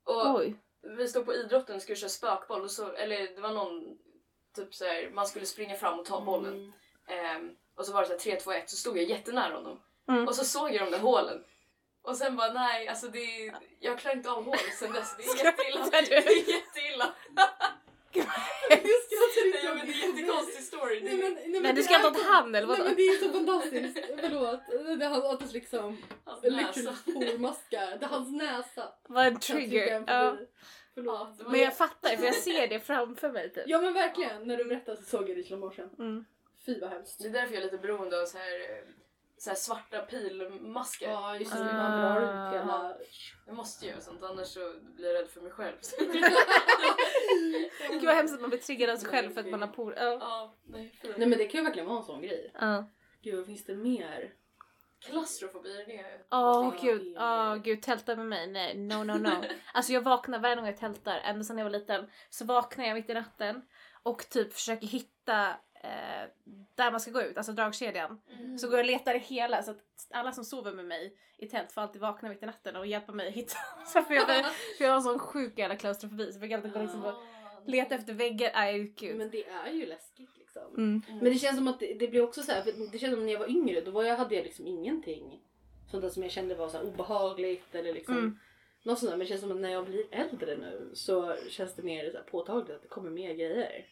Och 0.05 0.35
Oj. 0.39 0.57
vi 0.99 1.09
stod 1.09 1.27
på 1.27 1.35
idrotten 1.35 1.77
och 1.77 1.83
skulle 1.83 1.97
köra 1.97 2.09
spökboll 2.11 2.63
och 2.63 2.71
så, 2.71 2.93
eller 2.93 3.35
det 3.35 3.41
var 3.41 3.51
någon 3.53 3.99
typ 4.57 4.75
så 4.75 4.85
här, 4.85 5.11
man 5.15 5.27
skulle 5.27 5.47
springa 5.47 5.75
fram 5.77 5.99
och 5.99 6.07
ta 6.07 6.21
bollen. 6.21 6.55
Mm. 6.55 6.73
Ehm, 7.07 7.57
och 7.75 7.87
så 7.87 7.93
var 7.93 8.01
det 8.01 8.07
så 8.07 8.13
här 8.13 8.19
3, 8.21 8.37
2, 8.41 8.53
1 8.53 8.71
så 8.71 8.77
stod 8.77 8.99
jag 8.99 9.05
jättenära 9.05 9.55
honom. 9.55 9.81
Mm. 10.09 10.29
Och 10.29 10.35
så 10.35 10.45
såg 10.45 10.75
jag 10.75 10.87
de 10.87 10.91
där 10.91 10.99
hålen. 10.99 11.45
Och 12.03 12.17
sen 12.17 12.37
bara 12.37 12.53
nej, 12.53 12.89
alltså 12.89 13.09
det 13.09 13.19
är, 13.47 13.55
jag 13.81 13.99
klarar 13.99 14.17
inte 14.17 14.31
av 14.31 14.45
hål 14.45 14.57
sen 14.79 14.93
dess. 14.93 15.17
Det 15.17 15.23
är 15.23 15.45
jätteilla. 15.45 15.87
Skrattar 15.87 16.03
du? 16.03 16.09
Det 16.09 16.17
är 16.17 16.55
jätteilla. 16.55 17.13
Jag 18.13 18.79
skrattar 19.07 19.47
inte 19.47 19.59
Ja, 19.65 19.75
men 19.75 19.87
det 19.87 19.93
är 19.93 20.05
en 20.09 20.17
jättekonstig 20.17 20.65
story. 20.65 21.01
Nej, 21.03 21.17
men, 21.17 21.33
nej, 21.35 21.61
Men 21.61 21.75
du 21.75 21.81
det 21.81 21.83
ska 21.83 21.95
inte 21.97 22.09
är- 22.09 22.11
åt 22.11 22.23
han 22.27 22.55
eller 22.55 22.67
vadå? 22.67 22.83
Nej 22.83 22.87
men 22.89 22.97
det 22.97 23.03
är 23.03 23.19
så 23.19 23.33
fantastiskt. 23.33 23.99
Förlåt. 24.21 24.61
Det 24.99 25.05
är 25.05 25.09
hans, 25.09 25.25
att 25.25 25.41
det 25.41 25.53
liksom 25.53 25.97
Hans 26.25 26.43
näsa. 26.43 26.95
Det 27.05 28.05
är 28.05 28.09
hans 28.09 28.33
näsa. 28.33 28.89
Vad 29.09 29.27
en 29.27 29.41
trigger. 29.41 30.05
Ja. 30.07 30.37
Förlåt. 30.97 31.39
det 31.39 31.45
var 31.45 31.51
Men 31.51 31.61
jag 31.61 31.77
fattar 31.77 32.17
för 32.17 32.25
jag 32.25 32.35
ser 32.49 32.69
det 32.69 32.81
framför 32.81 33.33
mig 33.33 33.53
typ. 33.53 33.65
Ja 33.67 33.81
men 33.81 33.95
verkligen. 33.95 34.49
När 34.49 34.57
du 34.57 34.65
berättade 34.65 34.97
så 34.97 35.03
såg 35.03 35.29
jag 35.29 35.37
det 35.37 35.41
i 35.41 35.45
slow 35.45 35.61
motion. 35.61 35.91
Mm. 35.99 36.25
Fy 36.67 36.81
vad 36.81 36.91
hemskt. 36.91 37.23
Det 37.23 37.29
är 37.29 37.33
därför 37.33 37.55
jag 37.55 37.61
är 37.61 37.65
lite 37.65 37.79
beroende 37.79 38.23
av 38.23 38.27
så 38.27 38.39
här, 38.39 38.85
så 39.39 39.51
här 39.51 39.57
svarta 39.57 40.01
pilmasker. 40.01 41.11
Ja 41.11 41.37
just 41.39 41.53
det. 41.53 41.59
Ah. 41.59 41.89
Man 41.89 42.01
drar 42.01 42.21
ut 42.21 42.55
hela... 42.55 42.97
Jag 43.47 43.57
måste 43.57 43.87
göra 43.87 44.01
sånt 44.01 44.23
annars 44.23 44.47
så 44.47 44.75
blir 44.81 45.07
jag 45.07 45.23
rädd 45.23 45.29
för 45.29 45.41
mig 45.41 45.53
själv. 45.53 45.77
Gud 47.91 48.05
vad 48.05 48.15
hemskt 48.15 48.35
att 48.35 48.41
man 48.41 48.51
blir 48.51 48.61
triggad 48.61 48.91
av 48.91 48.97
sig 48.97 49.09
själv 49.09 49.31
för 49.31 49.41
att 49.41 49.51
man 49.51 49.61
har 49.61 49.69
por... 49.69 49.95
Ja. 49.97 50.17
ja, 50.21 50.57
nej. 50.65 51.01
Nej 51.17 51.29
men 51.29 51.39
det 51.39 51.47
kan 51.47 51.59
ju 51.59 51.65
verkligen 51.65 51.89
vara 51.89 51.99
en 51.99 52.05
sån 52.05 52.23
grej. 52.23 52.51
Ja. 52.55 52.91
Gud 53.23 53.37
vad 53.37 53.47
finns 53.47 53.65
det 53.65 53.77
mer? 53.77 54.33
Klaustrofobi, 55.01 55.81
är 55.81 55.87
det 55.87 56.19
Åh 56.31 56.75
Ja, 56.75 56.75
gud, 56.81 57.17
åh 57.19 57.53
det. 57.53 57.59
gud, 57.59 57.83
tälta 57.83 58.17
med 58.17 58.27
mig, 58.27 58.47
nej, 58.47 58.77
no 58.77 59.05
no 59.05 59.13
no. 59.13 59.45
Alltså 59.75 59.93
jag 59.93 60.01
vaknar 60.01 60.39
varje 60.39 60.57
gång 60.57 60.67
jag 60.67 60.77
tältar, 60.77 61.21
ända 61.25 61.45
sedan 61.45 61.59
jag 61.59 61.65
var 61.65 61.71
liten, 61.71 62.11
så 62.31 62.45
vaknar 62.45 62.85
jag 62.85 62.95
mitt 62.95 63.11
i 63.11 63.15
natten 63.15 63.63
och 64.03 64.29
typ 64.31 64.53
försöker 64.53 64.87
hitta 64.87 65.49
eh, 65.83 66.29
där 66.75 66.91
man 66.91 67.01
ska 67.01 67.11
gå 67.11 67.23
ut, 67.23 67.37
alltså 67.37 67.53
dragkedjan. 67.53 68.21
Mm. 68.39 68.59
Så 68.59 68.69
går 68.69 68.79
jag 68.79 68.85
och 68.85 68.91
letar 68.91 69.15
i 69.15 69.19
hela 69.19 69.63
så 69.63 69.71
att 69.71 69.83
alla 70.11 70.33
som 70.33 70.45
sover 70.45 70.73
med 70.73 70.85
mig 70.85 71.19
i 71.39 71.47
tält 71.47 71.73
får 71.73 71.81
alltid 71.81 72.01
vakna 72.01 72.29
mitt 72.29 72.43
i 72.43 72.47
natten 72.47 72.77
och 72.77 72.87
hjälpa 72.87 73.13
mig 73.13 73.29
att 73.29 73.35
hitta. 73.35 73.59
Så 73.87 74.03
för, 74.03 74.15
jag, 74.15 74.27
för 74.79 74.85
jag 74.85 74.89
har 74.89 74.97
en 74.97 75.03
sån 75.03 75.19
sjuk 75.19 75.59
jävla 75.59 75.77
klaustrofobi 75.77 76.33
så 76.33 76.39
jag 76.39 76.41
fick 76.41 76.53
alltid 76.53 76.73
gå 76.73 76.83
liksom 76.83 77.05
och 77.05 77.15
leta 77.67 77.95
efter 77.95 78.13
väggar, 78.13 78.51
nej 78.55 78.95
gud. 78.97 79.17
Men 79.17 79.31
det 79.31 79.49
är 79.49 79.71
ju 79.73 79.87
läskigt 79.87 80.46
liksom. 80.65 80.85
Mm. 80.85 81.03
Men 81.09 81.25
det 81.33 81.39
känns 81.39 81.57
som 81.57 81.69
att 81.69 81.81
det, 81.81 81.95
det 81.95 82.09
blir 82.09 82.23
också 82.23 82.43
så 82.43 82.53
här, 82.53 82.63
för 82.63 82.73
det 82.93 82.99
känns 82.99 83.15
som 83.15 83.27
när 83.27 83.33
jag 83.33 83.41
var 83.41 83.51
yngre 83.51 83.81
då 83.81 83.91
var 83.91 84.05
jag, 84.05 84.17
hade 84.17 84.35
jag 84.35 84.45
liksom 84.45 84.67
ingenting 84.67 85.41
sånt 85.91 86.03
där 86.03 86.11
som 86.11 86.23
jag 86.23 86.33
kände 86.33 86.55
var 86.55 86.69
så 86.69 86.77
här 86.77 86.85
obehagligt 86.85 87.75
eller 87.75 87.93
liksom 87.93 88.19
Mm. 88.19 88.39
något 88.83 88.99
sånt 88.99 89.11
där. 89.11 89.17
Men 89.17 89.25
det 89.27 89.29
känns 89.29 89.41
som 89.41 89.51
att 89.53 89.57
när 89.61 89.73
jag 89.73 89.85
blir 89.87 90.05
äldre 90.11 90.57
nu 90.57 90.91
så 90.95 91.37
känns 91.49 91.75
det 91.75 91.83
mer 91.83 92.11
så 92.11 92.17
här 92.17 92.25
påtagligt 92.25 92.77
att 92.77 92.83
det 92.83 92.89
kommer 92.89 93.11
mer 93.11 93.35
grejer. 93.35 93.87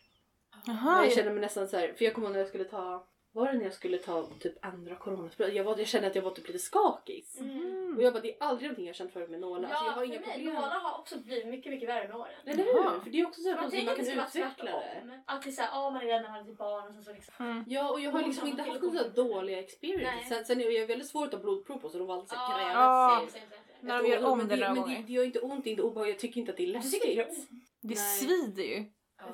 Jaha, 0.67 1.05
jag 1.05 1.13
känner 1.13 1.31
mig 1.33 1.41
nästan 1.41 1.69
så 1.69 1.77
här, 1.77 1.93
för 1.93 2.05
jag 2.05 2.15
kommer 2.15 2.27
ihåg 2.27 2.33
när 2.33 2.41
jag 2.41 2.49
skulle 2.49 2.65
ta, 2.65 3.07
var 3.35 3.47
det 3.53 3.59
när 3.59 3.65
jag 3.65 3.73
skulle 3.75 3.99
ta 3.99 4.27
typ 4.41 4.65
andra 4.65 4.97
coronasprutan? 4.97 5.55
Jag, 5.55 5.65
var- 5.65 5.79
jag 5.79 5.87
kände 5.87 6.09
att 6.09 6.15
jag 6.15 6.23
var 6.23 6.31
typ 6.31 6.47
lite 6.47 6.59
skakig. 6.59 7.25
Mm. 7.41 7.95
Och 7.97 8.03
jag 8.03 8.13
bara, 8.13 8.21
det 8.23 8.33
är 8.33 8.37
aldrig 8.43 8.63
någonting 8.69 8.87
jag 8.87 8.97
känt 8.97 9.13
förut 9.13 9.31
med 9.31 9.41
nålar. 9.41 9.69
alltså, 9.69 9.85
jag 9.85 9.93
har 9.93 9.99
för 9.99 10.05
inga 10.05 10.21
mig, 10.21 10.31
problem. 10.35 10.55
nålar 10.55 10.81
har 10.81 10.99
också 10.99 11.19
blivit 11.19 11.47
mycket, 11.47 11.73
mycket 11.73 11.89
värre 11.89 12.09
med 12.09 12.17
åren. 12.17 12.33
Eller 12.47 12.65
hur? 12.65 13.01
För 13.03 13.11
det 13.11 13.21
är 13.21 13.27
också 13.27 13.41
så 13.41 13.49
här 13.49 13.57
Man 13.57 13.65
man 13.85 13.89
att 13.89 13.97
kan 13.97 14.07
utveckla 14.09 14.71
det. 14.71 15.23
Att 15.27 15.43
det 15.43 15.49
är 15.49 15.53
såhär, 15.53 15.69
ja 15.73 15.91
man 15.91 16.03
är 16.03 16.07
rädd 16.07 16.23
när 16.23 16.31
man 16.31 16.47
är 16.47 16.51
ett 16.51 16.59
barn 16.59 16.87
och 16.89 16.95
sen 16.95 17.05
så 17.05 17.13
liksom. 17.13 17.47
Mm. 17.47 17.65
Ja 17.69 17.91
och 17.91 18.01
jag 18.01 18.11
har 18.11 18.23
liksom 18.23 18.49
inte 18.49 18.63
haft 18.63 18.83
några 18.83 19.09
dåliga 19.09 19.59
experiences. 19.59 20.15
Nej. 20.15 20.25
Sen, 20.29 20.45
sen 20.45 20.61
är 20.61 20.71
jag 20.71 20.87
väldigt 20.87 21.09
svårt 21.09 21.25
att 21.25 21.31
ta 21.33 21.39
blodprov 21.39 21.79
på 21.79 21.89
så 21.89 21.99
de 21.99 22.07
var 22.07 22.15
alltid 22.15 22.29
såhär 22.31 22.59
krävs. 22.59 22.75
Ja. 22.75 23.27
same. 23.33 23.45
När 23.81 24.03
de 24.03 24.09
gör 24.09 24.25
om 24.25 24.39
men 24.39 24.49
det 24.49 24.57
några 24.57 24.73
men 24.75 24.83
gånger. 24.83 24.97
det, 24.97 25.03
det 25.07 25.13
gör 25.13 25.25
inte 25.25 25.41
ont, 25.41 25.65
det 25.65 25.71
är 25.71 25.73
inte 25.73 25.83
obehagligt. 25.83 26.15
Jag 26.15 26.21
tycker 26.21 26.41
inte 26.41 26.53
att 26.53 26.57
det 26.59 26.65
är 26.65 26.67
läskigt. 26.67 27.49
Det 27.81 27.95
svider 27.97 28.63
ju. 28.65 28.85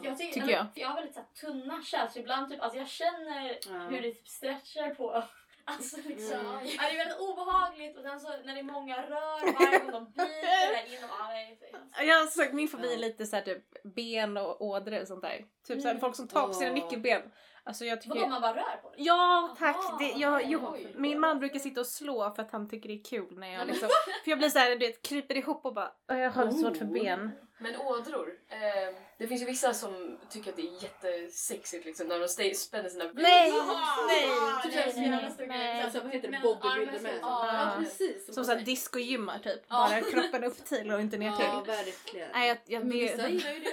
Jag, 0.02 0.18
tycker, 0.18 0.32
Tycker 0.34 0.42
eller, 0.46 0.52
jag. 0.52 0.66
för 0.74 0.80
jag 0.80 0.88
har 0.88 0.94
väldigt 0.94 1.14
så 1.14 1.20
här, 1.20 1.28
tunna 1.52 1.82
så 2.08 2.18
ibland 2.18 2.50
typ, 2.50 2.60
alltså 2.60 2.78
jag 2.78 2.88
känner 2.88 3.58
Ja. 3.68 3.78
hur 3.78 4.02
det 4.02 4.10
typ 4.12 4.28
stretchar 4.28 4.94
på. 4.94 5.24
Alltså 5.64 5.96
liksom. 6.06 6.38
Mm. 6.40 6.66
Ja, 6.66 6.82
det 6.82 6.90
är 6.90 6.96
väldigt 6.96 7.18
obehagligt 7.18 7.96
och 7.96 8.02
sen 8.02 8.20
så 8.20 8.28
när 8.28 8.54
det 8.54 8.60
är 8.60 8.62
många 8.62 9.02
rör 9.02 9.52
varje 9.64 9.78
gång 9.78 9.90
de 9.92 10.04
biter 10.04 10.72
där 10.72 10.96
in 10.98 11.04
och. 11.04 12.04
Jag 12.04 12.28
sagt 12.28 12.52
min 12.52 12.68
fobi 12.68 12.88
är 12.88 12.92
Ja. 12.92 12.98
lite 12.98 13.26
såhär 13.26 13.42
typ 13.42 13.82
ben 13.84 14.36
och 14.36 14.62
ådror 14.62 15.00
och 15.00 15.08
sånt 15.08 15.22
där. 15.22 15.44
Typ 15.66 15.80
såhär 15.80 15.94
Mm. 15.94 16.00
folk 16.00 16.16
som 16.16 16.28
tar 16.28 16.46
på 16.46 16.54
sina 16.54 16.70
Åh. 16.70 16.74
nyckelben. 16.74 17.22
Alltså 17.64 17.84
jag 17.84 17.96
Vadå 18.06 18.14
tycker... 18.14 18.28
man 18.30 18.42
bara 18.42 18.56
rör 18.56 18.76
på 18.82 18.88
det? 18.96 19.02
Ja 19.02 19.56
tack! 19.58 19.76
Aha, 19.76 19.98
Det, 19.98 20.04
jag, 20.20 20.42
jo, 20.46 20.60
oj. 20.72 20.94
min 20.98 21.20
man 21.20 21.38
brukar 21.38 21.58
sitta 21.58 21.80
och 21.80 21.86
slå 21.86 22.30
för 22.34 22.42
att 22.42 22.50
han 22.50 22.68
tycker 22.68 22.88
det 22.88 22.94
är 22.94 23.04
kul 23.04 23.38
när 23.38 23.52
jag 23.54 23.66
liksom... 23.66 23.88
För 24.24 24.30
jag 24.30 24.38
blir 24.38 24.48
såhär, 24.48 24.70
du 24.70 24.78
vet, 24.86 25.02
kryper 25.02 25.36
ihop 25.36 25.64
och 25.66 25.74
bara 25.74 25.92
"Åh, 26.12 26.18
jag 26.18 26.30
har 26.30 26.44
lite 26.44 26.56
svårt 26.58 26.76
för 26.76 26.84
Oh. 26.84 26.92
ben. 26.92 27.30
Men 27.62 27.76
ådror. 27.76 28.28
Eh, 28.48 28.94
det 29.18 29.26
finns 29.26 29.42
ju 29.42 29.46
vissa 29.46 29.74
som 29.74 30.18
tycker 30.30 30.50
att 30.50 30.56
det 30.56 30.62
är 30.62 30.82
jättesexigt 30.82 31.84
liksom, 31.84 32.08
när 32.08 32.18
de 32.18 32.26
stä- 32.26 32.54
spänner 32.54 32.88
sina 32.88 33.04
Nej! 33.14 33.48
Jaha, 33.50 34.06
nej, 34.06 34.26
ja, 34.28 34.60
Typ 34.64 34.74
nej, 34.74 34.92
såhär 34.92 35.10
nej, 35.10 35.30
som- 35.36 35.46
nej, 35.46 35.48
nej. 35.48 35.82
Alltså, 35.82 36.00
vad 36.00 36.12
heter 36.12 36.30
det? 36.30 36.40
Bodybuilder 36.42 37.00
med. 37.00 37.12
så- 37.12 37.18
Ja, 37.22 37.46
ja. 37.76 37.82
precis. 37.82 38.34
Som 38.34 38.44
såhär 38.44 38.60
discogymmar 38.60 39.38
typ. 39.38 39.60
Ja. 39.68 39.88
Bara 39.90 40.00
kroppen 40.00 40.44
upp 40.44 40.64
till 40.64 40.90
och 40.92 41.00
inte 41.00 41.16
ner 41.16 41.26
Ja, 41.26 41.36
till. 41.64 41.72
verkligen. 41.72 42.28
Nej, 42.32 42.48
jag, 42.48 42.58
jag, 42.66 42.80
Men 42.84 42.90
vissa 42.98 43.28
gillar 43.28 43.50
ju 43.52 43.60
det. 43.60 43.70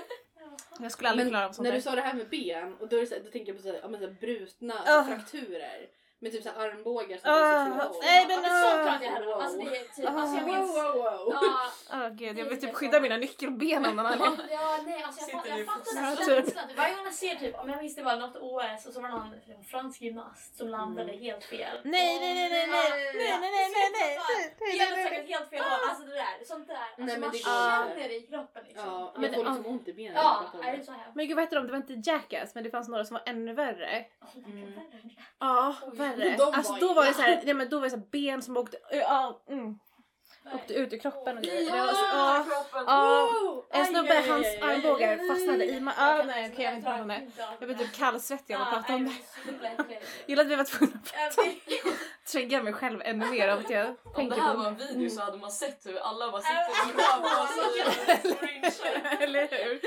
Jag 0.83 0.91
skulle 0.91 1.09
aldrig 1.09 1.25
Men 1.25 1.31
klara 1.31 1.45
av 1.47 1.51
sånt 1.51 1.63
När 1.63 1.71
du 1.71 1.77
där. 1.77 1.81
sa 1.83 1.95
det 1.95 2.01
här 2.01 2.13
med 2.13 2.29
ben, 2.29 2.73
och 2.79 2.87
då, 2.87 2.95
är 2.95 2.99
det 3.01 3.07
så 3.07 3.15
här, 3.15 3.21
då 3.21 3.29
tänker 3.31 3.47
jag 3.51 3.57
på 3.57 3.63
så 3.63 3.71
här, 3.71 3.79
ja, 3.81 3.87
men 3.87 3.99
så 3.99 4.05
här, 4.07 4.13
brutna 4.13 4.73
Ah. 4.73 4.77
alltså, 4.97 5.15
frakturer. 5.15 5.87
Med 6.19 6.32
typ 6.32 6.43
så 6.43 6.49
här 6.49 6.67
armbågar 6.69 7.17
som 7.17 7.32
går 7.32 7.93
så 7.93 8.01
nej, 8.01 8.25
men, 8.27 8.43
Ja, 8.43 8.49
så 8.49 8.67
ah. 8.67 8.84
klarar 8.84 8.99
jag 9.01 9.12
heller. 9.12 9.41
Alltså 9.41 9.58
det 9.58 9.77
är 9.77 9.84
typ, 9.95 10.08
alltså 10.10 10.36
jag 10.38 10.43
Wow, 10.45 10.53
minns... 10.56 10.71
wow, 10.75 10.93
wow. 10.93 11.34
Ja, 11.41 11.71
Åh 11.93 12.10
gud, 12.10 12.38
jag 12.39 12.45
vill 12.45 12.62
typ 12.62 12.73
skydda 12.75 12.99
mina 12.99 13.17
nyckelben 13.17 13.86
av 13.86 13.95
någon 13.95 14.06
anledning. 14.06 14.47
Ja, 14.51 14.80
nej, 14.86 15.03
alltså 15.03 15.21
jag, 15.21 15.32
fattar, 15.32 15.58
i 15.58 15.60
jag 15.60 15.67
fattar 15.67 16.01
Ja, 16.01 16.01
den 16.08 16.17
typ. 16.17 16.27
känslan. 16.45 16.65
Varje 16.77 16.95
gång 16.95 17.06
jag 17.06 17.13
ser 17.13 17.36
typ, 17.36 17.56
om 17.60 17.69
jag 17.69 17.82
minns 17.82 17.95
det 17.95 18.03
var 18.03 18.15
något 18.17 18.36
OS 18.36 18.86
och 18.88 18.93
så 18.93 19.01
var 19.01 19.08
det 19.10 19.15
någon 19.15 19.34
en 19.58 19.63
fransk 19.63 20.01
gymnast 20.01 20.58
som 20.58 20.67
landade 20.67 21.12
helt 21.12 21.43
fel. 21.43 21.77
Nej, 21.84 22.19
nej, 22.19 22.34
nej, 22.36 22.49
nej, 22.49 22.67
nej, 22.67 22.89
nej, 22.91 23.13
nej, 23.13 23.39
nej, 23.41 23.51
nej, 23.51 23.69
nej, 23.73 24.19
nej, 24.60 24.80
Helt 24.80 24.91
nej, 24.91 25.03
nej. 25.03 25.10
säkert 25.10 25.30
helt 25.30 25.49
fel 25.49 25.62
håll. 25.62 25.89
Alltså 25.89 26.03
det 26.03 26.15
där, 26.15 26.45
sånt 26.45 26.67
där. 26.67 26.75
Alltså 26.75 27.01
Nej, 27.06 27.19
man 27.19 27.32
det 27.32 27.38
går 27.38 27.95
känner 27.95 28.10
det 28.10 28.15
i 28.15 28.21
kroppen 28.21 28.63
liksom. 28.67 28.86
Ja, 28.89 29.12
Men 29.15 29.23
jag 29.23 29.34
får 29.34 29.43
det- 29.43 29.49
liksom 29.49 29.65
ont 29.71 29.88
i 29.88 29.93
benen. 29.93 30.13
Ja, 30.15 30.23
när 30.23 30.30
jag 30.32 30.51
pratar 30.51 30.60
om 30.60 30.65
är 30.67 30.71
det. 30.71 30.77
det 30.77 30.84
så 30.86 30.91
här? 30.91 31.12
Men 31.15 31.27
gud 31.27 31.36
vad 31.36 31.43
hette 31.43 31.56
de? 31.56 31.65
Det 31.65 31.71
var 31.71 31.77
inte 31.77 32.10
Jackass 32.12 32.56
men 32.56 32.63
det 32.63 32.69
fanns 32.69 32.88
några 32.89 33.06
som 33.06 33.13
var 33.13 33.23
ännu 33.25 33.53
värre. 33.53 34.06
Mm. 34.45 34.73
Ja, 35.39 35.75
Oj. 35.86 35.97
Värre. 36.15 36.35
De 36.37 36.45
var 36.45 36.53
Alltså 36.53 36.73
då 36.73 36.93
var 36.93 37.05
det 37.05 37.13
så 37.13 37.21
här, 37.21 37.41
nej 37.43 37.53
men 37.53 37.69
då 37.69 37.77
var 37.79 37.83
det 37.83 37.89
så 37.89 37.97
här 37.97 38.05
ben 38.11 38.41
som 38.41 38.57
åkte, 38.57 38.77
ja, 38.91 39.43
mm, 39.49 39.79
åkte 40.53 40.73
ut 40.73 40.93
ur 40.93 40.97
kroppen 40.97 41.37
och 41.37 41.43
grejer. 41.43 41.71
Det 41.71 41.79
var 41.81 41.87
så, 41.87 42.05
Ja, 42.13 42.37
ja, 42.37 42.43
kroppen. 42.43 42.83
ja. 42.87 43.29
En 43.71 43.85
snubbe, 43.85 44.11
aj, 44.11 44.17
aj, 44.17 44.29
hans 44.29 44.45
aj, 44.47 44.61
armbågar 44.61 45.09
aj. 45.19 45.27
fastnade 45.27 45.65
i 45.65 45.79
ma- 45.79 45.93
Ja, 45.97 46.23
nej 46.27 46.51
okej 46.53 46.65
jag 46.65 46.71
vill 46.71 46.77
inte 46.77 46.89
prata 46.89 47.01
om 47.01 47.07
det. 47.07 47.27
Jag 47.59 47.69
blir 47.69 47.77
typ 47.77 47.93
kallsvettig 47.95 48.53
av 48.55 48.61
att 48.61 48.69
prata 48.73 48.95
om 48.95 49.05
det. 49.05 49.13
Gillar 50.27 50.43
att 50.43 50.49
vi 50.49 50.55
var 50.55 50.63
tvungna 50.63 50.99
att 51.27 51.37
trigga 52.31 52.63
mig 52.63 52.73
själv 52.73 53.01
ännu 53.05 53.25
mer 53.25 53.47
av 53.49 53.59
att 53.59 53.69
jag 53.69 53.95
Om 54.15 54.29
det 54.29 54.41
här 54.41 54.55
var 54.55 54.67
en 54.67 54.75
video 54.75 55.09
så 55.09 55.21
hade 55.21 55.37
man 55.37 55.51
sett 55.51 55.85
hur 55.85 55.97
alla 55.97 56.31
bara 56.31 56.41
sitter 56.41 56.67
och 56.69 56.99
rör 56.99 57.21
på 57.21 58.73
sig. 58.73 59.23
Eller 59.23 59.47
hur? 59.47 59.79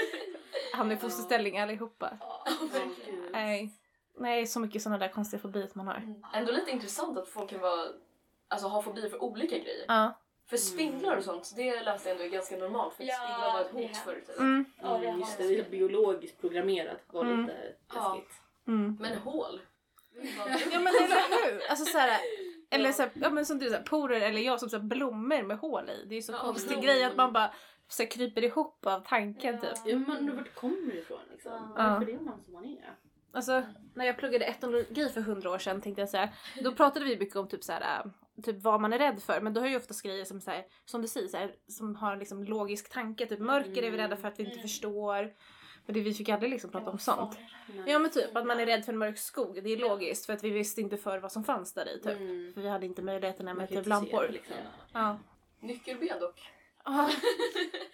Hamnar 0.76 0.94
i 0.94 0.98
fosterställning 0.98 1.58
allihopa. 1.58 2.10
Nej. 3.32 3.70
Nej, 4.20 4.46
så 4.46 4.60
mycket 4.60 4.82
sådana 4.82 4.98
där 4.98 5.08
konstiga 5.08 5.40
fobier 5.42 5.68
man 5.74 5.86
har. 5.86 6.14
Ändå 6.34 6.52
lite 6.52 6.70
intressant 6.70 7.18
att 7.18 7.28
folk 7.28 7.50
kan 7.50 7.60
vara, 7.60 7.86
alltså, 8.48 8.68
ha 8.68 8.82
fobier 8.82 9.08
för 9.08 9.22
olika 9.22 9.58
grejer. 9.58 9.84
Ja. 9.88 10.18
För 10.46 10.56
spindlar 10.56 11.16
och 11.16 11.24
sånt, 11.24 11.52
det 11.56 11.82
läste 11.82 12.08
jag 12.08 12.14
ändå 12.16 12.24
är 12.24 12.28
ganska 12.28 12.56
normalt 12.56 12.94
för 12.94 13.04
Ja, 13.04 13.14
spindlar 13.14 13.52
var 13.52 13.60
ett 13.60 13.70
hot 13.90 13.96
förr 13.96 14.16
i 14.16 14.20
tiden. 14.20 14.42
Mm. 14.42 14.64
Ja, 14.82 14.96
Mm, 14.96 15.10
har 15.12 15.18
just 15.18 15.38
det, 15.38 15.48
det 15.48 15.58
är 15.58 15.70
biologiskt 15.70 16.40
programmerat. 16.40 17.00
var 17.06 17.24
Mm. 17.24 17.40
lite 17.40 17.56
Ja. 17.94 18.14
läskigt. 18.14 18.32
Mm. 18.68 18.96
Men 19.00 19.18
hål? 19.18 19.60
Ja 20.72 20.80
men 20.80 20.86
eller 20.86 21.52
hur? 21.52 21.70
Alltså 21.70 21.84
såhär, 21.84 22.20
eller 22.70 22.92
så 22.92 23.02
här, 23.02 23.10
ja, 23.14 23.30
men 23.30 23.46
som 23.46 23.58
du 23.58 23.68
säger, 23.70 23.82
porer 23.82 24.20
eller 24.20 24.40
jag 24.40 24.60
som 24.60 24.68
så 24.70 24.76
här, 24.76 24.84
blommor 24.84 25.42
med 25.42 25.58
hål 25.58 25.90
i. 25.90 26.04
Det 26.08 26.16
är 26.16 26.22
så 26.22 26.32
Ja, 26.32 26.38
konstig 26.38 26.68
blommor. 26.68 26.82
grej 26.86 27.04
att 27.04 27.16
man 27.16 27.32
bara 27.32 27.50
så 27.88 28.06
kryper 28.06 28.44
ihop 28.44 28.86
av 28.86 29.00
tanken 29.08 29.58
Ja. 29.62 29.68
typ. 29.74 29.78
Ja, 29.84 29.96
men 29.98 30.36
vart 30.36 30.54
kommer 30.54 30.92
det 30.92 30.98
ifrån 30.98 31.18
liksom? 31.32 31.52
Ja. 31.52 31.82
Varför 31.98 32.12
är 32.12 32.18
man 32.20 32.40
som 32.44 32.52
man 32.52 32.64
är? 32.64 32.94
Alltså 33.32 33.62
när 33.94 34.04
jag 34.04 34.16
pluggade 34.18 34.44
etnologi 34.44 35.08
för 35.08 35.20
hundra 35.20 35.50
år 35.50 35.58
sedan 35.58 35.80
tänkte 35.80 36.00
jag 36.02 36.08
här, 36.18 36.34
då 36.62 36.72
pratade 36.76 37.04
vi 37.04 37.16
mycket 37.18 37.36
om 37.36 37.48
typ 37.48 37.64
så 37.64 37.72
här, 37.72 38.00
äh, 38.04 38.42
typ 38.42 38.62
vad 38.62 38.80
man 38.80 38.92
är 38.92 38.98
rädd 38.98 39.22
för 39.22 39.40
men 39.40 39.54
då 39.54 39.60
har 39.60 39.68
ju 39.68 39.76
oftast 39.76 40.02
grejer 40.02 40.24
som 40.24 40.40
så 40.40 40.50
här, 40.50 40.64
som 40.84 41.02
du 41.02 41.08
säger 41.08 41.28
så 41.28 41.36
här, 41.36 41.54
som 41.68 41.96
har 41.96 42.16
liksom 42.16 42.44
logisk 42.44 42.92
tanke, 42.92 43.26
typ 43.26 43.38
mörker 43.38 43.82
är 43.82 43.90
vi 43.90 43.98
rädda 43.98 44.16
för 44.16 44.28
att 44.28 44.38
vi 44.38 44.42
inte 44.42 44.52
Mm. 44.56 44.62
förstår. 44.68 45.32
Men 45.86 45.94
det, 45.94 46.00
vi 46.00 46.14
fick 46.14 46.28
aldrig 46.28 46.50
liksom 46.50 46.70
prata 46.70 46.90
om 46.90 46.98
sånt. 46.98 47.38
Ja 47.86 47.98
men 47.98 48.10
typ 48.10 48.36
att 48.36 48.46
man 48.46 48.60
är 48.60 48.66
rädd 48.66 48.84
för 48.84 48.92
en 48.92 48.98
mörk 48.98 49.18
skog, 49.18 49.60
det 49.64 49.70
är 49.72 49.76
logiskt 49.76 50.26
för 50.26 50.32
att 50.32 50.44
vi 50.44 50.50
visste 50.50 50.80
inte 50.80 50.96
för 50.96 51.18
vad 51.18 51.32
som 51.32 51.44
fanns 51.44 51.74
där 51.74 51.96
i 51.96 52.00
typ. 52.02 52.16
Mm. 52.20 52.52
För 52.54 52.60
vi 52.60 52.68
hade 52.68 52.86
inte 52.86 53.02
möjligheterna 53.02 53.50
Man 53.50 53.56
med 53.56 53.68
kan 53.68 53.76
typ 53.78 53.86
lampor. 53.86 54.28
liksom. 54.30 54.54
Ja. 54.92 55.18
Nyckelben 55.60 56.20
dock. 56.20 56.50
Ja. 56.84 57.10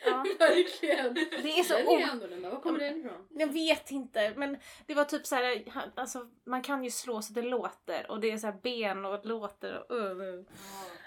ja. 0.06 0.24
Verkligen. 0.38 1.14
Det 1.14 1.58
är 1.58 1.62
så 1.62 1.74
Den 1.74 1.88
är 1.88 2.10
annorlunda. 2.10 2.50
Var 2.50 2.60
kommer 2.60 2.78
den 2.78 2.98
ifrån? 3.00 3.26
Jag 3.30 3.46
vet 3.52 3.90
inte 3.90 4.32
men 4.36 4.58
det 4.86 4.94
var 4.94 5.04
typ 5.04 5.26
så 5.26 5.34
här, 5.34 5.62
alltså 5.94 6.26
man 6.44 6.62
kan 6.62 6.84
ju 6.84 6.90
slå 6.90 7.22
så 7.22 7.32
det 7.32 7.42
låter 7.42 8.10
och 8.10 8.20
det 8.20 8.30
är 8.30 8.36
så 8.38 8.46
här 8.46 8.56
ben 8.62 9.04
och 9.04 9.22
det 9.22 9.28
låter 9.28 9.92
och 9.92 9.96
uh, 9.96 10.02
uh. 10.20 10.44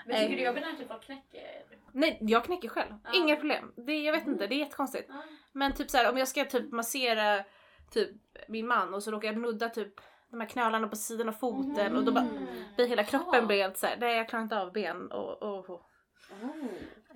Men 0.06 0.20
tycker 0.22 0.38
du 0.38 0.44
jobbigt 0.44 0.64
när 0.64 0.74
typ 0.74 0.88
folk 0.88 1.04
knäcker? 1.04 1.64
Nej 1.92 2.18
jag 2.22 2.44
knäcker 2.46 2.70
själv, 2.70 2.94
Ja. 3.04 3.10
inga 3.14 3.36
problem. 3.36 3.72
Det, 3.76 4.00
jag 4.04 4.14
vet 4.14 4.28
inte, 4.28 4.48
det 4.48 4.56
är 4.56 4.60
jättekonstigt. 4.60 5.06
Ja. 5.10 5.22
Men 5.52 5.74
typ 5.74 5.90
så 5.90 5.98
här, 5.98 6.10
om 6.12 6.18
jag 6.18 6.28
ska 6.28 6.46
typ 6.46 6.72
massera 6.72 7.44
typ 7.92 8.10
min 8.48 8.68
man 8.68 8.94
och 8.94 9.04
så 9.04 9.12
råkar 9.12 9.28
jag 9.28 9.38
nudda 9.38 9.70
typ 9.70 9.94
de 10.32 10.42
här 10.42 10.48
knölarna 10.50 10.88
på 10.88 10.96
sidan 10.96 11.30
av 11.30 11.34
foten 11.34 11.96
och 11.98 12.04
då 12.04 12.12
bara 12.12 12.26
Mm. 12.26 12.48
blir 12.76 12.88
hela 12.88 13.04
kroppen 13.04 13.48
blir 13.48 13.58
helt 13.62 13.78
såhär, 13.78 13.98
nej 14.00 14.18
jag 14.18 14.30
klarar 14.30 14.44
inte 14.44 14.60
av 14.60 14.72
ben 14.72 15.12
och, 15.12 15.44
och. 15.44 15.49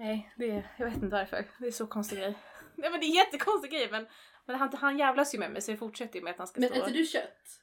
Nej, 0.03 0.33
det, 0.37 0.63
jag 0.77 0.85
vet 0.85 0.95
inte 0.95 1.07
varför. 1.07 1.45
Det 1.59 1.67
är 1.67 1.71
så 1.71 1.87
konstig 1.87 2.17
grej. 2.17 2.33
Nej 2.75 2.91
men 2.91 2.99
det 2.99 3.05
är 3.05 3.15
jättekonstig 3.15 3.71
grej 3.71 3.87
men, 3.91 4.07
men 4.45 4.55
han, 4.55 4.73
han 4.73 4.97
jävlas 4.99 5.35
ju 5.35 5.39
med 5.39 5.51
mig 5.51 5.61
så 5.61 5.71
jag 5.71 5.79
fortsätter 5.79 6.15
ju 6.19 6.23
med 6.23 6.31
att 6.31 6.37
han 6.37 6.47
ska 6.47 6.59
Men 6.61 6.69
stå. 6.69 6.81
äter 6.81 6.91
du 6.93 7.05
kött? 7.05 7.59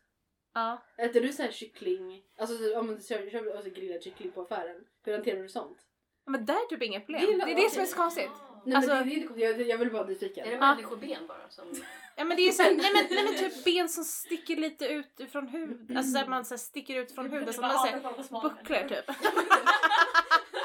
Ja. 0.55 0.83
Äter 0.99 1.21
du 1.21 1.33
så 1.33 1.43
här 1.43 1.51
kyckling? 1.51 2.23
Alltså 2.39 2.57
så- 2.57 2.79
om 2.81 2.87
du 2.97 3.03
kör, 3.03 3.31
kör 3.31 3.55
alltså 3.57 3.71
grillad 3.71 4.03
kyckling 4.03 4.31
på 4.33 4.43
affären. 4.43 4.77
Hur 5.05 5.13
hanterar 5.13 5.43
du 5.43 5.49
sånt? 5.49 5.79
Men 6.27 6.47
där 6.47 6.55
är 6.55 6.67
typ 6.69 6.83
inga 6.83 7.01
problem. 7.01 7.21
Det 7.27 7.33
är 7.33 7.47
Det 7.47 7.53
är 7.53 7.57
det 7.65 7.71
som 7.71 7.83
är 7.83 7.87
så 7.87 7.97
konstigt. 7.97 8.31
Nej 8.67 8.77
Alltså- 8.77 8.91
men 8.95 8.99
det, 8.99 9.05
det 9.05 9.11
är 9.11 9.15
inte 9.17 9.27
konstigt. 9.29 9.59
jag, 9.59 9.69
jag 9.69 9.79
vill 9.79 9.91
bara 9.93 10.07
nyfiken. 10.07 10.47
Är 10.47 10.51
det 10.51 10.57
Ja. 10.57 10.61
människoben 10.75 11.27
bara? 11.27 11.49
Som... 11.51 11.75
Ja 12.17 12.25
men 12.25 12.37
det 12.37 12.43
är 12.49 12.53
så 12.53 12.63
här, 12.63 12.71
nej, 12.75 12.91
men, 12.95 13.07
nej 13.11 13.25
men 13.25 13.35
typ 13.51 13.65
ben 13.65 13.89
som 13.89 14.05
sticker 14.05 14.57
lite 14.57 14.87
ut 14.87 15.21
från 15.33 15.49
huvudet. 15.49 15.97
Alltså 15.97 16.13
så 16.13 16.19
här, 16.19 16.27
man 16.27 16.45
så 16.45 16.55
här, 16.55 16.59
sticker 16.59 16.97
ut 16.97 17.15
från 17.15 17.31
huvudet 17.31 17.55
som 17.55 17.63
man 17.63 17.87
säger 17.87 18.01
bucklor 18.43 18.89
typ. 18.89 19.05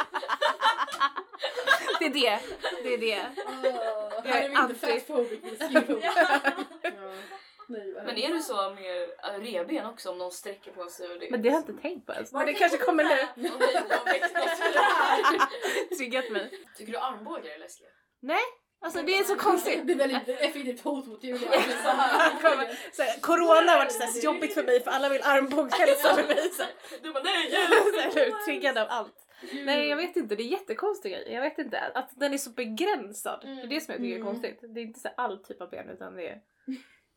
Det 2.14 2.28
är 2.28 2.40
det. 2.40 2.40
Det 2.84 2.94
är 2.94 2.98
det. 2.98 3.22
Oh, 3.46 3.66
Jag 4.24 4.32
här 4.32 4.42
är 4.44 4.50
vi 4.50 4.56
inte. 4.56 4.76
Nej, 7.68 7.94
vad 7.94 8.06
Men 8.06 8.18
är 8.18 8.30
du 8.34 8.40
så 8.42 8.70
med 8.70 9.04
äh, 9.04 9.40
revben 9.40 9.86
också 9.86 10.10
om 10.12 10.18
någon 10.18 10.32
sträcker 10.32 10.72
på 10.72 10.90
sig? 10.90 11.10
Och 11.12 11.20
det... 11.20 11.28
Men 11.32 11.42
det 11.42 11.50
har 11.50 11.56
jag 11.56 11.62
inte 11.70 11.82
tänkt 11.82 12.06
på 12.06 12.14
ens. 12.14 12.32
Men 12.32 12.46
det 12.46 12.52
det 12.52 12.58
kanske 12.60 12.78
kommer 12.78 13.04
nu. 13.04 13.28
Det- 13.36 13.36
det- 15.90 15.96
Triggat 15.98 16.30
mig. 16.32 16.50
Tycker 16.78 16.92
du 16.92 16.98
armbågar 16.98 17.52
är 17.52 17.58
läskiga? 17.60 17.88
Alltså 18.82 19.02
det 19.02 19.18
är 19.18 19.24
så 19.24 19.36
konstigt. 19.36 19.80
Det 19.88 19.94
är 19.94 19.98
väldigt 19.98 20.28
effektivt 20.30 20.84
hot 20.84 21.08
mot 21.08 21.24
Julia. 21.24 21.52
Kommer- 22.42 22.94
Så 22.96 23.02
här, 23.02 23.20
corona 23.22 23.72
har 23.72 23.78
varit 23.78 23.92
så 24.14 24.20
jobbigt 24.20 24.54
för 24.54 24.64
mig 24.64 24.84
för 24.84 24.92
alla 24.92 25.10
vill 25.10 25.22
armbågshälsa 25.24 26.16
med 26.16 26.28
mig. 26.28 26.52
Du 27.04 27.14
bara 27.14 27.24
nej 27.24 27.52
hjälp! 27.52 28.46
triggad 28.46 28.78
av 28.78 28.88
allt. 28.90 29.16
Nej 29.66 29.88
jag 29.88 29.98
vet 29.98 30.16
inte, 30.16 30.36
det 30.36 30.44
är 30.44 30.48
jättekonstig 30.48 31.12
grej. 31.12 31.32
Jag 31.32 31.42
vet 31.42 31.58
inte, 31.58 31.80
att 31.80 32.10
den 32.16 32.34
är 32.34 32.38
så 32.38 32.50
begränsad. 32.50 33.40
Det 33.42 33.62
är 33.62 33.68
det 33.68 33.82
som 33.82 33.92
jag 33.92 34.02
tycker 34.02 34.16
är 34.16 34.22
Mm. 34.22 34.28
konstigt. 34.28 34.60
Det 34.62 34.80
är 34.80 34.84
inte 34.84 35.00
så 35.00 35.10
all 35.18 35.44
typ 35.44 35.62
av 35.62 35.70
ben 35.70 35.90
utan 35.90 36.16
det 36.16 36.30
är, 36.30 36.42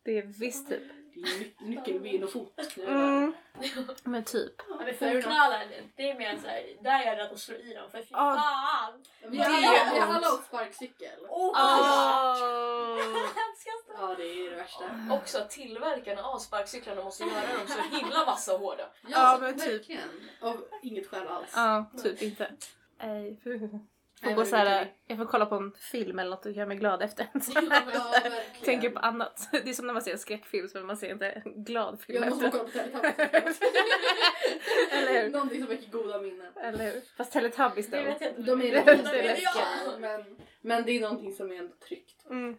det 0.03 0.17
är 0.17 0.21
viss 0.23 0.65
typ. 0.67 0.83
Ny- 1.21 1.53
nyckelben 1.59 2.23
och 2.23 2.31
fot. 2.31 2.59
Mm. 2.77 3.33
Men 4.03 4.23
typ. 4.23 4.61
Fotknölar, 4.99 5.67
det 5.95 6.09
är 6.11 6.17
mer 6.17 6.37
såhär, 6.37 6.63
där 6.83 6.99
är 7.01 7.05
jag 7.05 7.17
rädd 7.17 7.31
att 7.31 7.39
slå 7.39 7.55
i 7.55 7.73
dem 7.73 7.91
för 7.91 7.97
fy 8.01 8.07
Ja. 8.11 8.35
fan! 8.37 9.03
Vi 9.31 9.37
Det 9.37 9.43
har 9.43 9.97
är 9.97 10.01
alla- 10.01 10.33
åkt 10.33 10.45
sparkcykel. 10.47 11.19
Oh, 11.29 11.49
Oh. 11.49 13.07
hemskaste! 13.07 13.91
Ja, 13.97 14.15
det 14.17 14.23
är 14.23 14.49
det 14.49 14.55
värsta. 14.55 14.83
Också 15.11 15.37
att 15.37 15.49
tillverkarna 15.49 16.23
av 16.23 16.39
sparkcyklarna 16.39 17.03
måste 17.03 17.23
göra 17.23 17.57
dem 17.57 17.67
så 17.67 17.97
himla 17.97 18.25
vassa 18.25 18.53
och 18.53 18.59
hårda. 18.59 18.89
Ja, 19.07 19.37
men 19.41 19.59
typ. 19.59 19.67
verkligen. 19.73 20.09
Av 20.41 20.63
inget 20.81 21.07
skäl 21.07 21.27
alls. 21.27 21.51
Ja, 21.55 21.91
typ 22.03 22.21
inte. 22.21 22.51
Får 24.23 24.31
gå 24.33 24.45
så 24.45 24.55
här, 24.55 24.91
jag 25.07 25.17
får 25.17 25.25
kolla 25.25 25.45
på 25.45 25.55
en 25.55 25.71
film 25.91 26.19
eller 26.19 26.29
något 26.29 26.45
och 26.45 26.51
göra 26.51 26.67
mig 26.67 26.77
glad 26.77 27.01
efter. 27.01 27.27
Ja, 27.33 27.61
verkligen. 27.85 28.31
Tänker 28.63 28.89
på 28.89 28.99
annat. 28.99 29.47
Det 29.51 29.69
är 29.69 29.73
som 29.73 29.87
när 29.87 29.93
man 29.93 30.03
ser 30.03 30.11
en 30.11 30.19
skräckfilm 30.19 30.67
så 30.67 30.79
man 30.79 30.97
ser 30.97 31.11
inte 31.11 31.29
en 31.29 31.63
glad 31.63 32.01
film 32.01 32.23
Jag 32.23 32.29
måste 32.29 32.47
efter. 32.47 32.69
Eller 34.91 35.23
hur? 35.23 35.29
Någonting 35.31 35.59
som 35.59 35.69
väcker 35.69 35.91
goda 35.91 36.21
minnen. 36.21 36.51
Eller 36.55 36.91
hur? 36.91 37.01
Fast 37.17 37.31
Teletubbies 37.31 37.87
Det 37.87 37.97
då. 37.97 38.03
vet 38.03 38.21
jag 38.21 38.29
inte. 38.29 38.41
De 38.41 38.61
är 38.61 38.71
Det 38.71 38.85
läskiga, 38.85 39.21
läskiga. 39.21 39.97
men, 39.99 40.25
men 40.61 40.85
det 40.85 40.91
är 40.91 41.01
någonting 41.01 41.33
som 41.33 41.51
är 41.51 41.55
ändå 41.55 41.73
tryggt. 41.87 42.25
Mm. 42.29 42.57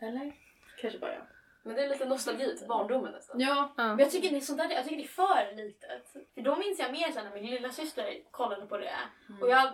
Eller? 0.00 0.32
Kanske 0.80 0.98
bara 0.98 1.14
jag. 1.14 1.22
Men 1.62 1.76
det 1.76 1.84
är 1.84 1.88
lite 1.88 2.04
nostalgi 2.08 2.56
till 2.58 2.66
barndomen 2.66 3.12
nästan. 3.12 3.40
Ja. 3.40 3.74
Ja. 3.76 3.84
Men 3.88 3.98
jag 3.98 4.10
tycker 4.10 4.30
det 4.30 4.36
är 4.36 4.40
sånt 4.40 4.58
där, 4.58 4.70
jag 4.70 4.84
tycker 4.84 4.96
det 4.96 5.02
är 5.02 5.08
för 5.08 5.56
litet. 5.56 6.08
För 6.34 6.42
då 6.42 6.56
minns 6.56 6.78
jag 6.78 6.92
mer 6.92 7.10
sen 7.12 7.24
när 7.24 7.34
min 7.42 7.50
lilla 7.50 7.70
syster 7.70 8.14
kollade 8.30 8.66
på 8.66 8.76
det. 8.78 8.94
Och 9.40 9.48
jag, 9.50 9.68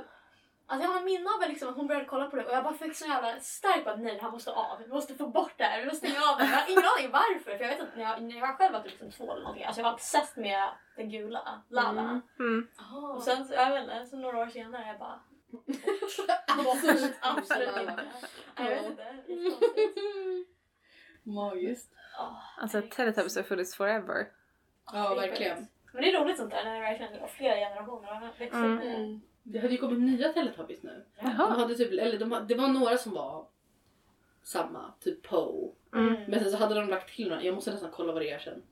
alltså 0.66 0.88
jag 0.88 0.92
har 0.94 1.04
minne 1.04 1.30
av 1.30 1.48
liksom 1.48 1.68
att 1.68 1.76
hon 1.76 1.86
började 1.86 2.06
kolla 2.06 2.26
på 2.30 2.36
det 2.36 2.44
och 2.44 2.52
jag 2.52 2.64
bara 2.64 2.74
fick 2.74 2.96
så 2.96 3.06
jävla 3.06 3.40
starkt 3.40 3.86
att 3.86 4.00
nej 4.00 4.14
det 4.14 4.22
här 4.22 4.30
måste 4.30 4.50
av. 4.52 4.78
Vi 4.78 4.88
måste 4.88 5.14
få 5.14 5.28
bort 5.28 5.52
det 5.56 5.64
här, 5.64 5.80
vi 5.80 5.86
måste 5.86 6.06
stänga 6.06 6.26
av 6.30 6.38
det. 6.38 6.44
Jag 6.44 6.50
har 6.50 6.70
ingen 6.70 6.84
aning 6.98 7.10
varför. 7.12 7.56
För 7.56 7.64
jag 7.64 7.70
vet 7.70 7.80
att 7.80 7.96
när 7.96 8.02
jag, 8.02 8.22
när 8.22 8.36
jag 8.36 8.56
själv 8.58 8.72
var 8.72 8.80
typ 8.80 8.90
liksom 8.90 9.10
två 9.10 9.32
eller 9.32 9.42
någonting. 9.42 9.64
Alltså 9.64 9.80
jag 9.80 9.84
var 9.84 9.92
obsessed 9.92 10.42
med 10.42 10.68
den 10.96 11.10
gula, 11.10 11.62
Lala. 11.68 12.00
Mm. 12.00 12.22
Mm. 12.38 12.68
Och 13.16 13.22
sen, 13.22 13.44
så, 13.44 13.54
jag 13.54 13.70
vet 13.70 13.82
inte, 13.82 14.06
så 14.06 14.16
några 14.16 14.38
år 14.38 14.46
senare 14.46 14.86
jag 14.86 14.98
bara... 14.98 15.20
Absolut. 17.20 17.70
Inte. 17.80 18.04
Jag 18.56 18.64
vet 18.64 18.86
inte. 18.86 19.06
Magiskt. 21.22 21.92
Alltså 22.60 22.82
Teletubbies 22.82 23.36
har 23.36 23.42
funnits 23.42 23.76
forever. 23.76 24.26
Ja, 24.92 25.14
verkligen. 25.14 25.66
Men 25.92 26.02
det 26.02 26.12
är 26.12 26.20
roligt 26.20 26.36
sånt 26.36 26.50
där 26.50 26.64
när 26.64 26.74
det 26.74 26.80
verkligen 26.80 27.12
är 27.12 27.26
flera 27.26 27.54
generationer 27.54 28.30
växer 28.38 28.58
Mm. 28.64 29.20
Det. 29.44 29.58
Hade 29.58 29.72
ju 29.72 29.78
kommit 29.78 29.98
nya 30.00 30.32
Teletubbies 30.32 30.82
nu. 30.82 31.04
De 31.20 31.26
Jaha. 31.26 31.50
hade 31.50 31.74
typ, 31.74 31.92
eller 31.92 32.18
de, 32.18 32.44
det 32.48 32.54
var 32.54 32.68
några 32.68 32.96
som 32.98 33.12
var 33.14 33.46
samma, 34.42 34.92
typ 35.00 35.22
Poe. 35.22 35.70
Mm. 35.94 36.14
Men 36.28 36.40
sen 36.40 36.50
så 36.50 36.56
hade 36.56 36.74
de 36.74 36.88
lagt 36.88 37.14
till 37.16 37.28
några, 37.28 37.42
jag 37.42 37.54
måste 37.54 37.70
nästan 37.70 37.90
kolla 37.92 38.12
vad 38.12 38.22
det 38.22 38.30
är 38.30 38.38
sen. 38.38 38.62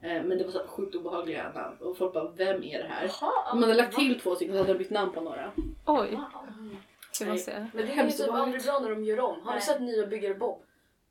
Eh, 0.00 0.22
Men 0.22 0.38
det 0.38 0.44
var 0.44 0.50
så 0.50 0.66
sjukt 0.66 0.94
obehagliga 0.94 1.52
namn 1.52 1.76
och 1.80 1.96
folk 1.98 2.14
bara 2.14 2.30
vem 2.30 2.62
är 2.64 2.78
det 2.78 2.88
här? 2.88 3.10
Jaha. 3.20 3.32
De 3.50 3.62
hade 3.62 3.74
lagt 3.74 3.96
till 3.96 4.20
två 4.20 4.34
stycken 4.34 4.54
så 4.54 4.58
hade 4.58 4.72
de 4.72 4.78
bytt 4.78 4.90
namn 4.90 5.12
på 5.12 5.20
några. 5.20 5.52
Oj, 5.86 6.10
Wow. 6.10 6.76
ska 7.12 7.26
man 7.26 7.38
se. 7.38 7.66
Men 7.74 7.86
det 7.86 7.92
är 7.92 8.04
ju 8.04 8.10
typ 8.10 8.30
aldrig 8.30 8.62
bra 8.62 8.78
när 8.80 8.90
de 8.90 9.04
gör 9.04 9.20
om. 9.20 9.40
Har 9.42 9.54
du 9.54 9.60
sett 9.60 9.80
nya 9.80 10.06
Byggare 10.06 10.34
Bob? 10.34 10.62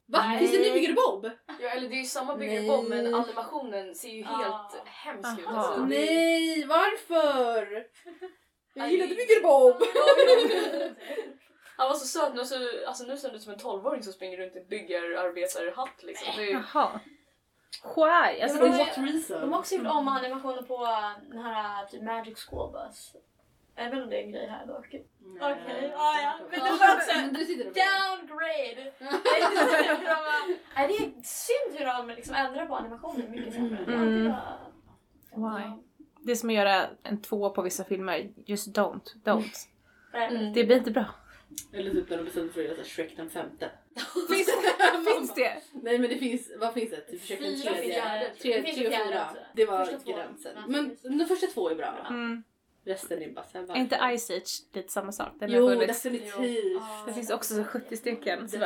Va? 0.05 0.19
Nej. 0.27 0.39
Finns 0.39 0.51
det 0.51 0.57
en 0.57 0.63
ny 0.63 0.73
Byggare 0.79 0.93
Bob? 0.93 1.29
Ja, 1.61 1.69
eller 1.69 1.89
det 1.89 1.95
är 1.95 1.99
ju 1.99 2.03
samma 2.05 2.35
Byggare. 2.35 2.67
Bob 2.67 2.89
men 2.89 3.13
animationen 3.13 3.95
ser 3.95 4.09
ju 4.09 4.23
helt 4.23 4.53
Ah. 4.53 4.71
hemsk 4.85 5.39
ut. 5.39 5.47
Alltså, 5.47 5.81
det- 5.81 5.87
Nej, 5.87 6.65
varför? 6.65 7.85
Jag 8.73 8.91
gillade 8.91 9.15
Byggare 9.15 9.41
Bob! 9.43 9.75
Han 11.77 11.87
var 11.89 11.95
så 11.95 12.07
söt, 12.07 12.33
nu, 12.35 12.45
så, 12.45 12.55
alltså, 12.87 13.03
nu 13.05 13.17
ser 13.17 13.27
han 13.27 13.35
ut 13.35 13.41
som 13.43 13.53
en 13.53 13.59
12-åring 13.59 14.03
som 14.03 14.13
springer 14.13 14.37
runt 14.37 14.55
i 14.55 14.61
byggarbetarhatt 14.69 16.03
liksom. 16.03 16.33
Det 16.35 16.41
är, 16.43 16.45
ju- 16.45 16.63
Jaha. 16.73 16.99
Why? 17.95 18.41
Alltså, 18.41 18.57
For 18.57 18.67
what 18.67 18.97
reason? 18.97 19.41
De 19.41 19.53
har 19.53 19.59
också 19.59 19.75
gjort 19.75 19.87
om 19.87 20.07
animationer 20.07 20.61
på 20.61 20.85
den 21.29 21.41
här 21.43 21.85
typ 21.85 22.01
Magic 22.01 22.39
School 22.49 22.71
Bus. 22.71 23.15
Jag 23.75 23.83
vet 23.83 23.93
inte 23.93 24.03
om 24.03 24.09
det 24.09 24.17
är 24.17 24.23
en 24.23 24.31
grej 24.31 24.47
här 24.47 24.65
dock. 24.65 24.91
Nej. 24.91 25.53
Okej, 25.53 25.91
ja, 25.93 26.21
ja. 26.21 26.33
Men 26.49 26.59
det 26.59 26.59
var 26.59 26.95
också-. 26.95 27.11
Downgrade! 27.81 28.93
Det 30.75 30.95
är 30.95 31.23
synd 31.23 31.77
hur 31.79 31.85
de 31.85 32.07
liksom 32.15 32.35
ändrar 32.35 32.65
på 32.65 32.75
animationen 32.75 33.31
mycket 33.31 33.53
sämre. 33.53 33.83
Mm. 33.93 34.33
Why? 35.35 35.63
det 36.23 36.31
är 36.31 36.35
som 36.35 36.49
att 36.49 36.55
göra 36.55 36.89
en 37.03 37.21
två 37.21 37.49
på 37.49 37.61
vissa 37.61 37.83
filmer. 37.83 38.29
Just 38.45 38.67
don't, 38.67 39.15
don't. 39.23 39.67
Mm. 40.13 40.53
Det 40.53 40.63
blir 40.63 40.77
inte 40.77 40.91
bra. 40.91 41.05
Eller 41.73 41.91
typ 41.91 42.09
när 42.09 42.17
de 42.17 42.23
bestämde 42.23 42.53
sig 42.53 42.63
för 42.63 42.71
att 42.71 42.77
göra 42.77 42.85
Shrek 42.85 43.17
den 43.17 43.29
femte. 43.29 43.71
finns, 44.29 44.49
finns 45.17 45.35
det? 45.35 45.61
Nej 45.73 45.99
men 45.99 46.09
det 46.09 46.17
finns, 46.17 46.51
vad 46.59 46.73
finns 46.73 46.89
det? 46.89 47.01
Typ 47.01 47.23
Shrek 47.23 47.39
den 47.39 47.61
tredje? 47.61 48.33
Tre, 48.41 48.61
tre 48.61 48.87
och 48.87 48.93
fyra. 48.93 49.27
Det 49.55 49.65
var 49.65 49.85
gränsen. 49.85 50.57
Men 50.67 50.97
de 51.19 51.25
första 51.25 51.47
två 51.47 51.69
är 51.69 51.75
bra. 51.75 51.91
va? 51.91 52.07
Mm. 52.09 52.43
Resten 52.85 53.21
är 53.21 53.29
bara 53.29 53.45
såhär 53.45 53.77
inte 53.77 54.17
Ice 54.17 54.29
Age 54.31 54.75
lite 54.75 54.91
samma 54.91 55.11
sak? 55.11 55.29
Den 55.39 55.51
jo 55.51 55.69
definitivt! 55.69 56.81
Det 57.07 57.13
finns 57.13 57.29
också 57.29 57.55
så 57.55 57.63
70 57.63 57.97
stycken. 57.97 58.49
Så 58.49 58.57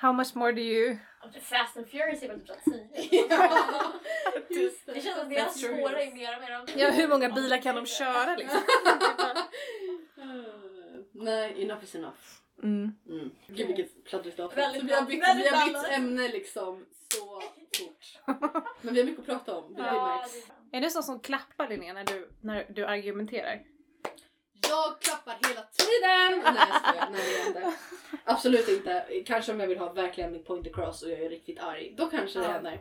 How 0.00 0.12
much 0.12 0.34
more 0.34 0.52
do 0.52 0.60
you... 0.60 0.96
Fast 1.40 1.76
and 1.76 1.86
Furious 1.88 2.22
är 2.22 2.28
väl 2.28 2.40
typ 2.40 3.10
10? 3.10 3.22
Typ, 4.54 4.86
det. 4.86 5.00
känns 5.00 5.18
som 5.18 5.28
deras 5.28 5.58
spårregn 5.58 6.20
är 6.20 6.40
mer 6.40 6.56
av 6.56 6.70
Ja, 6.76 6.90
hur 6.90 7.08
många 7.08 7.28
bilar 7.34 7.58
kan 7.62 7.74
de 7.74 7.86
köra 7.86 8.36
liksom? 8.36 8.60
Nej, 11.12 11.62
enough 11.62 11.84
is 11.84 11.94
enough. 11.94 12.18
Mm. 12.62 12.92
mm. 13.08 13.30
Gud 13.46 13.66
vilket 13.66 14.04
pladdrigt 14.04 14.40
avsnitt. 14.40 14.82
Vi 14.82 14.92
har 14.92 15.06
bytt, 15.06 15.90
ämne 15.90 16.28
liksom 16.28 16.86
så 17.12 17.40
fort. 17.78 18.38
Men 18.80 18.94
vi 18.94 19.00
har 19.00 19.06
mycket 19.06 19.20
att 19.20 19.26
prata 19.26 19.56
om. 19.56 19.76
Är, 19.76 20.26
du 20.72 20.80
nice. 20.80 20.90
sån 20.90 21.02
som 21.02 21.20
klappar 21.20 21.68
Linnea 21.68 21.92
när 22.40 22.66
du 22.72 22.86
argumenterar? 22.86 23.62
Jag 24.68 25.00
klappar 25.00 25.32
hela 25.48 25.62
tiden! 25.62 26.54
Nej 26.54 26.66
jag 26.70 26.82
skojar, 26.82 27.08
nej 27.12 27.20
det 27.34 27.42
händer. 27.42 27.72
Absolut 28.24 28.68
inte. 28.68 29.22
Kanske 29.26 29.52
om 29.52 29.60
jag 29.60 29.66
vill 29.66 29.78
ha 29.78 29.92
verkligen 29.92 30.32
mitt 30.32 30.46
point 30.46 30.66
across 30.66 31.02
och 31.02 31.10
jag 31.10 31.20
är 31.20 31.28
riktigt 31.30 31.60
arg. 31.60 31.94
Då 31.96 32.06
kanske 32.06 32.38
det 32.38 32.44
Ja. 32.44 32.52
händer. 32.52 32.78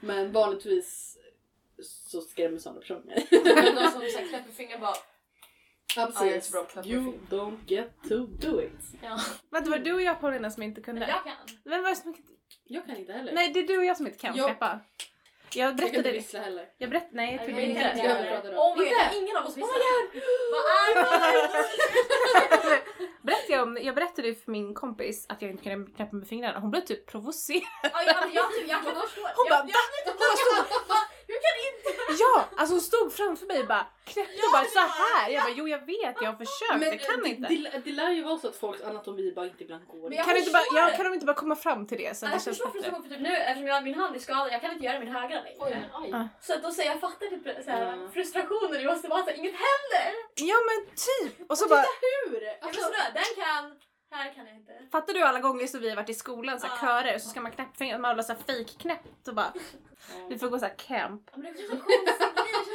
Men 0.00 0.32
vanligtvis 0.32 1.18
så 1.82 2.20
skrämmer 2.20 2.58
sådana 2.58 2.80
personer 2.80 3.00
mig. 3.06 3.26
Men 3.30 3.74
de 3.74 3.90
som 3.90 4.00
så 4.00 4.18
här 4.18 4.28
knäpper 4.28 4.52
fingrar 4.52 4.78
bara... 4.78 4.94
Ja, 5.96 6.10
Ja, 6.14 6.26
jag 6.26 6.34
är 6.36 6.40
så 6.40 6.52
bra 6.52 6.62
på 6.64 6.70
knappt 6.70 6.86
You 6.88 7.12
don't 7.30 7.58
get 7.66 7.90
to 8.08 8.16
do 8.26 8.60
it. 8.62 8.72
Ja. 9.02 9.20
Vänta, 9.50 9.70
var 9.70 9.78
det 9.78 9.84
du 9.84 9.92
och 9.92 10.02
jag 10.02 10.20
Paulina 10.20 10.50
som 10.50 10.62
inte 10.62 10.80
kunde? 10.80 11.00
Jag 11.00 11.24
kan. 11.24 11.56
Vem 11.64 11.82
var 11.82 11.90
det 11.90 11.96
som 11.96 12.08
inte... 12.08 12.22
Jag 12.64 12.86
kan 12.86 12.96
inte 12.96 13.12
heller. 13.12 13.32
Nej, 13.32 13.52
det 13.52 13.60
är 13.60 13.66
du 13.66 13.78
och 13.78 13.84
jag 13.84 13.96
som 13.96 14.06
inte 14.06 14.18
kan 14.18 14.36
Jag- 14.36 14.46
släppa. 14.46 14.80
Jag 15.56 15.66
jag 15.66 15.78
kan 15.78 15.86
inte 15.86 15.92
berättade... 15.92 16.18
vissla 16.18 16.40
heller. 16.40 16.68
Jag 16.78 16.90
berättade... 16.90 17.16
Nej, 17.16 17.40
jag 17.46 17.54
men 17.54 17.64
inte. 17.64 17.80
det 17.80 17.98
jag 17.98 18.36
inte? 18.36 18.48
Oh 18.48 18.78
my 18.78 18.84
god, 18.84 19.22
ingen 19.22 19.36
av 19.36 19.46
oss 19.46 19.56
visste. 19.56 19.70
Oh 19.70 19.76
Vad 20.52 20.64
är 20.78 20.94
det? 22.70 22.82
Berättade 23.22 23.52
jag, 23.52 23.62
om, 23.62 23.78
jag 23.82 23.94
berättade 23.94 24.34
för 24.34 24.52
min 24.52 24.74
kompis 24.74 25.26
att 25.28 25.42
jag 25.42 25.50
inte 25.50 25.62
kunde 25.62 25.92
knäppa 25.92 26.16
med 26.16 26.28
fingrarna 26.28 26.58
hon 26.60 26.70
blev 26.70 26.80
typ 26.80 27.06
provocerad. 27.06 27.62
Ja, 27.82 28.02
jag, 28.06 28.34
jag, 28.34 28.46
jag. 28.66 28.78
Hon 28.78 29.46
bara, 29.50 29.58
jag, 29.58 29.68
jag, 29.68 29.84
vet 29.94 30.06
inte, 30.06 30.24
va? 30.88 30.96
Hur 31.36 31.42
kan 31.46 31.56
inte? 31.70 32.22
Ja! 32.22 32.44
Alltså 32.56 32.74
hon 32.74 32.80
stod 32.80 33.12
framför 33.12 33.46
mig 33.46 33.58
och 33.60 33.66
bara 33.66 33.86
knäppte 34.04 34.42
och 34.46 34.52
bara 34.52 34.64
så 34.64 34.78
här. 34.78 35.30
Jag 35.30 35.42
bara 35.42 35.52
jo 35.56 35.68
jag 35.68 35.78
vet, 35.86 36.14
jag 36.22 36.28
har 36.32 36.36
försökt, 36.44 36.82
jag 36.92 37.00
kan 37.00 37.22
det, 37.22 37.28
inte. 37.28 37.48
Det, 37.48 37.80
det 37.84 37.92
lär 37.92 38.10
ju 38.10 38.22
vara 38.22 38.38
så 38.38 38.48
att 38.48 38.56
folks 38.56 38.82
anatomi 38.82 39.32
bara 39.36 39.46
inte 39.46 39.64
ibland 39.64 39.86
går. 39.86 40.08
Men 40.08 40.12
jag 40.18 40.24
Kan, 40.26 40.34
du 40.34 40.40
inte 40.40 40.52
bara, 40.52 40.62
ja, 40.74 40.96
kan 40.96 41.04
de 41.04 41.14
inte 41.14 41.26
bara 41.26 41.36
komma 41.44 41.56
fram 41.56 41.86
till 41.86 41.98
det 41.98 42.16
så 42.16 42.26
Jag 42.26 42.30
det 42.30 42.32
känns 42.32 42.44
förstår 42.44 42.66
bättre? 42.66 42.78
frustration 42.80 43.02
för 43.02 43.10
typ 43.10 43.20
nu 43.20 43.36
eftersom 43.36 43.66
jag, 43.66 43.84
min 43.84 43.94
hand 43.94 44.16
är 44.16 44.20
skadad, 44.20 44.48
jag 44.52 44.60
kan 44.60 44.72
inte 44.72 44.84
göra 44.84 44.98
min 44.98 45.08
högra 45.08 45.42
längre. 45.42 45.56
Oj, 45.58 45.70
men 45.70 46.02
aj. 46.02 46.10
Ja. 46.10 46.28
Så 46.40 46.54
att 46.54 46.62
då 46.62 46.70
säger 46.72 46.90
jag, 46.90 47.00
fattar 47.00 47.26
typ 47.26 47.64
såhär, 47.64 47.96
Ja. 48.02 48.08
frustrationen, 48.14 48.72
det 48.82 48.84
måste 48.84 49.08
vara 49.08 49.22
såhär, 49.24 49.36
inget 49.38 49.54
händer! 49.66 50.06
Ja 50.34 50.56
men 50.68 50.78
typ! 51.08 51.50
Och 51.50 51.58
så 51.58 51.68
bara, 51.68 51.84
Hur? 52.26 52.42
Jag 52.42 52.54
Alltså, 52.60 52.80
förstår, 52.82 53.12
den 53.14 53.44
kan, 53.44 53.62
här 54.10 54.34
kan 54.34 54.46
jag 54.46 54.56
inte. 54.56 54.72
fattar 54.92 55.14
du 55.14 55.22
alla 55.22 55.40
gånger 55.40 55.66
som 55.66 55.80
vi 55.80 55.88
har 55.88 55.96
varit 55.96 56.08
i 56.10 56.14
skolan 56.14 56.60
så 56.60 56.66
här, 56.66 56.74
Ja. 56.74 56.80
körer 57.02 57.18
så 57.18 57.28
ska 57.28 57.40
man 57.40 57.52
knäppa 57.52 57.72
fingrarna, 57.78 58.02
man 58.02 58.10
håller 58.10 58.22
så 58.22 58.32
här 58.32 58.40
fake-knäppt 58.40 59.28
och 59.28 59.34
bara 59.34 59.52
vi 60.28 60.38
får 60.38 60.48
gå 60.48 60.58
så 60.58 60.64
här 60.66 60.74
camp. 60.78 61.30
Ja, 61.32 61.38
men 61.38 61.52
det 61.54 61.60
är 61.62 61.66
så 61.68 61.76
konstigt 61.76 62.65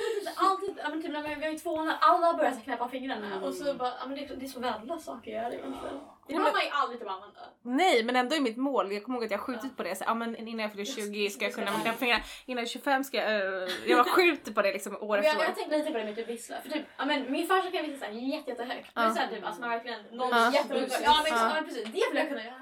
alltid, 0.42 0.76
ja, 0.84 0.90
men 0.90 1.02
typ 1.02 1.12
när 1.12 1.22
vi 1.30 1.36
vi 1.36 1.46
har 1.46 1.52
ju 1.52 1.58
två 1.60 1.84
när 1.84 1.96
alla 2.02 2.34
börjar 2.34 2.52
så 2.52 2.60
knäppa 2.62 2.90
fingrarna 2.90 3.28
Mm. 3.28 3.44
och 3.44 3.54
så 3.54 3.74
bara, 3.74 3.90
ja, 4.00 4.06
men 4.08 4.18
det, 4.18 4.26
är, 4.26 4.36
det 4.36 4.46
är 4.46 4.50
så 4.50 4.60
värdelösa 4.60 5.00
saker 5.04 5.32
att 5.38 5.44
göra 5.44 5.54
egentligen. 5.54 6.00
Det 6.28 6.34
Ja, 6.34 6.38
har 6.40 6.44
men- 6.44 6.54
man 6.54 6.64
ju 6.64 6.70
aldrig 6.72 7.00
typ 7.00 7.10
använda. 7.10 7.40
Nej 7.62 8.04
men 8.04 8.16
ändå 8.16 8.36
i 8.36 8.40
mitt 8.40 8.58
mål, 8.58 8.92
jag 8.92 9.04
kommer 9.04 9.18
ihåg 9.18 9.26
att 9.26 9.32
jag 9.32 9.38
har 9.38 9.44
skjutit 9.46 9.78
på 9.78 9.84
det 9.84 9.96
så 9.96 10.04
ja 10.08 10.14
men 10.14 10.36
innan 10.36 10.60
jag 10.60 10.72
fyller 10.72 10.86
20 10.86 11.30
ska 11.30 11.46
jag 11.46 11.54
kunna 11.54 11.72
knäppa 11.72 11.98
fingrarna, 11.98 12.24
innan 12.46 12.66
25 12.66 13.04
ska 13.04 13.18
jag, 13.18 13.32
eh, 13.64 13.70
jag 13.88 13.98
var 13.98 14.04
skjuter 14.04 14.52
på 14.54 14.62
det 14.62 14.74
liksom 14.74 14.96
år 14.96 15.18
jag, 15.18 15.26
efter 15.26 15.42
jag 15.44 15.50
år. 15.52 15.56
tänkte 15.56 15.78
lite 15.78 15.92
på 15.92 15.98
det 15.98 16.04
med 16.04 16.16
typ 16.16 16.28
vissla. 16.30 16.56
För 16.62 16.70
typ, 16.70 16.84
ja, 16.98 17.06
men 17.06 17.32
min 17.32 17.48
farsa 17.48 17.72
kan 17.72 17.86
vissla 17.86 18.10
jätte, 18.10 18.50
jättehögt. 18.50 18.90
Det 18.96 19.02
är 19.02 19.06
Ja. 19.08 19.14
såhär 19.14 19.28
typ, 19.28 19.46
alltså 19.46 19.62
man 19.62 19.70
verkligen, 19.70 20.02
någon 20.12 20.30
Ja. 20.30 20.52
jättehögt. 20.54 21.00
Ja 21.04 21.20
men, 21.24 21.34
Ja. 21.38 21.48
ja 21.48 21.54
men 21.54 21.66
precis, 21.66 21.84
det 21.84 21.92
vill 21.92 22.16
jag 22.16 22.28
kunna 22.28 22.44
göra. 22.44 22.56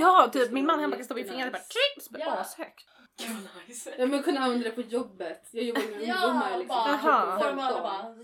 Ja, 0.00 0.28
det 0.32 0.38
typ 0.38 0.50
min 0.52 0.66
man 0.66 0.78
bara 0.90 0.96
kan 0.96 1.04
stå 1.04 1.14
vid 1.14 1.28
fingrarna 1.28 1.46
och 1.46 1.52
bara 1.52 2.02
så 2.02 2.12
bara 2.12 2.20
Ja. 2.24 2.32
ashögt. 2.32 2.88
Gud 3.26 3.36
vad 3.54 3.68
nice. 3.68 3.94
Ja 3.98 4.06
men 4.06 4.22
kunna 4.22 4.40
använda 4.40 4.64
det 4.64 4.70
på 4.74 4.80
jobbet. 4.80 5.48
Jag 5.52 5.64
jobbar 5.64 5.82
med 5.90 6.02
Ja, 6.08 6.14
ungdomar 6.26 6.58
liksom. 6.58 6.68
bara 6.68 6.88
Jaha. 6.88 7.38
får 7.38 7.46
de 7.48 7.58
alla 7.58 7.72
15. 7.72 7.82
bara... 7.82 8.14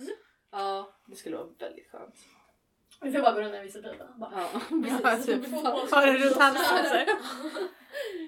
Ja, 0.51 0.93
det 1.07 1.17
skulle 1.17 1.37
vara 1.37 1.47
väldigt 1.59 1.91
skönt. 1.91 2.15
Vi 3.01 3.13
får 3.13 3.21
bara 3.21 3.33
gå 3.33 3.41
runt 3.41 3.53
med 3.53 3.73
bilar. 3.73 4.19
Bara. 4.19 4.31
Ja, 4.35 4.51
Ja, 5.03 5.17
typ. 5.17 5.51
Har 5.93 6.07
du 6.07 6.19
runt 6.19 6.37
halsen 6.37 6.65
så 6.65 6.95
här. 6.95 7.07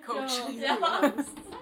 Coach. 0.07 0.33
Ja. 0.55 0.77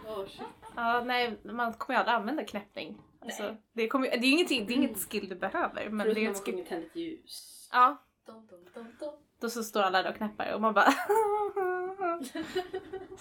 Oh, 0.06 0.26
shit. 0.26 0.42
Ja, 0.76 1.02
nej, 1.06 1.40
man 1.44 1.72
kommer 1.72 1.96
ju 1.96 2.00
aldrig 2.00 2.14
använda 2.16 2.44
knäppning. 2.44 2.98
Alltså, 3.22 3.56
det, 3.72 3.88
kommer, 3.88 4.09
det 4.11 4.16
är 4.16 4.20
ju 4.28 4.32
ingenting, 4.32 4.66
det 4.66 4.72
är 4.72 4.76
inget 4.76 4.98
skill 5.11 5.28
du 5.28 5.34
behöver. 5.34 5.88
Men 5.90 6.04
Förutom 6.04 6.14
det 6.22 6.26
är 6.26 6.30
ett 6.30 6.36
man 6.36 6.44
skill. 6.44 6.54
sjunger 6.54 6.68
tänd 6.68 6.84
ett 6.84 6.96
ljus. 6.96 7.68
Ja, 7.72 8.04
Dum, 8.26 8.46
dum, 8.46 8.64
dum, 8.74 8.96
dum. 9.00 9.12
Då 9.41 9.51
så 9.51 9.62
står 9.64 9.80
alla 9.82 10.03
där 10.03 10.11
och 10.11 10.16
knappar 10.16 10.53
och 10.55 10.61
man 10.61 10.74
bara... 10.74 10.93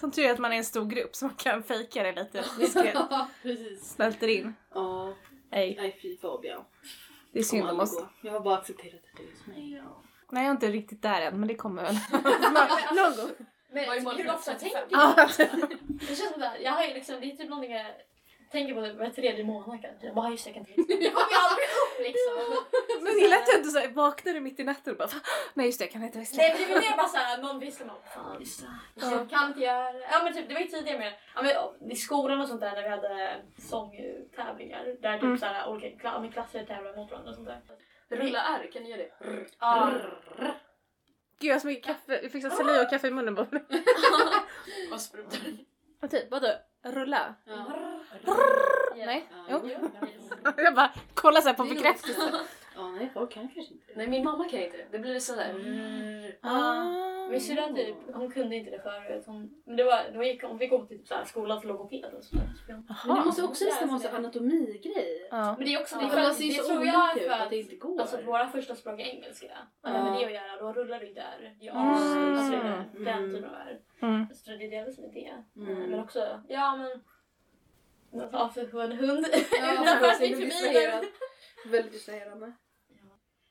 Som 0.00 0.10
tur 0.10 0.24
är 0.24 0.32
att 0.32 0.38
man 0.38 0.52
är 0.52 0.56
en 0.56 0.64
stor 0.64 0.84
grupp 0.86 1.16
så 1.16 1.24
man 1.26 1.34
kan 1.34 1.62
fejka 1.62 2.02
det 2.02 2.12
lite 2.12 2.44
diskret. 2.58 2.94
Ja, 3.10 3.28
precis. 3.42 3.90
Smälter 3.94 4.28
in. 4.28 4.54
Ja, 4.74 5.14
Nej, 5.50 5.76
nej 5.80 5.98
fy 6.02 6.16
Fabian. 6.16 6.64
det 7.32 7.38
är 7.38 7.42
synd 7.42 7.70
om 7.70 7.80
oss. 7.80 8.02
Jag 8.22 8.32
har 8.32 8.40
bara 8.40 8.56
accepterat 8.58 8.94
att 8.94 9.16
det 9.16 9.22
är 9.22 9.26
hos 9.30 9.46
mig. 9.46 9.82
Nej, 10.30 10.42
jag 10.42 10.46
är 10.46 10.50
inte 10.50 10.66
riktigt 10.68 11.02
där 11.02 11.20
än, 11.20 11.38
men 11.40 11.48
det 11.48 11.54
kommer 11.54 11.82
väl. 11.82 11.94
Nå- 12.12 12.20
Någon 13.02 13.16
gång. 13.16 13.46
Men 13.72 14.16
hur 14.16 14.34
ofta 14.34 14.54
tänker 14.54 14.84
Ja, 14.90 15.28
Det 15.36 16.06
känns 16.06 16.30
som 16.32 16.40
det 16.40 16.52
jag 16.62 16.72
har 16.72 16.84
ju 16.84 16.94
liksom, 16.94 17.20
det 17.20 17.26
är 17.32 17.36
typ 17.36 17.48
någonting 17.48 17.72
jag 17.72 17.86
tänker 18.52 18.74
på 18.74 18.80
var 18.80 19.10
tredje 19.10 19.44
månad 19.44 19.82
kanske. 19.82 20.06
Jag 20.06 20.14
bara, 20.14 20.30
just 20.30 20.44
det, 20.44 20.50
jag 20.50 20.54
kan 20.54 20.66
inte 20.78 20.94
kommer 21.10 21.16
aldrig 21.20 21.68
liksom. 22.02 22.64
men 23.02 23.18
gillar 23.18 23.36
att 23.36 23.46
du 23.46 23.56
inte 23.56 23.68
så 23.70 23.78
här, 23.78 23.88
vaknar 23.88 24.32
du 24.32 24.40
mitt 24.40 24.60
i 24.60 24.64
natten 24.64 24.92
och 24.92 24.98
bara 24.98 25.08
"Fan, 25.08 25.20
Nej 25.54 25.66
just 25.66 25.78
det, 25.78 25.84
jag 25.84 25.92
kan 25.92 26.02
inte 26.04 26.18
vissla. 26.18 26.36
Nej 26.42 26.50
men 26.58 26.68
det 26.68 26.74
väl 26.74 26.82
mer 26.90 26.96
bara 26.96 27.08
såhär, 27.08 27.38
någon 27.42 27.58
visslar 27.60 27.86
man 27.86 27.96
bara, 27.96 28.10
fan 28.24 28.38
det. 28.94 29.06
Jag 29.16 29.30
kan 29.30 29.48
inte 29.48 29.60
göra. 29.60 29.94
Ja 30.10 30.20
men 30.24 30.32
typ, 30.34 30.48
det 30.48 30.54
var 30.54 30.60
ju 30.60 30.66
tidigare 30.66 30.98
med, 30.98 31.12
ja, 31.34 31.42
men, 31.42 31.90
i 31.90 31.96
skolan 31.96 32.40
och 32.40 32.48
sånt 32.48 32.60
där 32.60 32.72
när 32.72 32.82
vi 32.82 32.88
hade 32.88 33.36
sångtävlingar. 33.58 34.84
Där 35.02 35.14
typ 35.14 35.22
Mm. 35.22 35.38
såhär, 35.38 35.68
olika 35.68 35.86
kla- 35.88 36.12
ja, 36.14 36.20
men 36.20 36.32
klasser 36.32 36.64
tävlar 36.64 36.96
mot 36.96 37.10
varandra 37.10 37.30
och 37.30 37.36
sånt 37.36 37.48
där. 37.48 37.60
Rulla 38.16 38.38
R, 38.42 38.70
kan 38.72 38.82
ni 38.82 38.90
göra 38.90 39.02
det? 39.02 39.12
Ja. 39.60 39.90
Gud 41.40 41.50
jag 41.50 41.54
har 41.54 41.60
så 41.60 41.66
mycket 41.66 41.84
kaffe, 41.86 42.20
jag 42.22 42.32
fick 42.32 42.42
saliv 42.52 42.80
och 42.82 42.90
kaffe 42.90 43.06
i 43.08 43.10
munnen 43.10 43.34
bara. 43.34 43.46
Vad 44.90 45.00
sprutar 45.00 45.40
Och 46.02 46.10
typ, 46.10 46.30
vadå? 46.30 46.48
Rulla? 46.84 47.34
Ja. 47.44 47.64
Nej? 49.06 49.24
Ja, 49.48 49.60
Jo. 49.64 49.70
ja. 50.00 50.52
Jag 50.56 50.74
bara 50.74 50.92
kollar 51.14 51.40
så 51.40 51.48
här 51.48 51.54
på 51.54 51.62
Det 51.62 51.70
är 51.70 51.74
bekräftelse. 51.74 52.20
ja, 52.76 52.88
nej 52.88 53.10
folk 53.14 53.32
kan 53.32 53.48
kanske 53.48 53.72
inte 53.74 53.86
det. 53.86 53.96
Nej, 53.96 54.08
min 54.08 54.24
mamma 54.24 54.48
kan 54.48 54.60
inte 54.60 54.76
det. 54.76 54.86
Det 54.90 54.98
blir 54.98 55.18
sådär... 55.20 55.54
Ah. 56.40 57.08
Min 57.30 57.40
syrra 57.40 57.68
typ, 57.72 57.96
hon 58.14 58.30
kunde 58.30 58.56
inte 58.56 58.70
det 58.70 58.80
förut. 58.82 59.22
Hon, 59.26 59.50
men 59.64 59.76
det 59.76 59.84
var, 59.84 60.00
det 60.12 60.18
var, 60.18 60.24
gick, 60.24 60.42
hon 60.42 60.58
fick 60.58 60.70
gå 60.70 60.86
till 60.86 60.98
typ 60.98 61.08
såhär, 61.08 61.24
skolans 61.24 61.64
logoped 61.64 62.14
och 62.14 62.24
sådär. 62.24 62.42
Men 63.06 63.16
det 63.16 63.24
måste 63.24 63.42
också 63.42 63.64
nästan 63.64 63.88
vara 63.88 64.08
en 64.08 64.16
anatomi-grej. 64.16 65.28
Ja. 65.30 65.54
Men 65.58 65.66
det 65.66 65.74
är 65.74 65.80
också 65.80 65.94
Ja, 65.94 66.00
det, 66.00 66.06
är 66.06 66.10
för 66.10 66.42
det 66.44 66.52
så 66.52 66.64
tror 66.68 66.86
jag 66.86 67.18
för 67.18 67.30
att 67.30 67.40
att 67.40 67.50
det 67.50 67.56
inte 67.56 67.76
går. 67.76 68.00
Alltså 68.00 68.20
våra 68.22 68.48
första 68.48 68.74
språk 68.74 69.00
är 69.00 69.04
engelska. 69.04 69.46
Ja. 69.82 69.90
med 69.92 70.12
det 70.12 70.26
att 70.26 70.32
göra, 70.32 70.56
då 70.60 70.72
rullar 70.72 71.00
du 71.00 71.08
inte 71.08 71.20
R. 71.20 71.56
Ja, 71.60 71.72
Mm. 71.72 71.88
alltså 71.88 72.50
det 72.50 72.56
är 72.56 72.64
den 72.94 73.06
Mm. 73.18 73.30
typen 73.30 73.44
av 73.50 73.54
R. 73.56 73.78
Mm. 74.02 74.26
Så 74.34 74.50
det 74.50 74.64
är 74.66 74.70
delvis 74.70 74.98
med 74.98 75.10
det. 75.14 75.34
Mm. 75.56 75.90
Men 75.90 76.00
också, 76.00 76.40
ja 76.48 76.76
men... 76.76 76.90
Ja, 78.12 78.48
för 78.54 78.82
en 78.82 78.92
hund 78.92 79.26
utanför 79.26 80.00
väldigt 80.00 80.20
gick 80.20 80.52
förbi. 80.54 81.08
Väldigt 81.66 81.92
distraherande. 81.92 82.52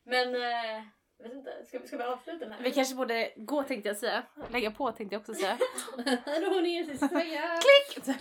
Men, 0.04 0.36
eh, 0.36 0.84
jag 1.18 1.24
vet 1.28 1.34
inte, 1.34 1.66
ska, 1.66 1.80
vi- 1.80 1.88
ska 1.88 1.98
vi 1.98 2.04
avsluta 2.04 2.46
den 2.46 2.52
här? 2.54 2.64
Vi 2.64 2.72
kanske 2.72 2.96
borde 2.96 3.34
gå 3.36 3.64
tänkte 3.64 3.90
jag 3.90 3.98
säga. 3.98 4.24
Lägga 4.52 4.72
på 4.72 4.92
tänkte 4.92 5.16
jag 5.16 5.20
också 5.20 5.34
säga. 5.34 5.58
Här 6.26 6.54
har 6.54 6.62
ni 6.62 6.76
er 6.78 6.84
sista 6.84 7.08
tröja. 7.08 7.60
Klick! 7.94 8.16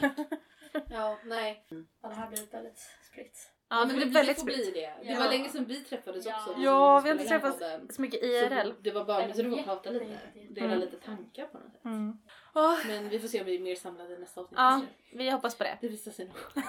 Ja, 0.91 1.19
nej. 1.25 1.67
Ja, 2.03 2.09
det 2.09 2.15
här 2.15 2.29
blir 2.29 2.47
väldigt 2.53 2.79
spritt. 3.13 3.53
Ja 3.69 3.85
men 3.87 3.97
det 3.97 4.03
är 4.03 4.07
väldigt 4.11 4.37
får 4.37 4.43
spritt. 4.43 4.57
bli 4.57 4.81
det. 4.81 4.95
Det 5.03 5.13
Ja. 5.13 5.19
var 5.19 5.29
länge 5.29 5.49
sedan 5.49 5.65
vi 5.65 5.81
träffades 5.81 6.27
Ja. 6.27 6.37
också. 6.37 6.55
Ja, 6.63 7.01
vi 7.01 7.09
har 7.09 7.15
inte 7.15 7.25
spelade 7.25 7.29
träffats 7.29 7.59
podden. 7.59 7.89
så 7.93 8.03
mycket 8.03 8.21
Så 8.21 8.27
IRL. 8.27 8.73
det 8.83 8.91
var 8.91 9.05
bara 9.05 9.35
så 9.35 9.43
var 9.49 9.59
att 9.59 9.65
prata 9.65 9.91
lite. 9.91 10.19
Dela 10.51 10.67
Mm. 10.67 10.79
lite 10.81 10.97
tankar 10.97 11.47
på 11.47 11.59
något 11.59 11.73
sätt. 11.73 11.85
Mm. 11.85 12.19
Åh, 12.59 12.77
Men 12.87 13.09
vi 13.09 13.19
får 13.19 13.29
se 13.29 13.41
om 13.41 13.47
vi 13.47 13.55
är 13.55 13.61
mer 13.61 13.75
samlade 13.77 14.19
nästa 14.19 14.41
avsnitt. 14.41 14.59
ja, 14.59 14.81
vi 15.13 15.31
hoppas 15.31 15.55
på 15.55 15.65
det. 15.65 15.79
Det 15.81 15.89
visar 15.89 16.11
sig 16.11 16.25
nog. 16.27 16.37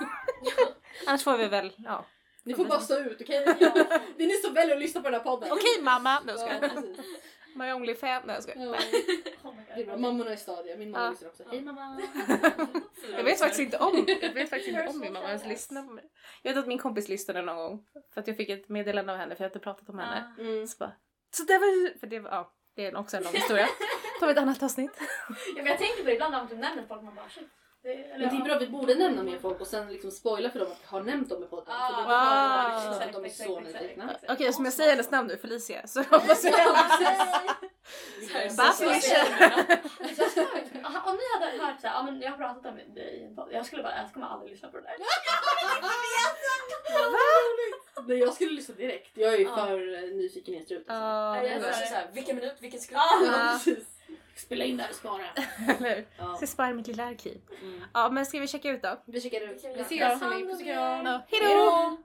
Annars 1.07 1.23
får 1.23 1.37
vi 1.37 1.47
väl, 1.47 1.73
ja. 1.77 2.05
Ni 2.43 2.53
får 2.53 2.65
bara 2.65 2.79
stå 2.79 2.97
ut, 2.99 3.21
okej? 3.21 3.45
Det 4.17 4.23
är 4.23 4.27
ni 4.27 4.33
som 4.33 4.53
väljer 4.53 4.75
att 4.75 4.81
lyssna 4.81 5.01
på 5.01 5.09
den 5.09 5.13
här 5.13 5.23
podden. 5.23 5.51
Okej 5.51 5.81
mamma! 5.81 6.19
Nej 6.25 6.35
jag 6.37 6.49
Ja, 6.53 6.57
skojar. 6.59 6.75
precis. 6.75 7.05
My 7.55 7.71
only 7.71 7.95
fan. 7.95 8.21
Nej 8.25 8.35
jag 8.35 8.43
skojar. 8.43 8.65
Ja, 8.65 8.77
Oh 9.43 9.53
det 9.75 9.81
är 9.81 9.85
bra. 9.85 9.97
Mammorna 9.97 10.33
i 10.33 10.37
stadiet. 10.37 10.79
Min 10.79 10.91
mamma 10.91 11.03
Ja. 11.05 11.09
lyssnar 11.11 11.29
också. 11.29 11.43
Hej 11.51 11.61
mamma! 11.61 12.01
Jag 13.17 13.23
vet 13.23 13.39
faktiskt 13.39 13.59
inte 13.61 13.77
om, 13.77 14.05
jag 14.21 14.33
vet 14.33 14.49
faktiskt 14.49 14.67
inte 14.69 14.87
om 14.87 14.99
min 14.99 15.13
mamma 15.13 15.27
ens 15.27 15.45
lyssnar 15.45 15.83
på 15.83 15.93
mig. 15.93 16.03
Jag 16.43 16.53
vet 16.53 16.61
att 16.61 16.67
min 16.67 16.77
kompis 16.79 17.07
lyssnade 17.09 17.41
någon 17.41 17.55
gång. 17.57 17.85
För 18.13 18.21
att 18.21 18.27
jag 18.27 18.37
fick 18.37 18.49
ett 18.49 18.69
meddelande 18.69 19.11
av 19.13 19.17
henne 19.19 19.35
för 19.35 19.43
jag 19.43 19.49
hade 19.49 19.59
pratat 19.59 19.89
om 19.89 19.99
henne. 19.99 20.35
Mm. 20.39 20.67
Så 20.67 20.77
bara, 20.77 20.91
så 21.31 21.43
det 21.43 21.57
var 21.57 21.99
för 21.99 22.07
det 22.07 22.19
var, 22.19 22.29
ja, 22.31 22.53
det 22.75 22.85
är 22.85 22.95
också 22.97 23.17
en 23.17 23.23
lång 23.23 23.33
historia. 23.33 23.67
Ta 24.19 24.25
vi 24.25 24.31
ett 24.31 24.37
annat 24.37 24.63
avsnitt. 24.63 24.91
Ja, 25.29 25.35
men 25.55 25.65
jag 25.65 25.77
tänker 25.77 25.97
på 25.97 26.03
det 26.07 26.13
ibland 26.13 26.31
när 26.31 26.39
man 26.39 26.47
typ 26.47 26.59
nämner 26.59 26.83
folk 26.87 27.01
man 27.01 27.15
bara 27.15 27.29
shit. 27.29 27.47
Men 27.83 28.19
det 28.19 28.25
är 28.25 28.43
bra, 28.43 28.57
vi 28.59 28.67
borde 28.67 28.95
nämna 28.95 29.23
mer 29.23 29.39
folk 29.39 29.61
och 29.61 29.67
sen 29.67 29.87
liksom 29.87 30.11
spoila 30.11 30.49
för 30.49 30.59
dem 30.59 30.71
att 30.71 30.77
vi 30.81 30.85
har 30.87 31.03
nämnt 31.03 31.29
dem 31.29 31.43
i 31.43 31.47
podden. 31.47 31.73
Ah, 31.77 31.87
för 31.87 31.95
då 31.95 32.01
wow. 32.09 32.73
liksom 32.73 32.91
Exakt, 32.93 33.15
att 33.15 33.23
de 33.23 33.25
är 33.25 33.29
så 33.45 33.59
nyfikna. 33.59 34.15
Okej, 34.29 34.53
som 34.53 34.65
jag 34.65 34.73
säger 34.73 34.89
hennes 34.91 35.11
namn 35.11 35.27
nu, 35.27 35.37
Felicia. 35.37 35.87
Så 35.87 35.99
hoppas 36.01 36.43
jag 36.43 36.53
om 41.05 41.15
ni 41.15 41.23
hade 41.33 41.65
hört 41.65 41.81
såhär, 41.81 41.95
ja 41.95 42.03
men 42.03 42.21
jag 42.21 42.31
har 42.31 42.37
pratat 42.37 42.65
om 42.65 42.79
det 42.95 43.01
i 43.01 43.23
en 43.23 43.35
podd. 43.35 43.49
Jag 43.51 43.65
skulle 43.65 43.83
bara, 43.83 43.97
jag 43.97 44.13
kommer 44.13 44.27
aldrig 44.27 44.51
lyssna 44.51 44.67
på 44.67 44.77
det 44.77 44.83
där. 44.83 44.95
Nej, 48.07 48.17
jag 48.17 48.33
skulle 48.33 48.51
lyssna 48.51 48.75
direkt. 48.75 49.11
Jag 49.13 49.33
är 49.33 49.37
ju 49.37 49.45
för 49.45 49.93
eh, 49.93 50.01
nyfiken 50.01 50.53
i 50.53 50.63
strut. 50.63 50.85
Ja, 50.87 51.35
jag 51.37 51.45
Jag 51.45 51.61
sa 51.61 51.67
var 51.67 51.79
det. 51.79 51.87
såhär, 51.87 52.07
vilken 52.13 52.35
minut, 52.35 52.55
vilken 52.59 52.79
sekund? 52.79 52.99
Spela 54.37 54.65
in 54.65 54.77
där 54.77 54.87
och 54.89 54.95
spara. 54.95 55.23
eller? 55.77 56.05
Ja. 56.17 56.35
Ska 56.35 56.47
spara 56.47 56.73
mitt 56.73 56.87
lilla 56.87 57.03
arkiv. 57.05 57.41
Mm. 57.61 57.81
Ja, 57.93 58.09
men 58.09 58.25
ska 58.25 58.39
vi 58.39 58.47
checka 58.47 58.69
ut 58.69 58.81
då? 58.81 59.01
Vi 59.05 59.21
checkar 59.21 59.41
ut. 59.41 59.65
Vi 59.75 59.81
ses 59.81 60.21
hörni. 60.21 60.45
Puss 60.45 60.59
och 60.59 60.65
kram. 60.65 61.05
Ja, 61.05 61.21
hejdå! 61.27 61.97